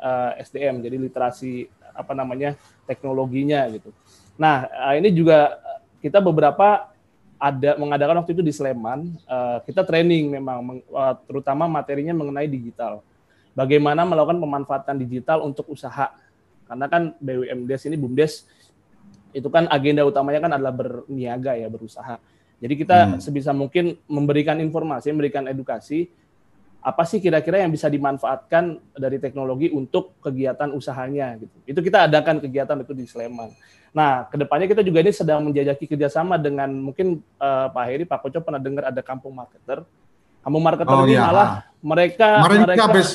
uh, 0.00 0.30
SDM, 0.40 0.80
jadi 0.82 0.96
literasi 0.96 1.68
apa 1.96 2.12
namanya 2.12 2.54
teknologinya 2.84 3.64
gitu. 3.72 3.90
Nah 4.36 4.68
uh, 4.68 4.94
ini 4.94 5.10
juga 5.10 5.56
kita 6.04 6.20
beberapa 6.20 6.92
ada 7.36 7.76
mengadakan 7.76 8.24
waktu 8.24 8.32
itu 8.32 8.44
di 8.44 8.52
Sleman, 8.52 9.12
uh, 9.28 9.60
kita 9.64 9.84
training 9.84 10.32
memang 10.32 10.80
uh, 10.88 11.14
terutama 11.28 11.68
materinya 11.68 12.16
mengenai 12.16 12.48
digital. 12.48 13.04
Bagaimana 13.56 14.04
melakukan 14.04 14.36
pemanfaatan 14.36 15.00
digital 15.00 15.44
untuk 15.44 15.68
usaha. 15.72 16.12
Karena 16.68 16.86
kan 16.92 17.16
BUMDes 17.20 17.88
ini 17.88 17.96
BUMDes 17.96 18.44
itu 19.32 19.48
kan 19.52 19.68
agenda 19.68 20.04
utamanya 20.04 20.40
kan 20.48 20.52
adalah 20.56 20.74
berniaga 20.76 21.56
ya, 21.56 21.68
berusaha. 21.68 22.20
Jadi 22.56 22.74
kita 22.76 22.96
hmm. 23.04 23.20
sebisa 23.20 23.52
mungkin 23.52 24.00
memberikan 24.08 24.56
informasi, 24.60 25.12
memberikan 25.12 25.44
edukasi 25.44 26.08
apa 26.86 27.02
sih 27.02 27.18
kira-kira 27.18 27.58
yang 27.58 27.74
bisa 27.74 27.90
dimanfaatkan 27.90 28.78
dari 28.94 29.18
teknologi 29.18 29.74
untuk 29.74 30.14
kegiatan 30.22 30.70
usahanya 30.70 31.34
gitu. 31.34 31.56
Itu 31.66 31.80
kita 31.82 32.06
adakan 32.06 32.38
kegiatan 32.38 32.78
itu 32.78 32.94
di 32.94 33.10
Sleman. 33.10 33.50
Nah, 33.90 34.30
ke 34.30 34.38
depannya 34.38 34.70
kita 34.70 34.86
juga 34.86 35.02
ini 35.02 35.10
sedang 35.10 35.42
menjajaki 35.50 35.90
kerjasama 35.90 36.38
dengan 36.38 36.70
mungkin 36.70 37.18
uh, 37.42 37.66
Pak 37.74 37.84
Heri, 37.90 38.04
Pak 38.06 38.22
Koco 38.22 38.38
pernah 38.38 38.62
dengar 38.62 38.86
ada 38.86 39.02
kampung 39.02 39.34
marketer. 39.34 39.82
Kampung 40.46 40.62
marketer 40.62 40.94
oh, 40.94 41.02
ini 41.02 41.18
iya. 41.18 41.26
malah 41.26 41.48
mereka 41.82 42.28
kemarin 42.38 42.60
mereka, 42.62 42.74
kita 42.78 42.84
habis 42.86 43.08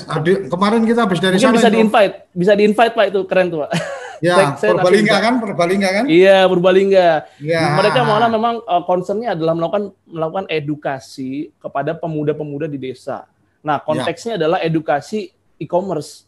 kemarin 0.51 0.81
kita 0.83 0.99
habis 1.07 1.19
dari 1.23 1.37
sana 1.39 1.55
bisa 1.55 1.71
di 1.71 1.79
invite, 1.79 2.15
bisa 2.35 2.51
di 2.59 2.63
invite 2.67 2.91
Pak 2.91 3.05
itu 3.07 3.19
keren 3.23 3.47
tuh 3.47 3.63
Pak. 3.63 3.71
Ya, 4.21 4.53
Purbalingga 4.53 5.17
kan, 5.17 5.33
Purbalingga 5.41 5.89
kan? 5.97 6.05
Iya, 6.05 6.45
Purbalingga. 6.45 7.25
Ya. 7.41 7.73
Mereka 7.73 8.05
malah 8.05 8.29
memang 8.29 8.61
uh, 8.69 8.85
concernnya 8.85 9.33
adalah 9.33 9.57
melakukan 9.57 9.97
melakukan 10.05 10.45
edukasi 10.45 11.49
kepada 11.57 11.97
pemuda-pemuda 11.97 12.69
di 12.69 12.77
desa 12.77 13.25
Nah, 13.61 13.77
ya. 13.79 13.85
konteksnya 13.85 14.33
ya. 14.35 14.37
adalah 14.45 14.59
edukasi 14.61 15.31
e-commerce. 15.61 16.25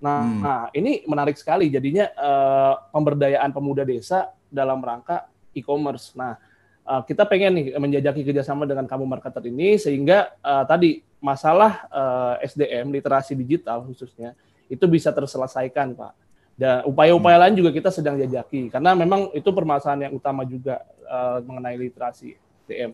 Nah, 0.00 0.24
hmm. 0.24 0.40
nah, 0.40 0.62
ini 0.72 1.04
menarik 1.04 1.36
sekali. 1.36 1.68
Jadinya 1.68 2.08
uh, 2.16 2.74
pemberdayaan 2.88 3.52
pemuda 3.52 3.84
desa 3.84 4.32
dalam 4.48 4.80
rangka 4.80 5.28
e-commerce. 5.52 6.16
Nah, 6.16 6.40
uh, 6.88 7.04
kita 7.04 7.28
pengen 7.28 7.52
nih 7.60 7.66
menjajaki 7.76 8.24
kerjasama 8.24 8.64
dengan 8.64 8.88
kamu 8.88 9.04
marketer 9.04 9.44
ini 9.46 9.76
sehingga 9.76 10.32
uh, 10.40 10.64
tadi 10.64 11.04
masalah 11.20 11.84
uh, 11.92 12.34
SDM 12.40 12.88
literasi 12.96 13.36
digital 13.36 13.84
khususnya 13.84 14.32
itu 14.72 14.88
bisa 14.88 15.12
terselesaikan, 15.12 15.92
Pak. 15.92 16.12
Dan 16.56 16.84
upaya-upaya 16.88 17.36
hmm. 17.36 17.44
lain 17.44 17.54
juga 17.56 17.70
kita 17.72 17.88
sedang 17.92 18.20
jajaki 18.20 18.68
karena 18.68 18.92
memang 18.92 19.32
itu 19.32 19.48
permasalahan 19.48 20.08
yang 20.08 20.14
utama 20.16 20.44
juga 20.44 20.84
uh, 21.08 21.40
mengenai 21.44 21.76
literasi 21.76 22.36
SDM. 22.64 22.92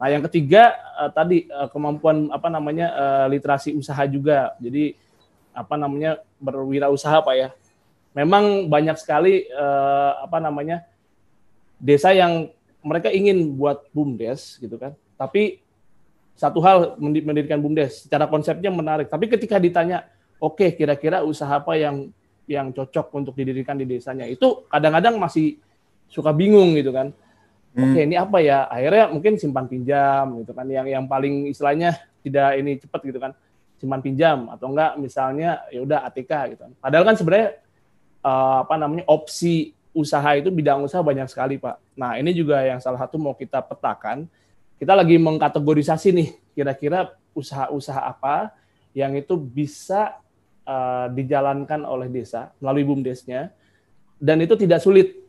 Nah, 0.00 0.08
yang 0.08 0.24
ketiga 0.24 0.80
uh, 0.96 1.12
tadi 1.12 1.44
uh, 1.52 1.68
kemampuan 1.68 2.32
apa 2.32 2.48
namanya 2.48 2.88
uh, 2.96 3.26
literasi 3.28 3.76
usaha 3.76 4.00
juga. 4.08 4.56
Jadi 4.56 4.96
apa 5.52 5.76
namanya 5.76 6.24
berwirausaha 6.40 7.20
Pak 7.20 7.34
ya. 7.36 7.52
Memang 8.16 8.72
banyak 8.72 8.96
sekali 8.96 9.44
uh, 9.52 10.24
apa 10.24 10.40
namanya 10.40 10.88
desa 11.76 12.16
yang 12.16 12.48
mereka 12.80 13.12
ingin 13.12 13.52
buat 13.60 13.84
bumdes 13.92 14.56
gitu 14.56 14.80
kan. 14.80 14.96
Tapi 15.20 15.60
satu 16.32 16.64
hal 16.64 16.96
mendirikan 16.96 17.60
bumdes 17.60 18.08
secara 18.08 18.24
konsepnya 18.24 18.72
menarik. 18.72 19.12
Tapi 19.12 19.28
ketika 19.28 19.60
ditanya, 19.60 20.08
oke 20.40 20.64
okay, 20.64 20.68
kira-kira 20.72 21.20
usaha 21.20 21.60
apa 21.60 21.76
yang 21.76 22.08
yang 22.50 22.72
cocok 22.74 23.14
untuk 23.14 23.34
didirikan 23.38 23.78
di 23.78 23.86
desanya 23.86 24.26
itu 24.26 24.66
kadang-kadang 24.66 25.20
masih 25.22 25.62
suka 26.10 26.34
bingung 26.34 26.74
gitu 26.74 26.90
kan 26.90 27.14
Hmm. 27.70 27.94
Oke, 27.94 28.00
ini 28.02 28.16
apa 28.18 28.38
ya? 28.42 28.66
Akhirnya 28.66 29.04
mungkin 29.14 29.38
simpan 29.38 29.70
pinjam 29.70 30.42
gitu 30.42 30.50
kan 30.50 30.66
yang 30.66 30.86
yang 30.90 31.04
paling 31.06 31.46
istilahnya 31.50 31.94
tidak 32.26 32.58
ini 32.58 32.78
cepat 32.82 33.00
gitu 33.06 33.18
kan. 33.22 33.32
Simpan 33.78 34.00
pinjam 34.02 34.50
atau 34.52 34.74
enggak 34.74 34.98
misalnya 34.98 35.64
ya 35.70 35.80
udah 35.86 36.04
ATK 36.10 36.32
gitu 36.56 36.60
kan. 36.66 36.72
Padahal 36.82 37.04
kan 37.06 37.16
sebenarnya 37.16 37.48
uh, 38.26 38.66
apa 38.66 38.74
namanya 38.76 39.04
opsi 39.06 39.72
usaha 39.90 40.38
itu 40.38 40.50
bidang 40.50 40.86
usaha 40.86 41.02
banyak 41.02 41.26
sekali, 41.26 41.58
Pak. 41.58 41.98
Nah, 41.98 42.14
ini 42.18 42.30
juga 42.30 42.62
yang 42.62 42.78
salah 42.78 43.02
satu 43.02 43.18
mau 43.18 43.34
kita 43.34 43.58
petakan. 43.62 44.26
Kita 44.78 44.96
lagi 44.96 45.18
mengkategorisasi 45.20 46.08
nih 46.14 46.28
kira-kira 46.56 47.12
usaha-usaha 47.36 48.00
apa 48.00 48.54
yang 48.96 49.14
itu 49.14 49.36
bisa 49.36 50.18
uh, 50.64 51.06
dijalankan 51.12 51.84
oleh 51.84 52.08
desa 52.08 52.50
melalui 52.58 52.88
BUMDesnya 52.88 53.52
dan 54.16 54.40
itu 54.40 54.54
tidak 54.56 54.80
sulit 54.80 55.20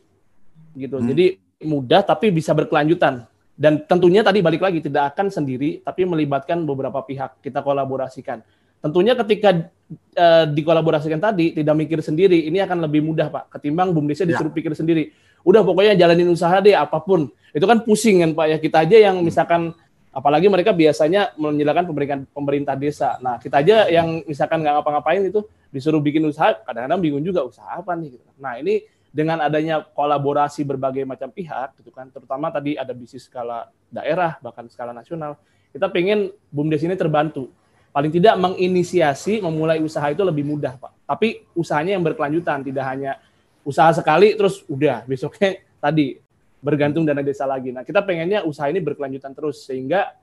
gitu. 0.75 0.97
Hmm. 0.97 1.07
Jadi 1.11 1.40
mudah 1.63 2.01
tapi 2.05 2.33
bisa 2.33 2.51
berkelanjutan. 2.51 3.25
Dan 3.55 3.85
tentunya 3.85 4.25
tadi 4.25 4.41
balik 4.41 4.63
lagi 4.63 4.81
tidak 4.81 5.13
akan 5.13 5.29
sendiri 5.29 5.85
tapi 5.85 6.07
melibatkan 6.07 6.65
beberapa 6.65 6.97
pihak 7.05 7.43
kita 7.45 7.61
kolaborasikan. 7.61 8.41
Tentunya 8.81 9.13
ketika 9.13 9.69
uh, 10.17 10.45
dikolaborasikan 10.49 11.21
tadi 11.21 11.53
tidak 11.53 11.77
mikir 11.77 12.01
sendiri 12.01 12.49
ini 12.49 12.57
akan 12.65 12.89
lebih 12.89 13.05
mudah 13.05 13.29
Pak 13.29 13.53
ketimbang 13.53 13.93
BUMDesnya 13.93 14.25
ya. 14.25 14.29
disuruh 14.33 14.49
ya. 14.49 14.57
pikir 14.57 14.73
sendiri. 14.73 15.13
Udah 15.45 15.61
pokoknya 15.61 15.93
jalanin 15.93 16.33
usaha 16.33 16.57
deh 16.57 16.73
apa 16.73 16.97
pun. 16.97 17.29
Itu 17.53 17.69
kan 17.69 17.85
pusing 17.85 18.25
kan 18.25 18.33
Pak 18.33 18.45
ya. 18.49 18.57
Kita 18.57 18.77
aja 18.81 18.97
yang 18.97 19.21
misalkan 19.21 19.77
apalagi 20.11 20.49
mereka 20.49 20.73
biasanya 20.73 21.37
menyediakan 21.39 21.85
pemberikan 21.87 22.19
pemerintah 22.33 22.73
desa. 22.73 23.21
Nah, 23.21 23.37
kita 23.37 23.63
aja 23.63 23.87
yang 23.87 24.25
misalkan 24.25 24.65
nggak 24.65 24.81
ngapa-ngapain 24.81 25.23
itu 25.23 25.45
disuruh 25.71 26.03
bikin 26.03 26.25
usaha, 26.27 26.57
kadang-kadang 26.67 26.99
bingung 26.99 27.23
juga 27.23 27.45
usaha 27.47 27.79
apa 27.79 27.95
nih. 27.95 28.19
Gitu. 28.19 28.25
Nah, 28.41 28.59
ini 28.59 28.83
dengan 29.11 29.43
adanya 29.43 29.83
kolaborasi 29.83 30.63
berbagai 30.63 31.03
macam 31.03 31.27
pihak 31.27 31.75
gitu 31.83 31.91
kan 31.91 32.07
terutama 32.07 32.47
tadi 32.47 32.79
ada 32.79 32.95
bisnis 32.95 33.27
skala 33.27 33.67
daerah 33.91 34.39
bahkan 34.39 34.65
skala 34.71 34.95
nasional 34.95 35.35
kita 35.75 35.91
pengen 35.91 36.31
bumdes 36.47 36.79
ini 36.81 36.95
terbantu 36.95 37.51
paling 37.91 38.07
tidak 38.07 38.39
menginisiasi 38.39 39.43
memulai 39.43 39.83
usaha 39.83 40.07
itu 40.07 40.23
lebih 40.23 40.47
mudah 40.47 40.79
pak 40.79 40.95
tapi 41.03 41.43
usahanya 41.51 41.99
yang 41.99 42.03
berkelanjutan 42.07 42.63
tidak 42.63 42.85
hanya 42.87 43.19
usaha 43.67 43.91
sekali 43.91 44.31
terus 44.39 44.63
udah 44.71 45.03
besoknya 45.03 45.59
tadi 45.83 46.15
bergantung 46.63 47.03
dana 47.03 47.19
desa 47.19 47.43
lagi 47.43 47.75
nah 47.75 47.83
kita 47.83 47.99
pengennya 47.99 48.47
usaha 48.47 48.71
ini 48.71 48.79
berkelanjutan 48.79 49.35
terus 49.35 49.67
sehingga 49.67 50.15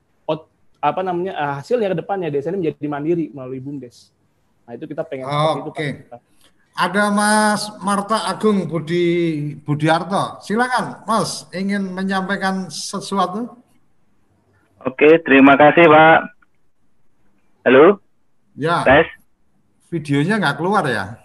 apa 0.79 1.01
namanya 1.03 1.35
eh, 1.35 1.53
hasilnya 1.59 1.91
ke 1.95 1.97
depannya 1.99 2.29
desa 2.31 2.55
ini 2.55 2.59
menjadi 2.67 2.87
mandiri 2.87 3.27
melalui 3.35 3.59
bumdes 3.59 4.15
nah 4.63 4.79
itu 4.79 4.87
kita 4.87 5.03
pengen 5.03 5.27
oh, 5.27 5.73
Oke. 5.73 5.75
Okay. 5.75 5.91
Ada 6.79 7.11
Mas 7.11 7.75
Marta 7.83 8.31
Agung 8.31 8.71
Budi 8.71 9.51
Budiarto. 9.67 10.39
Silakan, 10.47 11.03
Mas, 11.11 11.51
ingin 11.51 11.91
menyampaikan 11.91 12.71
sesuatu? 12.71 13.51
Oke, 14.87 15.19
terima 15.27 15.59
kasih 15.59 15.91
Pak. 15.91 16.19
Halo? 17.67 17.99
Ya. 18.55 18.87
Tes. 18.87 19.11
Videonya 19.91 20.39
nggak 20.39 20.55
keluar 20.63 20.87
ya? 20.87 21.19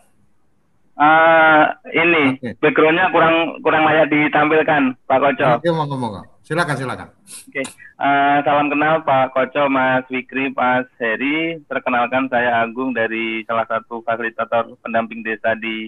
Uh, 0.97 1.69
ini 2.01 2.41
okay. 2.41 2.57
backgroundnya 2.57 3.13
kurang 3.13 3.61
kurang 3.61 3.85
layak 3.85 4.09
ditampilkan 4.09 4.97
Pak 5.05 5.19
Koco. 5.21 5.47
Oke, 5.61 5.69
mau 5.69 5.85
ngomong. 5.85 6.32
Silakan, 6.43 6.75
silakan. 6.75 7.07
Oke, 7.23 7.63
okay. 7.63 7.65
uh, 8.03 8.43
salam 8.43 8.67
kenal 8.67 8.99
Pak 9.07 9.31
Koco, 9.31 9.71
Mas 9.71 10.03
Fikri, 10.11 10.51
Mas 10.51 10.83
Heri. 10.99 11.55
Perkenalkan 11.63 12.27
saya 12.27 12.59
Agung 12.59 12.91
dari 12.91 13.47
salah 13.47 13.63
satu 13.63 14.03
fasilitator 14.03 14.75
pendamping 14.83 15.23
desa 15.23 15.55
di 15.55 15.87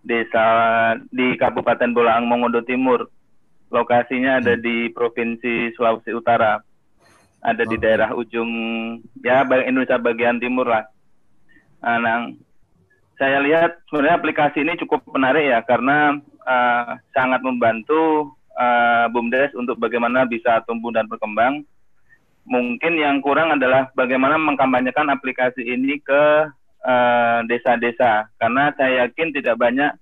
desa 0.00 0.46
di 1.12 1.36
Kabupaten 1.36 1.92
Bolaang 1.92 2.24
Mongondo 2.24 2.64
Timur. 2.64 3.12
Lokasinya 3.68 4.40
ada 4.40 4.56
di 4.56 4.88
Provinsi 4.88 5.76
Sulawesi 5.76 6.16
Utara 6.16 6.56
ada 7.38 7.62
di 7.62 7.76
daerah 7.78 8.16
ujung 8.16 8.50
ya 9.22 9.46
Indonesia 9.46 10.00
bagian 10.00 10.42
timur 10.42 10.66
lah. 10.66 10.84
Nah, 11.78 12.34
saya 13.18 13.38
lihat 13.42 13.84
sebenarnya 13.86 14.18
aplikasi 14.18 14.64
ini 14.66 14.80
cukup 14.82 15.06
menarik 15.14 15.46
ya 15.46 15.60
karena 15.62 16.18
uh, 16.42 16.98
sangat 17.14 17.42
membantu 17.42 18.34
uh, 18.58 19.06
BUMDes 19.14 19.54
untuk 19.54 19.78
bagaimana 19.78 20.26
bisa 20.26 20.60
tumbuh 20.66 20.90
dan 20.90 21.06
berkembang. 21.06 21.62
Mungkin 22.48 22.98
yang 22.98 23.22
kurang 23.22 23.54
adalah 23.54 23.92
bagaimana 23.94 24.40
mengkampanyekan 24.40 25.12
aplikasi 25.12 25.68
ini 25.68 26.00
ke 26.00 26.48
eh, 26.80 27.38
desa-desa 27.44 28.24
uh, 28.24 28.26
karena 28.40 28.72
saya 28.72 29.04
yakin 29.04 29.36
tidak 29.36 29.60
banyak 29.60 29.92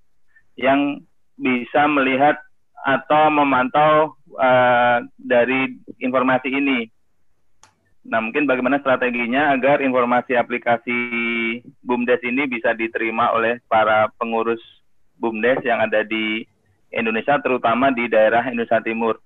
yang 0.54 1.02
bisa 1.34 1.90
melihat 1.90 2.38
atau 2.86 3.34
memantau 3.34 4.14
uh, 4.38 5.02
dari 5.18 5.74
informasi 5.98 6.54
ini. 6.54 6.86
Nah, 8.06 8.22
mungkin 8.22 8.46
bagaimana 8.46 8.78
strateginya 8.78 9.50
agar 9.50 9.82
informasi 9.82 10.38
aplikasi 10.38 10.94
BUMDes 11.82 12.22
ini 12.22 12.46
bisa 12.46 12.70
diterima 12.78 13.34
oleh 13.34 13.58
para 13.66 14.06
pengurus 14.22 14.62
BUMDes 15.18 15.66
yang 15.66 15.82
ada 15.82 16.06
di 16.06 16.46
Indonesia, 16.92 17.38
terutama 17.42 17.90
di 17.90 18.06
daerah 18.06 18.46
Indonesia 18.46 18.82
Timur. 18.82 19.18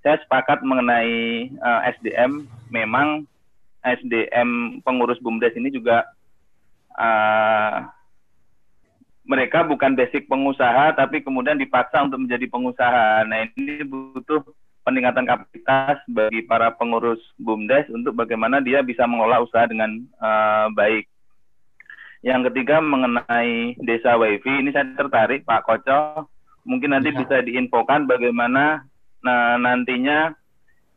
Saya 0.00 0.22
sepakat 0.22 0.62
mengenai 0.62 1.50
uh, 1.58 1.80
eh, 1.82 1.94
SDM, 1.98 2.46
memang 2.70 3.26
SDM 3.82 4.82
pengurus 4.82 5.18
BUMDes 5.22 5.54
ini 5.58 5.70
juga 5.70 6.06
uh, 6.94 7.86
mereka 9.26 9.66
bukan 9.66 9.98
basic 9.98 10.30
pengusaha, 10.30 10.94
tapi 10.94 11.20
kemudian 11.20 11.58
dipaksa 11.58 12.06
untuk 12.06 12.22
menjadi 12.22 12.46
pengusaha. 12.46 13.26
Nah, 13.26 13.50
ini 13.58 13.82
butuh 13.82 14.46
peningkatan 14.86 15.26
kapasitas 15.26 15.98
bagi 16.06 16.46
para 16.46 16.70
pengurus 16.78 17.18
BUMDes 17.42 17.90
untuk 17.90 18.14
bagaimana 18.14 18.62
dia 18.62 18.86
bisa 18.86 19.02
mengelola 19.02 19.42
usaha 19.42 19.66
dengan 19.66 20.06
uh, 20.22 20.70
baik. 20.70 21.10
Yang 22.22 22.50
ketiga 22.50 22.78
mengenai 22.78 23.74
desa 23.82 24.14
WiFi, 24.14 24.62
ini 24.62 24.70
saya 24.70 24.86
tertarik 24.94 25.42
Pak 25.42 25.62
Koco, 25.66 26.30
mungkin 26.66 26.92
nanti 26.92 27.14
ya. 27.14 27.22
bisa 27.22 27.36
diinfokan 27.46 28.10
bagaimana 28.10 28.82
nah, 29.22 29.54
nantinya 29.56 30.34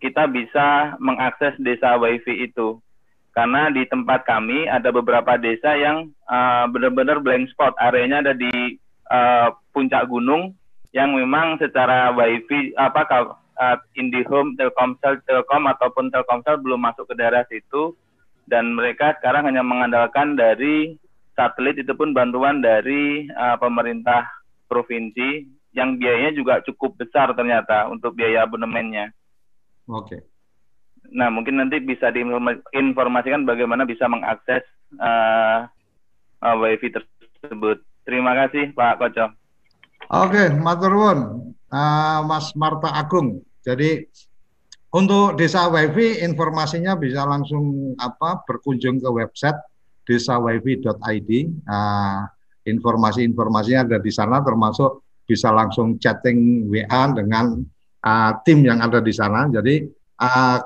kita 0.02 0.26
bisa 0.28 0.98
mengakses 0.98 1.54
desa 1.62 1.96
WiFi 1.96 2.50
itu. 2.50 2.82
Karena 3.30 3.70
di 3.70 3.86
tempat 3.86 4.26
kami 4.26 4.66
ada 4.66 4.90
beberapa 4.90 5.38
desa 5.38 5.78
yang 5.78 6.10
uh, 6.26 6.66
benar-benar 6.68 7.22
blank 7.22 7.48
spot, 7.54 7.78
areanya 7.78 8.26
ada 8.26 8.34
di 8.34 8.76
uh, 9.08 9.54
puncak 9.72 10.10
gunung 10.10 10.58
yang 10.92 11.14
memang 11.14 11.62
secara 11.62 12.10
WiFi 12.18 12.74
apa 12.74 13.06
uh, 13.60 13.78
IndiHome, 13.94 14.58
Telkomsel, 14.58 15.22
Telkom 15.30 15.70
ataupun 15.70 16.10
Telkomsel 16.10 16.58
belum 16.58 16.82
masuk 16.82 17.06
ke 17.06 17.14
daerah 17.14 17.46
situ 17.46 17.94
dan 18.50 18.74
mereka 18.74 19.14
sekarang 19.22 19.46
hanya 19.46 19.62
mengandalkan 19.62 20.34
dari 20.34 20.98
satelit 21.38 21.78
itu 21.78 21.94
pun 21.94 22.12
bantuan 22.18 22.66
dari 22.66 23.30
uh, 23.30 23.56
pemerintah 23.62 24.26
provinsi 24.66 25.59
yang 25.80 25.96
biayanya 25.96 26.36
juga 26.36 26.60
cukup 26.68 27.00
besar 27.00 27.32
ternyata 27.32 27.88
untuk 27.88 28.12
biaya 28.20 28.44
abonemennya. 28.44 29.16
Oke. 29.88 30.20
Okay. 30.20 30.22
Nah 31.16 31.32
mungkin 31.32 31.58
nanti 31.58 31.80
bisa 31.80 32.12
diinformasikan 32.12 33.48
bagaimana 33.48 33.88
bisa 33.88 34.06
mengakses 34.12 34.62
uh, 35.00 35.66
uh, 36.44 36.56
WiFi 36.60 36.92
tersebut. 36.92 37.80
Terima 38.04 38.36
kasih 38.36 38.76
Pak 38.76 39.00
Koco. 39.00 39.26
Oke, 40.10 40.34
okay, 40.34 40.48
Maturun, 40.58 41.54
uh, 41.70 42.20
Mas 42.26 42.52
Marta 42.58 42.90
Agung. 42.92 43.46
Jadi 43.62 44.10
untuk 44.90 45.38
desa 45.38 45.70
wifi 45.70 46.26
informasinya 46.26 46.98
bisa 46.98 47.22
langsung 47.30 47.94
apa 48.02 48.42
berkunjung 48.42 48.98
ke 48.98 49.10
website 49.14 49.60
desawifi.id. 50.10 51.30
Nah, 51.70 52.26
informasi-informasinya 52.66 53.86
ada 53.86 53.98
di 54.02 54.10
sana 54.10 54.42
termasuk 54.42 55.06
bisa 55.30 55.54
langsung 55.54 56.02
chatting 56.02 56.66
WA 56.66 57.14
dengan 57.14 57.62
uh, 58.02 58.32
tim 58.42 58.66
yang 58.66 58.82
ada 58.82 58.98
di 58.98 59.14
sana. 59.14 59.46
Jadi 59.54 59.86
uh, 60.18 60.58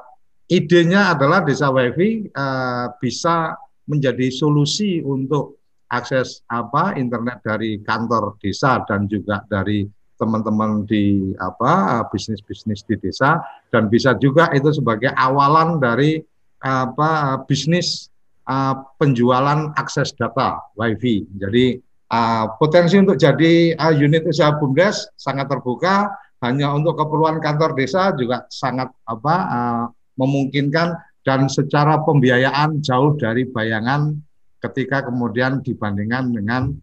idenya 0.47 1.11
adalah 1.11 1.43
desa 1.43 1.67
wifi 1.67 2.31
uh, 2.31 2.95
bisa 3.03 3.59
menjadi 3.91 4.31
solusi 4.31 5.03
untuk 5.03 5.59
akses 5.91 6.41
apa 6.47 6.95
internet 6.95 7.43
dari 7.43 7.83
kantor 7.83 8.39
desa 8.39 8.81
dan 8.87 9.05
juga 9.11 9.43
dari 9.51 9.85
teman-teman 10.17 10.87
di 10.87 11.35
apa 11.37 12.05
bisnis-bisnis 12.07 12.87
di 12.87 12.95
desa 12.97 13.43
dan 13.69 13.91
bisa 13.91 14.15
juga 14.17 14.47
itu 14.55 14.71
sebagai 14.71 15.11
awalan 15.19 15.77
dari 15.83 16.23
apa 16.63 17.43
bisnis 17.43 18.07
uh, 18.47 18.87
penjualan 18.95 19.75
akses 19.75 20.15
data 20.15 20.63
WiFi. 20.79 21.27
Jadi 21.37 21.77
uh, 22.09 22.45
potensi 22.59 22.99
untuk 22.99 23.15
jadi 23.15 23.77
uh, 23.77 23.93
unit 23.93 24.25
usaha 24.27 24.55
bumdes 24.57 25.07
sangat 25.15 25.47
terbuka. 25.47 26.11
Hanya 26.43 26.75
untuk 26.75 26.99
keperluan 26.99 27.39
kantor 27.39 27.71
desa 27.71 28.11
juga 28.19 28.43
sangat 28.51 28.91
apa 29.07 29.35
uh, 29.47 29.85
memungkinkan 30.19 30.91
dan 31.23 31.47
secara 31.47 32.03
pembiayaan 32.03 32.83
jauh 32.83 33.15
dari 33.15 33.47
bayangan 33.47 34.11
ketika 34.59 35.07
kemudian 35.07 35.63
dibandingkan 35.63 36.35
dengan 36.35 36.75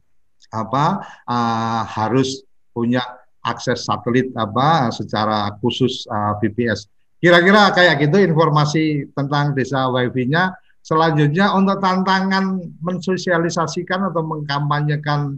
apa 0.49 1.05
uh, 1.29 1.83
harus 1.85 2.41
punya 2.73 3.05
akses 3.45 3.85
satelit 3.85 4.33
apa 4.37 4.89
secara 4.93 5.53
khusus 5.61 6.05
uh, 6.09 6.37
BPS. 6.41 6.89
Kira-kira 7.21 7.69
kayak 7.77 8.01
gitu 8.09 8.17
informasi 8.21 9.13
tentang 9.13 9.53
desa 9.53 9.89
wifi-nya. 9.93 10.57
Selanjutnya 10.81 11.53
untuk 11.53 11.77
tantangan 11.79 12.57
mensosialisasikan 12.81 14.11
atau 14.11 14.25
mengkampanyekan 14.25 15.37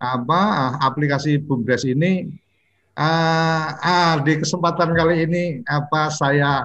apa 0.00 0.40
aplikasi 0.80 1.38
BUMDes 1.38 1.86
ini 1.86 2.26
uh, 2.96 3.66
uh, 3.76 4.14
di 4.24 4.40
kesempatan 4.40 4.96
kali 4.96 5.28
ini 5.28 5.44
apa 5.68 6.10
saya 6.10 6.64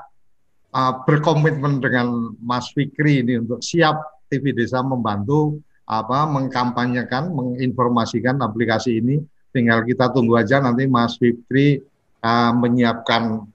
uh, 0.74 0.94
berkomitmen 1.04 1.84
dengan 1.84 2.34
Mas 2.42 2.72
Fikri 2.72 3.22
ini 3.22 3.44
untuk 3.44 3.62
siap 3.62 4.26
TV 4.32 4.52
Desa 4.56 4.82
membantu 4.82 5.62
apa 5.86 6.26
mengkampanyekan, 6.26 7.30
menginformasikan 7.30 8.42
aplikasi 8.42 8.98
ini. 9.00 9.22
Tinggal 9.54 9.86
kita 9.86 10.12
tunggu 10.12 10.36
aja 10.36 10.60
nanti 10.60 10.90
Mas 10.90 11.16
Fikri 11.16 11.80
uh, 12.26 12.52
menyiapkan 12.58 13.46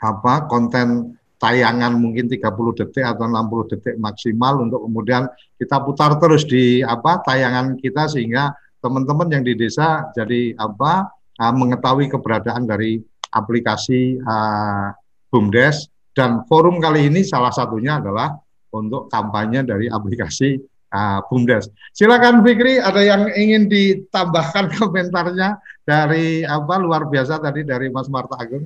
apa 0.00 0.48
konten 0.48 1.15
tayangan 1.36 1.92
mungkin 1.96 2.26
30 2.26 2.40
detik 2.80 3.04
atau 3.04 3.28
60 3.28 3.72
detik 3.76 3.94
maksimal 4.00 4.64
untuk 4.64 4.88
kemudian 4.88 5.28
kita 5.60 5.84
putar 5.84 6.16
terus 6.16 6.48
di 6.48 6.80
apa 6.80 7.20
tayangan 7.24 7.76
kita 7.76 8.08
sehingga 8.08 8.56
teman-teman 8.80 9.28
yang 9.28 9.42
di 9.44 9.52
desa 9.52 10.08
jadi 10.16 10.56
apa 10.56 11.12
uh, 11.40 11.52
mengetahui 11.52 12.08
keberadaan 12.08 12.64
dari 12.64 13.00
aplikasi 13.32 14.16
uh, 14.24 14.96
BUMDes 15.28 15.92
dan 16.16 16.48
forum 16.48 16.80
kali 16.80 17.12
ini 17.12 17.20
salah 17.20 17.52
satunya 17.52 18.00
adalah 18.00 18.32
untuk 18.72 19.12
kampanye 19.12 19.64
dari 19.64 19.86
aplikasi 19.92 20.56
uh, 20.92 21.20
Bumdes. 21.28 21.68
Silakan 21.92 22.44
Fikri, 22.44 22.80
ada 22.80 23.00
yang 23.04 23.28
ingin 23.36 23.68
ditambahkan 23.68 24.72
komentarnya 24.80 25.60
dari 25.84 26.42
apa 26.44 26.74
luar 26.80 27.08
biasa 27.08 27.40
tadi 27.40 27.64
dari 27.64 27.92
Mas 27.92 28.08
Marta 28.08 28.40
Agung? 28.40 28.64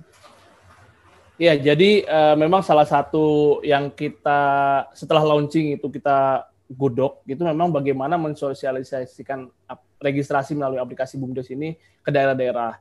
Ya, 1.40 1.56
jadi 1.56 2.04
uh, 2.04 2.36
memang 2.36 2.60
salah 2.60 2.84
satu 2.84 3.58
yang 3.64 3.88
kita 3.88 4.40
setelah 4.92 5.24
launching 5.24 5.72
itu 5.72 5.88
kita 5.88 6.44
godok 6.68 7.24
itu 7.24 7.40
memang 7.40 7.72
bagaimana 7.72 8.20
mensosialisasikan 8.20 9.48
registrasi 9.96 10.52
melalui 10.52 10.76
aplikasi 10.76 11.16
Bumdes 11.16 11.48
ini 11.48 11.80
ke 12.04 12.12
daerah-daerah. 12.12 12.76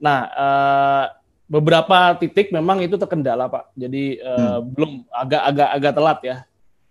Nah, 0.00 0.18
uh, 0.32 1.04
beberapa 1.44 2.16
titik 2.16 2.48
memang 2.56 2.80
itu 2.80 2.96
terkendala, 2.96 3.52
Pak. 3.52 3.76
Jadi 3.76 4.16
uh, 4.24 4.64
hmm. 4.64 4.72
belum 4.72 4.92
agak-agak 5.12 5.68
agak 5.76 5.92
telat 5.92 6.18
ya. 6.24 6.36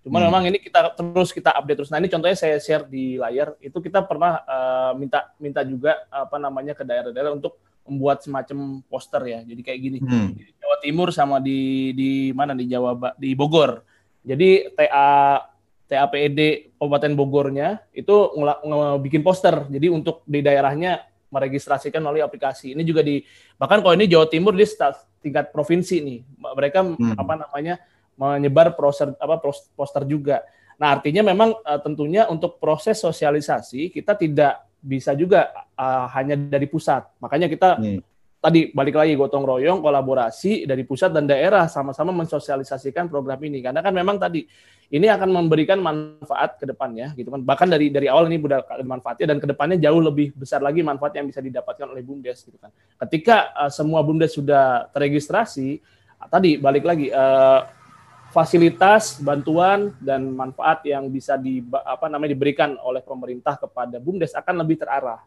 Cuman 0.05 0.20
hmm. 0.22 0.28
memang 0.30 0.43
ini 0.45 0.57
kita 0.62 0.93
terus 0.93 1.34
kita 1.34 1.57
update 1.57 1.78
terus. 1.82 1.89
Nah 1.89 1.97
ini 1.97 2.10
contohnya 2.14 2.38
saya 2.38 2.62
share 2.62 2.86
di 2.86 3.18
layar 3.18 3.57
itu 3.66 3.82
kita 3.82 4.05
pernah 4.05 4.45
uh, 4.45 4.91
minta 4.93 5.26
minta 5.41 5.66
juga 5.66 6.05
apa 6.14 6.38
namanya 6.38 6.78
ke 6.78 6.86
daerah-daerah 6.86 7.34
untuk 7.34 7.57
membuat 7.90 8.22
semacam 8.22 8.86
poster 8.86 9.22
ya. 9.26 9.40
Jadi 9.44 9.62
kayak 9.66 9.80
gini. 9.82 9.98
Hmm. 10.00 10.38
Di 10.38 10.54
Jawa 10.62 10.78
Timur 10.80 11.10
sama 11.10 11.38
di 11.42 11.92
di 11.98 12.30
mana 12.32 12.54
di 12.54 12.70
Jawa 12.70 13.18
di 13.18 13.34
Bogor. 13.34 13.82
Jadi 14.24 14.70
TA 14.78 15.42
TAPED 15.90 16.70
Kabupaten 16.78 17.14
Bogornya 17.18 17.82
itu 17.92 18.14
bikin 19.02 19.26
poster. 19.26 19.66
Jadi 19.68 19.90
untuk 19.90 20.22
di 20.30 20.46
daerahnya 20.46 21.10
meregistrasikan 21.34 22.02
melalui 22.02 22.22
aplikasi. 22.22 22.78
Ini 22.78 22.86
juga 22.86 23.02
di 23.02 23.22
bahkan 23.58 23.82
kalau 23.82 23.98
ini 23.98 24.06
Jawa 24.06 24.30
Timur 24.30 24.54
di 24.54 24.66
tingkat 25.20 25.50
provinsi 25.50 25.98
nih. 26.06 26.20
Mereka 26.38 26.80
hmm. 26.86 27.18
apa 27.18 27.34
namanya 27.42 27.76
menyebar 28.20 28.78
poster 28.78 29.18
apa 29.18 29.42
poster 29.74 30.04
juga. 30.06 30.46
Nah, 30.80 30.96
artinya 30.96 31.28
memang 31.28 31.56
uh, 31.60 31.80
tentunya 31.84 32.28
untuk 32.32 32.56
proses 32.56 33.00
sosialisasi 33.04 33.92
kita 33.92 34.16
tidak 34.16 34.69
bisa 34.80 35.12
juga 35.14 35.52
uh, 35.76 36.08
hanya 36.16 36.40
dari 36.40 36.66
pusat. 36.66 37.04
Makanya 37.20 37.52
kita 37.52 37.80
hmm. 37.80 38.00
tadi 38.40 38.72
balik 38.72 38.96
lagi 38.96 39.14
gotong 39.20 39.44
royong 39.44 39.84
kolaborasi 39.84 40.64
dari 40.64 40.88
pusat 40.88 41.12
dan 41.12 41.28
daerah 41.28 41.68
sama-sama 41.68 42.16
mensosialisasikan 42.16 43.12
program 43.12 43.40
ini. 43.44 43.60
Karena 43.60 43.84
kan 43.84 43.92
memang 43.92 44.16
tadi 44.18 44.48
ini 44.90 45.06
akan 45.06 45.30
memberikan 45.30 45.78
manfaat 45.78 46.58
ke 46.58 46.66
depannya 46.66 47.14
gitu 47.14 47.30
kan. 47.30 47.44
Bahkan 47.46 47.68
dari 47.70 47.94
dari 47.94 48.10
awal 48.10 48.32
ini 48.32 48.42
sudah 48.42 48.66
manfaatnya 48.82 49.36
dan 49.36 49.38
ke 49.38 49.48
depannya 49.48 49.78
jauh 49.78 50.02
lebih 50.02 50.34
besar 50.34 50.66
lagi 50.66 50.82
manfaat 50.82 51.20
yang 51.20 51.30
bisa 51.30 51.44
didapatkan 51.44 51.86
oleh 51.86 52.02
bumdes 52.02 52.42
gitu 52.42 52.58
kan. 52.58 52.74
Ketika 53.06 53.54
uh, 53.54 53.72
semua 53.72 54.02
bumdes 54.02 54.34
sudah 54.34 54.90
terregistrasi 54.96 55.80
tadi 56.28 56.60
balik 56.60 56.84
lagi 56.84 57.08
uh, 57.08 57.79
fasilitas 58.30 59.18
bantuan 59.20 59.94
dan 59.98 60.30
manfaat 60.30 60.86
yang 60.86 61.10
bisa 61.10 61.36
di 61.36 61.66
apa 61.86 62.06
namanya 62.08 62.38
diberikan 62.38 62.78
oleh 62.82 63.02
pemerintah 63.02 63.58
kepada 63.58 63.98
bumdes 63.98 64.38
akan 64.38 64.62
lebih 64.62 64.78
terarah 64.78 65.22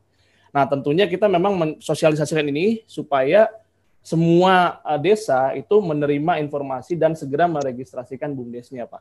Nah, 0.52 0.68
tentunya 0.68 1.08
kita 1.08 1.26
memang 1.32 1.56
mensosialisasikan 1.56 2.44
ini 2.52 2.84
supaya 2.84 3.48
semua 4.04 4.84
uh, 4.84 5.00
desa 5.00 5.56
itu 5.56 5.80
menerima 5.80 6.36
informasi 6.44 6.92
dan 6.92 7.16
segera 7.16 7.48
meregistrasikan 7.48 8.36
BUMDesnya, 8.36 8.84
Pak. 8.84 9.00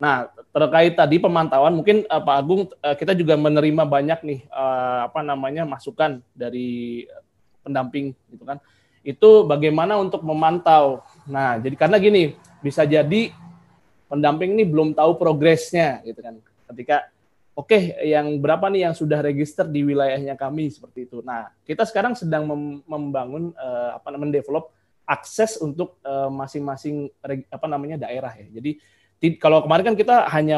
Nah, 0.00 0.30
terkait 0.54 0.94
tadi 0.94 1.18
pemantauan, 1.18 1.74
mungkin 1.74 2.06
uh, 2.06 2.22
Pak 2.22 2.36
Agung, 2.38 2.70
uh, 2.70 2.94
kita 2.94 3.18
juga 3.18 3.34
menerima 3.34 3.82
banyak 3.82 4.22
nih 4.22 4.40
apa 5.10 5.20
namanya 5.26 5.66
masukan 5.66 6.22
dari 6.32 7.04
pendamping, 7.66 8.14
gitu 8.30 8.46
kan? 8.46 8.62
Itu 9.00 9.48
bagaimana 9.48 9.96
untuk 9.96 10.20
memantau. 10.20 11.00
Nah, 11.24 11.56
jadi 11.56 11.76
karena 11.76 11.96
gini, 11.96 12.36
bisa 12.60 12.84
jadi 12.84 13.32
pendamping 14.10 14.58
ini 14.58 14.64
belum 14.68 14.92
tahu 14.92 15.16
progresnya, 15.16 16.04
gitu 16.04 16.20
kan? 16.20 16.36
Ketika 16.68 17.08
oke 17.56 17.70
okay, 17.70 17.96
yang 18.04 18.40
berapa 18.40 18.68
nih 18.68 18.90
yang 18.90 18.94
sudah 18.96 19.20
register 19.24 19.64
di 19.68 19.84
wilayahnya 19.84 20.36
kami 20.36 20.68
seperti 20.68 21.08
itu. 21.08 21.24
Nah, 21.24 21.52
kita 21.64 21.84
sekarang 21.84 22.16
sedang 22.16 22.44
mem 22.48 22.84
membangun 22.84 23.52
uh, 23.56 23.96
apa 23.96 24.08
namanya 24.12 24.40
develop 24.40 24.72
akses 25.08 25.58
untuk 25.58 25.98
uh, 26.06 26.30
masing-masing 26.30 27.10
apa 27.50 27.66
namanya 27.66 28.06
daerah 28.06 28.30
ya. 28.36 28.46
Jadi 28.60 28.78
kalau 29.36 29.60
kemarin 29.60 29.92
kan 29.92 29.96
kita 29.98 30.28
hanya 30.32 30.56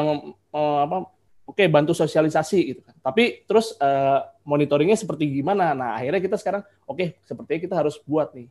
uh, 0.53 0.79
apa 0.87 1.12
oke 1.43 1.59
okay, 1.59 1.67
bantu 1.67 1.91
sosialisasi 1.91 2.59
gitu 2.73 2.81
kan. 2.83 2.95
Tapi 3.03 3.43
terus 3.47 3.75
uh, 3.79 4.23
monitoringnya 4.47 4.95
seperti 4.95 5.29
gimana? 5.29 5.75
Nah, 5.75 5.99
akhirnya 5.99 6.21
kita 6.23 6.37
sekarang 6.39 6.63
oke, 6.87 6.97
okay, 6.97 7.07
sepertinya 7.23 7.59
kita 7.59 7.75
harus 7.75 7.95
buat 8.03 8.31
nih 8.35 8.47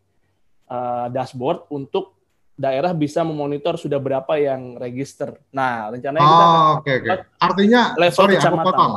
uh, 0.69 1.07
dashboard 1.13 1.69
untuk 1.73 2.17
daerah 2.53 2.93
bisa 2.93 3.25
memonitor 3.25 3.81
sudah 3.81 3.97
berapa 3.97 4.37
yang 4.37 4.77
register. 4.77 5.41
Nah, 5.57 5.91
rencananya 5.91 6.23
kita 6.23 6.45
oh, 6.45 6.53
oke 6.79 6.85
okay, 6.85 6.97
Okay. 7.03 7.19
Artinya 7.41 7.81
level 7.97 8.17
sorry, 8.17 8.35
aku 8.39 8.57
potong. 8.61 8.93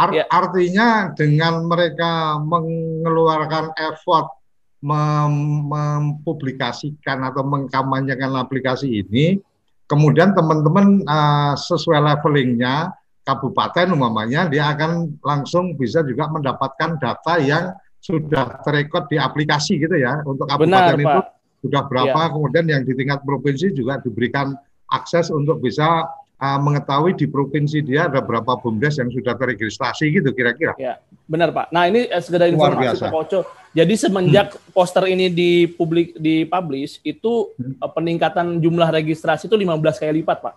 Art, 0.00 0.12
ya. 0.16 0.24
Artinya 0.32 1.12
dengan 1.12 1.66
mereka 1.68 2.40
mengeluarkan 2.40 3.76
effort 3.76 4.32
mem 4.80 5.68
mempublikasikan 5.68 7.20
atau 7.28 7.44
mengkampanyekan 7.44 8.32
aplikasi 8.32 9.04
ini, 9.04 9.36
kemudian 9.84 10.32
teman-teman 10.32 11.04
uh, 11.04 11.52
sesuai 11.52 12.00
levelingnya 12.00 12.88
kabupaten 13.30 13.94
umumnya 13.94 14.50
dia 14.50 14.74
akan 14.74 15.22
langsung 15.22 15.78
bisa 15.78 16.02
juga 16.02 16.26
mendapatkan 16.26 16.98
data 16.98 17.38
yang 17.38 17.70
sudah 18.02 18.58
terekod 18.66 19.06
di 19.06 19.20
aplikasi 19.20 19.78
gitu 19.78 19.94
ya 19.94 20.18
untuk 20.26 20.50
kabupaten 20.50 20.98
Benar, 20.98 20.98
itu 20.98 21.06
Pak 21.06 21.40
sudah 21.60 21.82
berapa, 21.86 22.20
ya. 22.20 22.28
kemudian 22.32 22.64
yang 22.66 22.82
di 22.88 22.92
tingkat 22.96 23.20
provinsi 23.20 23.76
juga 23.76 24.00
diberikan 24.00 24.56
akses 24.88 25.28
untuk 25.28 25.60
bisa 25.60 26.08
uh, 26.40 26.58
mengetahui 26.58 27.14
di 27.14 27.28
provinsi 27.28 27.84
dia 27.84 28.08
ada 28.08 28.24
berapa 28.24 28.56
bumdes 28.58 28.96
yang 28.96 29.12
sudah 29.12 29.36
terregistrasi 29.36 30.08
gitu 30.08 30.32
kira-kira. 30.32 30.72
Ya, 30.80 30.98
benar 31.28 31.52
Pak. 31.52 31.68
Nah 31.70 31.86
ini 31.86 32.08
eh, 32.08 32.22
sekedar 32.24 32.48
informasi 32.48 32.96
Pak 33.06 33.12
Koco. 33.12 33.40
Jadi 33.70 33.94
semenjak 33.94 34.56
hmm. 34.56 34.74
poster 34.74 35.04
ini 35.06 35.30
di 35.30 35.70
publik 35.70 36.16
di 36.18 36.42
publish 36.48 36.98
itu 37.06 37.54
hmm. 37.54 37.78
uh, 37.78 37.90
peningkatan 37.92 38.58
jumlah 38.58 38.88
registrasi 38.90 39.46
itu 39.46 39.54
15 39.54 40.00
kali 40.00 40.24
lipat 40.24 40.38
Pak. 40.42 40.54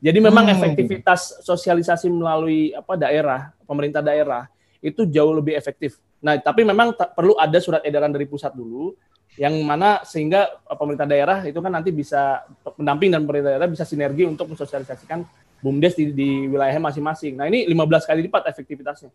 Jadi 0.00 0.18
memang 0.18 0.48
hmm. 0.48 0.54
efektivitas 0.56 1.44
sosialisasi 1.44 2.08
melalui 2.08 2.72
apa 2.72 2.96
daerah, 2.96 3.52
pemerintah 3.68 4.00
daerah 4.00 4.48
itu 4.80 5.04
jauh 5.04 5.36
lebih 5.36 5.52
efektif. 5.52 6.00
Nah, 6.24 6.40
tapi 6.40 6.64
memang 6.64 6.96
perlu 6.96 7.36
ada 7.36 7.60
surat 7.60 7.84
edaran 7.84 8.08
dari 8.08 8.24
pusat 8.24 8.56
dulu 8.56 8.96
yang 9.36 9.52
mana 9.62 10.00
sehingga 10.02 10.48
eh, 10.56 10.76
pemerintah 10.76 11.04
daerah 11.04 11.44
itu 11.44 11.60
kan 11.60 11.72
nanti 11.72 11.92
bisa 11.92 12.48
pendamping 12.64 13.12
dan 13.12 13.28
pemerintah 13.28 13.56
daerah 13.56 13.68
bisa 13.68 13.84
sinergi 13.84 14.24
untuk 14.24 14.48
mensosialisasikan 14.50 15.22
BUMDes 15.60 15.94
di, 15.96 16.04
di 16.16 16.30
wilayah 16.48 16.80
masing-masing. 16.80 17.36
Nah 17.36 17.46
ini 17.46 17.68
15 17.68 18.08
kali 18.08 18.20
lipat 18.24 18.48
efektivitasnya. 18.48 19.12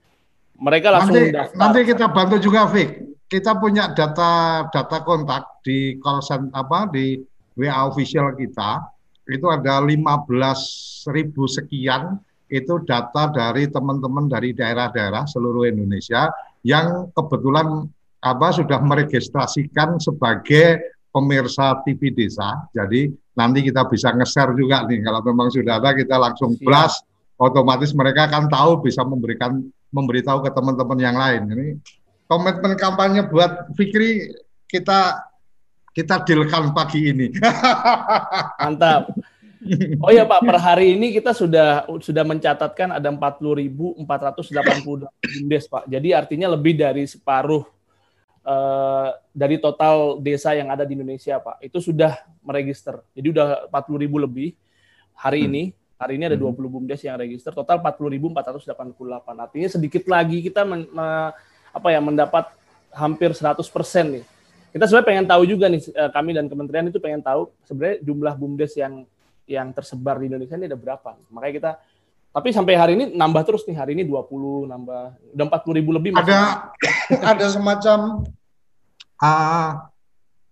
Mereka 0.55 0.87
langsung 0.87 1.17
nanti, 1.17 1.33
daftar. 1.33 1.57
Nanti 1.57 1.79
kita 1.83 2.05
bantu 2.13 2.35
juga, 2.39 2.69
Vic. 2.69 2.89
Kita 3.25 3.57
punya 3.57 3.89
data 3.89 4.63
data 4.69 4.97
kontak 5.01 5.65
di 5.65 5.97
call 5.97 6.21
center 6.21 6.53
apa 6.53 6.85
di 6.93 7.17
WA 7.57 7.89
official 7.89 8.37
kita 8.37 8.94
itu 9.25 9.45
ada 9.49 9.81
15 9.81 11.09
ribu 11.09 11.49
sekian 11.49 12.21
itu 12.45 12.77
data 12.85 13.33
dari 13.33 13.65
teman-teman 13.65 14.29
dari 14.29 14.53
daerah-daerah 14.53 15.25
seluruh 15.25 15.65
Indonesia 15.65 16.29
yang 16.61 17.09
kebetulan 17.13 17.89
apa 18.21 18.47
sudah 18.53 18.81
meregistrasikan 18.81 19.97
sebagai 19.97 20.93
pemirsa 21.09 21.81
TV 21.85 22.13
desa. 22.13 22.69
Jadi 22.73 23.09
nanti 23.37 23.65
kita 23.65 23.85
bisa 23.89 24.13
nge-share 24.13 24.53
juga 24.53 24.85
nih 24.85 25.01
kalau 25.05 25.21
memang 25.25 25.49
sudah 25.49 25.81
ada 25.81 25.93
kita 25.97 26.17
langsung 26.17 26.53
blast 26.61 27.05
otomatis 27.41 27.91
mereka 27.97 28.29
akan 28.29 28.47
tahu 28.47 28.85
bisa 28.85 29.01
memberikan 29.03 29.63
memberitahu 29.93 30.43
ke 30.45 30.49
teman-teman 30.53 30.99
yang 31.01 31.17
lain. 31.17 31.41
Ini 31.49 31.67
komitmen 32.29 32.77
kampanye 32.77 33.25
buat 33.29 33.73
Fikri 33.77 34.33
kita 34.69 35.21
kita 35.95 36.19
dealkan 36.27 36.75
pagi 36.75 37.15
ini. 37.15 37.31
Mantap. 38.59 39.15
Oh 40.03 40.11
ya 40.13 40.27
Pak, 40.27 40.45
per 40.45 40.57
hari 40.61 40.93
ini 40.93 41.15
kita 41.15 41.33
sudah 41.33 41.89
sudah 42.03 42.21
mencatatkan 42.21 42.99
ada 42.99 43.09
40.480 43.09 44.05
bumdes 45.09 45.65
Pak. 45.65 45.89
Jadi 45.89 46.13
artinya 46.13 46.53
lebih 46.53 46.77
dari 46.77 47.07
separuh 47.09 47.65
uh, 48.45 49.09
dari 49.33 49.57
total 49.57 50.21
desa 50.21 50.53
yang 50.53 50.69
ada 50.69 50.85
di 50.85 50.93
Indonesia, 50.93 51.41
Pak, 51.41 51.65
itu 51.65 51.81
sudah 51.81 52.13
meregister. 52.45 53.01
Jadi 53.17 53.27
udah 53.33 53.65
40 53.73 54.03
ribu 54.05 54.21
lebih 54.21 54.53
hari 55.17 55.47
hmm. 55.47 55.49
ini. 55.49 55.63
Hari 55.95 56.19
ini 56.19 56.27
ada 56.27 56.37
20 56.37 56.51
hmm. 56.51 56.67
bumdes 56.69 57.01
yang 57.07 57.15
register, 57.17 57.55
total 57.55 57.79
40.488. 57.79 58.75
Artinya 59.39 59.69
sedikit 59.71 60.03
lagi 60.11 60.43
kita 60.43 60.67
men, 60.67 60.85
me, 60.91 61.31
apa 61.71 61.87
ya 61.89 62.03
mendapat 62.03 62.51
hampir 62.91 63.31
100% 63.33 63.63
nih. 64.13 64.34
Kita 64.75 64.91
sebenarnya 64.91 65.07
pengen 65.07 65.25
tahu 65.31 65.43
juga 65.47 65.71
nih 65.71 65.87
eh, 65.87 66.11
kami 66.11 66.35
dan 66.35 66.51
kementerian 66.51 66.91
itu 66.91 66.99
pengen 66.99 67.23
tahu 67.23 67.47
sebenarnya 67.63 68.03
jumlah 68.03 68.35
bumdes 68.35 68.75
yang 68.75 69.07
yang 69.47 69.71
tersebar 69.71 70.19
di 70.19 70.27
Indonesia 70.27 70.59
ini 70.59 70.67
ada 70.67 70.75
berapa. 70.75 71.15
Makanya 71.31 71.53
kita 71.55 71.71
tapi 72.35 72.51
sampai 72.51 72.75
hari 72.75 72.99
ini 72.99 73.15
nambah 73.15 73.47
terus 73.47 73.63
nih. 73.63 73.79
Hari 73.79 73.95
ini 73.95 74.03
20 74.03 74.67
nambah 74.67 75.03
udah 75.31 75.45
40 75.47 75.79
ribu 75.79 75.95
lebih. 75.95 76.11
Ada 76.19 76.75
ada 77.31 77.45
semacam 77.47 78.27
uh, 79.23 79.71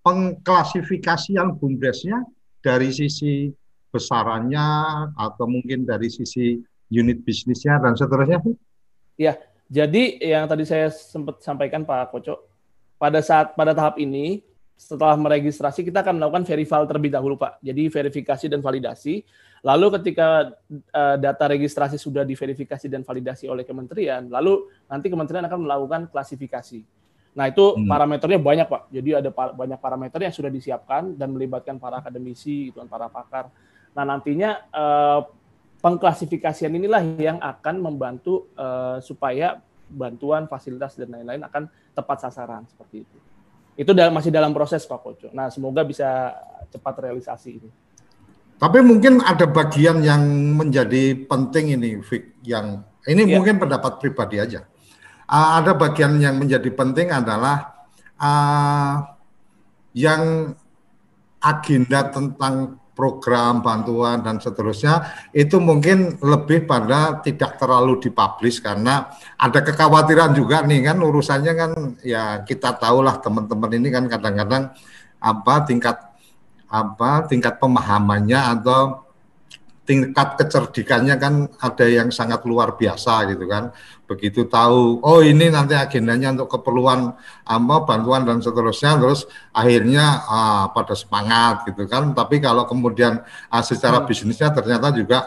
pengklasifikasian 0.07 1.59
bumdesnya 1.59 2.24
dari 2.63 2.95
sisi 2.95 3.51
besarannya 3.91 4.67
atau 5.19 5.45
mungkin 5.51 5.84
dari 5.84 6.07
sisi 6.07 6.63
unit 6.88 7.28
bisnisnya 7.28 7.76
dan 7.84 7.99
seterusnya. 7.99 8.39
Ya, 9.19 9.36
jadi 9.67 10.15
yang 10.24 10.47
tadi 10.47 10.63
saya 10.63 10.88
sempat 10.88 11.43
sampaikan 11.43 11.84
Pak 11.84 12.15
Koco, 12.15 12.53
pada 13.04 13.20
saat 13.20 13.51
pada 13.51 13.76
tahap 13.76 13.99
ini 13.99 14.39
setelah 14.80 15.20
meregistrasi 15.20 15.84
kita 15.84 15.99
akan 15.99 16.24
melakukan 16.24 16.47
verifal 16.47 16.88
terlebih 16.88 17.12
dahulu 17.12 17.36
Pak. 17.36 17.60
Jadi 17.60 17.91
verifikasi 17.91 18.45
dan 18.47 18.64
validasi 18.64 19.28
Lalu 19.64 19.95
ketika 19.95 20.51
uh, 20.91 21.16
data 21.16 21.47
registrasi 21.47 21.95
sudah 21.95 22.28
diverifikasi 22.28 22.84
dan 22.91 23.08
validasi 23.08 23.47
oleh 23.47 23.64
kementerian, 23.64 24.28
lalu 24.28 24.68
nanti 24.91 25.08
kementerian 25.08 25.47
akan 25.47 25.64
melakukan 25.64 26.01
klasifikasi. 26.12 26.84
Nah 27.32 27.47
itu 27.47 27.80
hmm. 27.80 27.88
parameternya 27.88 28.39
banyak 28.43 28.68
pak. 28.68 28.91
Jadi 28.91 29.10
ada 29.24 29.32
pa 29.32 29.56
banyak 29.56 29.80
parameter 29.80 30.20
yang 30.20 30.36
sudah 30.36 30.51
disiapkan 30.51 31.16
dan 31.16 31.32
melibatkan 31.32 31.80
para 31.80 32.04
akademisi, 32.04 32.76
itu 32.76 32.78
para 32.91 33.08
pakar. 33.08 33.47
Nah 33.95 34.04
nantinya 34.04 34.68
uh, 34.76 35.32
pengklasifikasian 35.80 36.76
inilah 36.76 36.99
yang 37.16 37.39
akan 37.39 37.80
membantu 37.80 38.51
uh, 38.60 38.99
supaya 38.99 39.64
bantuan, 39.94 40.50
fasilitas 40.50 40.98
dan 40.98 41.14
lain-lain 41.14 41.46
akan 41.46 41.70
tepat 41.94 42.28
sasaran 42.28 42.66
seperti 42.66 43.06
itu. 43.06 43.18
itu 43.74 43.89
masih 43.89 44.30
dalam 44.30 44.54
proses 44.54 44.86
Pak 44.86 45.02
Koco. 45.02 45.28
Nah, 45.34 45.50
semoga 45.50 45.82
bisa 45.82 46.30
cepat 46.70 47.10
realisasi 47.10 47.58
ini. 47.58 47.70
Tapi 48.62 48.80
mungkin 48.86 49.18
ada 49.26 49.50
bagian 49.50 50.06
yang 50.06 50.22
menjadi 50.54 51.26
penting 51.26 51.74
ini, 51.74 51.98
Vic, 52.06 52.38
yang 52.46 52.86
ini 53.10 53.26
ya. 53.26 53.41
mungkin 53.41 53.58
pendapat 53.58 53.98
pribadi 53.98 54.38
aja. 54.38 54.62
Uh, 55.26 55.58
ada 55.58 55.74
bagian 55.74 56.22
yang 56.22 56.38
menjadi 56.38 56.70
penting 56.70 57.10
adalah 57.10 57.88
uh, 58.22 59.18
yang 59.98 60.54
agenda 61.41 62.14
tentang 62.14 62.78
program 62.94 63.66
bantuan 63.66 64.22
dan 64.22 64.38
seterusnya 64.38 65.30
itu 65.34 65.58
mungkin 65.58 66.18
lebih 66.22 66.70
pada 66.70 67.20
tidak 67.26 67.58
terlalu 67.58 67.98
dipublish 67.98 68.62
karena 68.62 69.10
ada 69.38 69.60
kekhawatiran 69.66 70.38
juga 70.38 70.62
nih 70.62 70.94
kan 70.94 70.98
urusannya 71.02 71.54
kan 71.58 71.72
ya 72.06 72.46
kita 72.46 72.78
tahulah 72.78 73.18
teman-teman 73.18 73.72
ini 73.78 73.89
kan 73.89 74.06
kadang-kadang 74.06 74.70
apa 75.18 75.56
tingkat 75.66 75.98
apa 76.70 77.26
tingkat 77.30 77.58
pemahamannya 77.62 78.39
atau 78.60 79.06
tingkat 79.84 80.40
kecerdikannya 80.40 81.16
kan 81.20 81.34
ada 81.60 81.86
yang 81.88 82.08
sangat 82.08 82.48
luar 82.48 82.80
biasa 82.80 83.28
gitu 83.36 83.44
kan. 83.48 83.76
Begitu 84.08 84.48
tahu, 84.48 85.04
oh 85.04 85.20
ini 85.24 85.52
nanti 85.52 85.76
agendanya 85.76 86.36
untuk 86.36 86.60
keperluan 86.60 87.12
apa 87.44 87.76
bantuan 87.84 88.24
dan 88.24 88.40
seterusnya, 88.40 89.00
terus 89.00 89.28
akhirnya 89.52 90.24
uh, 90.28 90.66
pada 90.72 90.96
semangat 90.96 91.68
gitu 91.68 91.84
kan. 91.88 92.16
Tapi 92.16 92.40
kalau 92.40 92.64
kemudian 92.64 93.20
uh, 93.52 93.64
secara 93.64 94.04
hmm. 94.04 94.08
bisnisnya 94.08 94.50
ternyata 94.56 94.92
juga 94.96 95.20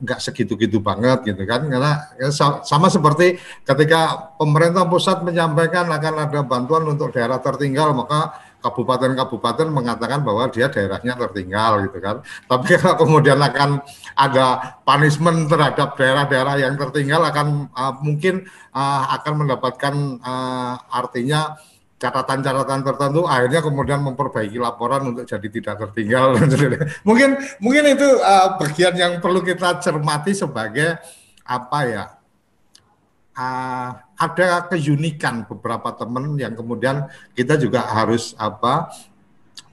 nggak 0.00 0.16
uh, 0.20 0.24
segitu-gitu 0.24 0.80
banget 0.80 1.28
gitu 1.28 1.44
kan 1.44 1.68
karena 1.68 2.08
ya, 2.16 2.32
sama 2.64 2.88
seperti 2.88 3.36
ketika 3.68 4.32
pemerintah 4.40 4.88
pusat 4.88 5.20
menyampaikan 5.20 5.92
akan 5.92 6.24
ada 6.24 6.40
bantuan 6.40 6.88
untuk 6.88 7.12
daerah 7.12 7.36
tertinggal 7.36 7.92
maka 7.92 8.32
kabupaten-kabupaten 8.60 9.68
mengatakan 9.72 10.20
bahwa 10.20 10.46
dia 10.52 10.68
daerahnya 10.68 11.16
tertinggal 11.16 11.88
gitu 11.88 11.98
kan. 11.98 12.16
Tapi 12.46 12.68
kalau 12.80 12.96
kemudian 13.00 13.40
akan 13.40 13.80
ada 14.14 14.78
punishment 14.84 15.48
terhadap 15.48 15.96
daerah-daerah 15.96 16.54
yang 16.60 16.76
tertinggal 16.76 17.24
akan 17.24 17.72
uh, 17.72 17.96
mungkin 18.04 18.46
uh, 18.76 19.02
akan 19.20 19.32
mendapatkan 19.44 19.94
uh, 20.20 20.74
artinya 20.92 21.56
catatan-catatan 22.00 22.80
tertentu 22.80 23.28
akhirnya 23.28 23.60
kemudian 23.60 24.00
memperbaiki 24.00 24.56
laporan 24.56 25.12
untuk 25.12 25.28
jadi 25.28 25.48
tidak 25.52 25.76
tertinggal 25.84 26.32
mungkin 27.08 27.36
mungkin 27.60 27.84
itu 27.92 28.08
uh, 28.24 28.56
bagian 28.56 28.96
yang 28.96 29.12
perlu 29.20 29.44
kita 29.44 29.84
cermati 29.84 30.32
sebagai 30.32 30.96
apa 31.44 31.78
ya 31.84 32.04
uh, 33.36 33.90
ada 34.20 34.68
keunikan 34.68 35.48
beberapa 35.48 35.96
teman 35.96 36.36
yang 36.36 36.52
kemudian 36.52 37.08
kita 37.32 37.56
juga 37.56 37.88
harus 37.88 38.36
apa 38.36 38.92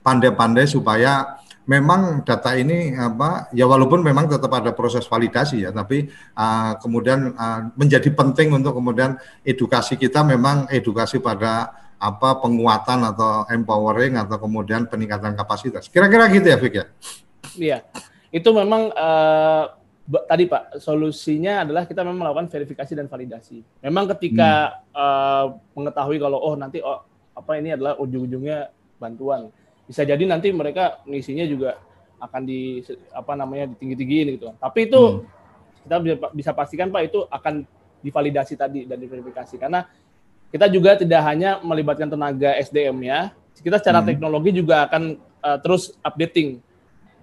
pandai-pandai 0.00 0.64
supaya 0.64 1.36
memang 1.68 2.24
data 2.24 2.56
ini 2.56 2.96
apa 2.96 3.52
ya 3.52 3.68
walaupun 3.68 4.00
memang 4.00 4.24
tetap 4.24 4.48
ada 4.56 4.72
proses 4.72 5.04
validasi 5.04 5.68
ya 5.68 5.70
tapi 5.70 6.08
uh, 6.32 6.80
kemudian 6.80 7.36
uh, 7.36 7.68
menjadi 7.76 8.08
penting 8.08 8.56
untuk 8.56 8.72
kemudian 8.72 9.20
edukasi 9.44 10.00
kita 10.00 10.24
memang 10.24 10.64
edukasi 10.72 11.20
pada 11.20 11.68
apa 11.98 12.38
penguatan 12.38 13.04
atau 13.04 13.44
empowering 13.50 14.16
atau 14.16 14.38
kemudian 14.38 14.86
peningkatan 14.86 15.34
kapasitas. 15.34 15.90
Kira-kira 15.90 16.30
gitu 16.30 16.46
ya 16.46 16.56
Fik 16.56 16.74
ya? 16.74 16.86
Iya. 17.58 17.78
Itu 18.30 18.54
memang 18.54 18.94
uh, 18.94 19.77
tadi 20.08 20.48
Pak, 20.48 20.80
solusinya 20.80 21.68
adalah 21.68 21.84
kita 21.84 22.00
memang 22.00 22.24
melakukan 22.24 22.48
verifikasi 22.48 22.92
dan 22.96 23.06
validasi. 23.12 23.60
Memang 23.84 24.08
ketika 24.16 24.80
hmm. 24.80 24.96
uh, 24.96 25.46
mengetahui 25.76 26.16
kalau 26.16 26.40
oh 26.40 26.56
nanti 26.56 26.80
oh, 26.80 27.04
apa 27.36 27.60
ini 27.60 27.76
adalah 27.76 28.00
ujung-ujungnya 28.00 28.72
bantuan, 28.96 29.52
bisa 29.84 30.02
jadi 30.08 30.20
nanti 30.24 30.48
mereka 30.50 31.04
misinya 31.04 31.44
juga 31.44 31.76
akan 32.18 32.42
di 32.42 32.82
apa 33.12 33.32
namanya 33.36 33.70
ditinggi-tinggiin 33.76 34.26
gitu. 34.40 34.48
Tapi 34.56 34.88
itu 34.88 35.00
hmm. 35.00 35.20
kita 35.84 35.96
bisa, 36.00 36.14
bisa 36.32 36.50
pastikan 36.56 36.88
Pak 36.88 37.02
itu 37.04 37.28
akan 37.28 37.68
divalidasi 38.00 38.54
tadi 38.56 38.86
dan 38.88 38.96
diverifikasi 38.96 39.54
karena 39.60 39.84
kita 40.48 40.64
juga 40.72 40.96
tidak 40.96 41.20
hanya 41.28 41.60
melibatkan 41.60 42.08
tenaga 42.08 42.56
SDM 42.56 42.96
ya, 43.04 43.36
kita 43.60 43.76
secara 43.76 44.00
hmm. 44.00 44.08
teknologi 44.08 44.50
juga 44.56 44.88
akan 44.88 45.20
uh, 45.44 45.58
terus 45.60 45.92
updating 46.00 46.64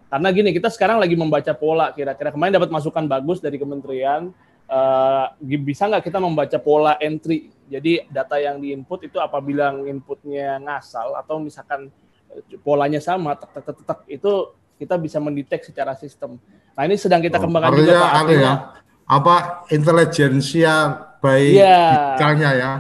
karena 0.06 0.30
gini, 0.30 0.50
kita 0.54 0.70
sekarang 0.70 1.02
lagi 1.02 1.18
membaca 1.18 1.52
pola 1.58 1.90
kira-kira. 1.92 2.30
Kemarin 2.30 2.62
dapat 2.62 2.70
masukan 2.70 3.04
bagus 3.10 3.42
dari 3.42 3.58
kementerian, 3.58 4.30
uh, 4.70 5.26
bisa 5.42 5.90
nggak 5.90 6.06
kita 6.06 6.22
membaca 6.22 6.58
pola 6.62 6.94
entry? 7.02 7.50
Jadi 7.66 8.06
data 8.14 8.38
yang 8.38 8.62
diinput 8.62 9.10
itu 9.10 9.18
apabila 9.18 9.74
inputnya 9.90 10.62
ngasal 10.62 11.18
atau 11.18 11.42
misalkan 11.42 11.90
eh, 12.30 12.58
polanya 12.62 13.02
sama, 13.02 13.34
tek 13.34 13.58
tek 13.58 13.82
tek, 13.82 14.00
itu 14.06 14.54
kita 14.78 14.96
bisa 15.02 15.18
mendetek 15.18 15.66
secara 15.66 15.98
sistem. 15.98 16.38
Nah 16.78 16.84
ini 16.86 16.96
sedang 17.02 17.26
kita 17.26 17.42
oh, 17.42 17.50
kembangkan 17.50 17.74
oh, 17.74 17.78
juga 17.82 17.96
Pak. 17.98 18.12
Artinya, 18.22 18.44
ya, 18.46 18.54
apa 19.10 19.36
intelijensia 19.74 20.74
baik 21.26 21.54
ya. 21.58 21.82
ya. 22.54 22.72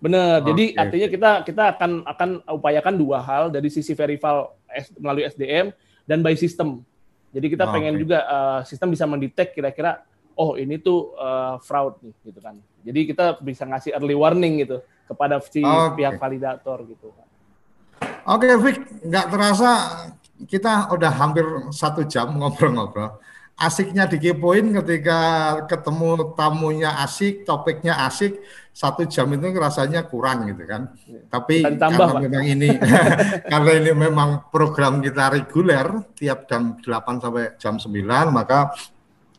Benar. 0.00 0.44
Okay. 0.44 0.46
Jadi 0.52 0.64
artinya 0.76 1.08
kita 1.08 1.30
kita 1.48 1.64
akan 1.76 1.90
akan 2.04 2.28
upayakan 2.60 2.94
dua 3.00 3.24
hal 3.24 3.48
dari 3.48 3.72
sisi 3.72 3.96
verifial 3.96 4.52
melalui 5.00 5.24
SDM 5.24 5.72
dan 6.04 6.20
by 6.20 6.36
system. 6.36 6.84
Jadi 7.34 7.46
kita 7.50 7.66
oh, 7.66 7.72
pengen 7.74 7.98
okay. 7.98 8.02
juga 8.06 8.18
uh, 8.24 8.60
sistem 8.62 8.94
bisa 8.94 9.04
mendetek 9.04 9.56
kira-kira 9.56 10.06
oh 10.38 10.54
ini 10.54 10.78
tuh 10.78 11.14
uh, 11.18 11.58
fraud 11.62 11.98
nih 12.02 12.14
gitu 12.30 12.38
kan. 12.38 12.54
Jadi 12.84 13.00
kita 13.10 13.38
bisa 13.42 13.66
ngasih 13.66 13.96
early 13.96 14.14
warning 14.14 14.62
gitu 14.62 14.82
kepada 15.08 15.40
si 15.42 15.64
okay. 15.64 16.04
pihak 16.04 16.14
validator 16.20 16.78
gitu. 16.86 17.10
Oke, 18.24 18.48
okay, 18.48 18.52
Vic, 18.56 18.76
nggak 19.04 19.26
terasa 19.28 19.70
kita 20.48 20.90
udah 20.90 21.12
hampir 21.12 21.44
satu 21.70 22.02
jam 22.08 22.32
ngobrol-ngobrol. 22.34 23.20
Asiknya 23.54 24.10
dikepoin 24.10 24.74
ketika 24.82 25.18
ketemu 25.70 26.34
tamunya 26.34 26.90
asik, 27.06 27.46
topiknya 27.46 27.94
asik, 28.02 28.42
satu 28.74 29.06
jam 29.06 29.30
itu 29.30 29.54
rasanya 29.54 30.02
kurang 30.10 30.50
gitu 30.50 30.66
kan. 30.66 30.90
Tapi 31.30 31.62
tambah, 31.78 31.94
karena 31.94 32.18
Pak. 32.18 32.22
memang 32.26 32.44
ini 32.50 32.70
karena 33.52 33.70
ini 33.78 33.90
memang 33.94 34.50
program 34.50 34.98
kita 34.98 35.30
reguler 35.30 36.10
tiap 36.18 36.50
jam 36.50 36.74
8 36.82 37.22
sampai 37.22 37.54
jam 37.54 37.78
9 37.78 38.34
maka 38.34 38.74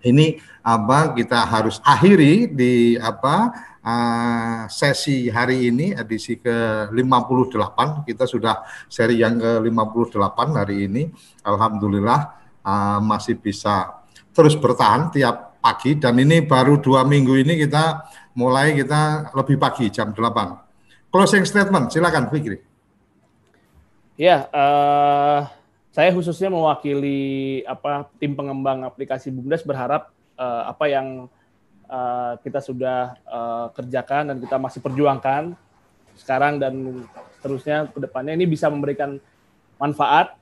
ini 0.08 0.40
apa 0.64 1.12
kita 1.12 1.50
harus 1.52 1.84
akhiri 1.84 2.48
di 2.48 2.96
apa 2.96 3.52
uh, 3.84 4.60
sesi 4.72 5.28
hari 5.28 5.68
ini 5.68 5.92
edisi 5.92 6.40
ke 6.40 6.88
58 6.94 8.08
kita 8.08 8.24
sudah 8.24 8.64
seri 8.88 9.20
yang 9.20 9.36
ke 9.36 9.52
58 9.60 10.16
hari 10.56 10.88
ini 10.88 11.12
alhamdulillah 11.44 12.22
uh, 12.64 13.00
masih 13.02 13.36
bisa 13.36 14.06
terus 14.32 14.56
bertahan 14.56 15.12
tiap 15.12 15.58
pagi 15.60 15.98
dan 15.98 16.22
ini 16.22 16.46
baru 16.46 16.78
dua 16.78 17.02
minggu 17.02 17.42
ini 17.42 17.58
kita 17.66 18.06
mulai 18.36 18.76
kita 18.76 19.32
lebih 19.32 19.56
pagi 19.56 19.88
jam 19.88 20.12
8. 20.12 21.10
Closing 21.10 21.48
statement, 21.48 21.90
silakan 21.90 22.28
Fikri. 22.28 22.60
Ya, 24.20 24.48
uh, 24.52 25.48
saya 25.96 26.12
khususnya 26.12 26.52
mewakili 26.52 27.64
apa 27.64 28.12
tim 28.20 28.36
pengembang 28.36 28.84
aplikasi 28.84 29.32
Bumdes 29.32 29.64
berharap 29.64 30.12
uh, 30.36 30.68
apa 30.68 30.86
yang 30.92 31.32
uh, 31.88 32.36
kita 32.44 32.60
sudah 32.60 33.16
uh, 33.28 33.72
kerjakan 33.72 34.36
dan 34.36 34.38
kita 34.44 34.60
masih 34.60 34.80
perjuangkan 34.84 35.56
sekarang 36.16 36.60
dan 36.60 37.04
terusnya 37.44 37.88
ke 37.92 38.00
depannya 38.00 38.36
ini 38.36 38.48
bisa 38.48 38.72
memberikan 38.72 39.20
manfaat 39.76 40.36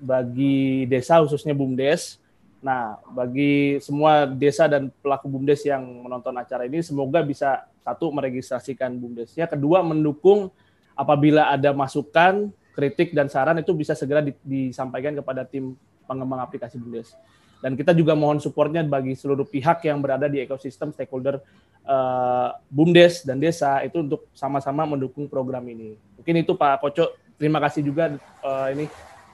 bagi 0.00 0.88
desa 0.88 1.20
khususnya 1.20 1.52
Bumdes 1.52 2.21
Nah, 2.62 2.94
bagi 3.10 3.82
semua 3.82 4.22
desa 4.22 4.70
dan 4.70 4.86
pelaku 5.02 5.26
BUMDes 5.26 5.66
yang 5.66 5.82
menonton 5.82 6.30
acara 6.38 6.62
ini, 6.62 6.78
semoga 6.78 7.18
bisa 7.26 7.66
satu 7.82 8.14
meregistrasikan 8.14 8.94
BUMDesnya, 8.94 9.50
kedua 9.50 9.82
mendukung 9.82 10.46
apabila 10.94 11.50
ada 11.50 11.74
masukan, 11.74 12.54
kritik 12.78 13.10
dan 13.18 13.26
saran 13.26 13.58
itu 13.58 13.74
bisa 13.74 13.98
segera 13.98 14.22
disampaikan 14.46 15.12
kepada 15.18 15.42
tim 15.42 15.74
pengembang 16.06 16.38
aplikasi 16.38 16.78
BUMDes. 16.78 17.18
Dan 17.58 17.74
kita 17.74 17.90
juga 17.94 18.14
mohon 18.14 18.38
supportnya 18.38 18.86
bagi 18.86 19.18
seluruh 19.18 19.46
pihak 19.46 19.82
yang 19.86 19.98
berada 19.98 20.30
di 20.30 20.38
ekosistem 20.42 20.94
stakeholder 20.94 21.42
uh, 21.82 22.54
BUMDes 22.70 23.26
dan 23.26 23.42
desa 23.42 23.82
itu 23.82 24.06
untuk 24.06 24.30
sama-sama 24.38 24.86
mendukung 24.86 25.26
program 25.26 25.66
ini. 25.66 25.98
Mungkin 26.14 26.46
itu 26.46 26.54
Pak 26.54 26.78
Koco. 26.78 27.10
Terima 27.42 27.58
kasih 27.58 27.82
juga 27.82 28.14
uh, 28.46 28.70
ini 28.70 28.86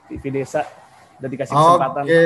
TV 0.08 0.40
Desa 0.40 0.87
dan 1.18 1.28
dikasih 1.28 1.54
kesempatan. 1.54 2.02
Oke, 2.06 2.20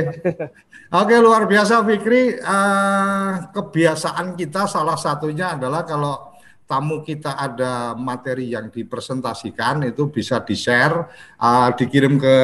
Oke 0.93 1.14
luar 1.18 1.49
biasa 1.49 1.80
Fikri. 1.88 2.36
Uh, 2.36 3.49
kebiasaan 3.53 4.36
kita 4.36 4.68
salah 4.68 4.97
satunya 5.01 5.57
adalah 5.57 5.88
kalau 5.88 6.32
tamu 6.68 7.05
kita 7.05 7.36
ada 7.36 7.93
materi 7.97 8.53
yang 8.53 8.68
dipresentasikan 8.72 9.84
itu 9.88 10.09
bisa 10.09 10.40
di 10.45 10.57
share, 10.57 11.09
uh, 11.40 11.68
dikirim 11.72 12.16
ke 12.20 12.36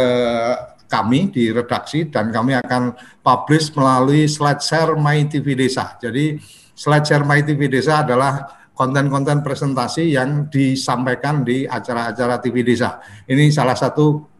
kami 0.88 1.28
di 1.28 1.52
redaksi 1.52 2.08
dan 2.08 2.32
kami 2.32 2.56
akan 2.56 2.96
publish 3.20 3.68
melalui 3.76 4.24
slide 4.24 4.64
share 4.64 4.96
My 4.96 5.28
TV 5.28 5.52
Desa. 5.52 6.00
Jadi 6.00 6.40
slide 6.72 7.04
share 7.04 7.24
My 7.28 7.44
TV 7.44 7.68
Desa 7.68 8.00
adalah 8.00 8.48
konten-konten 8.72 9.44
presentasi 9.44 10.16
yang 10.16 10.48
disampaikan 10.48 11.44
di 11.44 11.68
acara-acara 11.68 12.40
TV 12.40 12.64
Desa. 12.64 13.02
Ini 13.28 13.52
salah 13.52 13.74
satu 13.76 14.37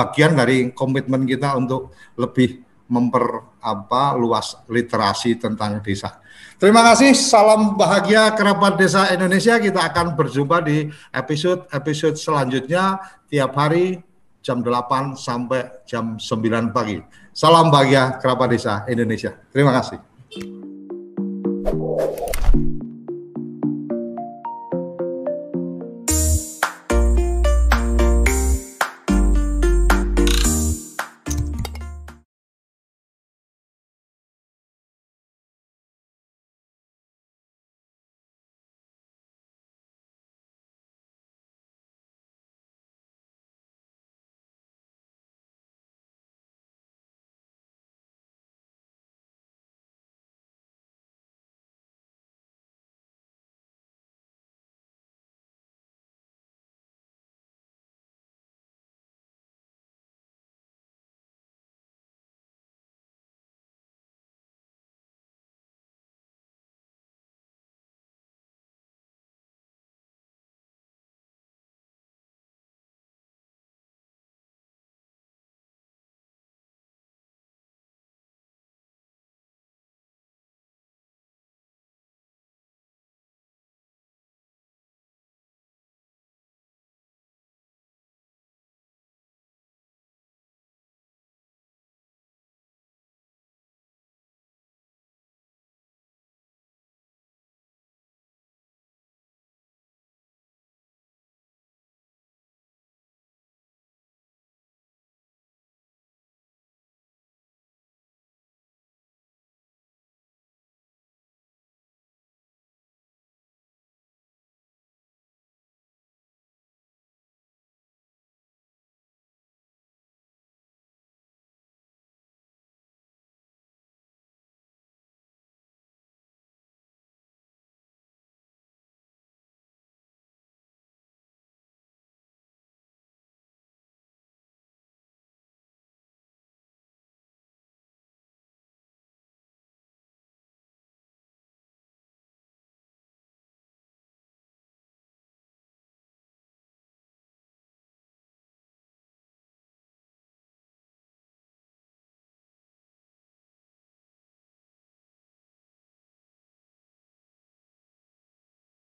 bagian 0.00 0.32
dari 0.32 0.72
komitmen 0.72 1.28
kita 1.28 1.52
untuk 1.60 1.92
lebih 2.16 2.64
memper 2.88 3.54
apa 3.60 4.16
luas 4.16 4.56
literasi 4.66 5.36
tentang 5.36 5.84
desa. 5.84 6.18
Terima 6.56 6.84
kasih, 6.84 7.12
salam 7.16 7.76
bahagia 7.76 8.32
kerabat 8.36 8.76
desa 8.76 9.08
Indonesia. 9.12 9.56
Kita 9.60 9.80
akan 9.92 10.16
berjumpa 10.16 10.60
di 10.64 10.88
episode-episode 11.12 12.16
selanjutnya 12.16 13.00
tiap 13.28 13.56
hari 13.56 14.00
jam 14.40 14.64
8 14.64 15.16
sampai 15.16 15.84
jam 15.84 16.16
9 16.16 16.72
pagi. 16.72 17.00
Salam 17.32 17.68
bahagia 17.72 18.18
kerabat 18.20 18.52
desa 18.52 18.84
Indonesia. 18.88 19.36
Terima 19.52 19.72
kasih. 19.76 20.00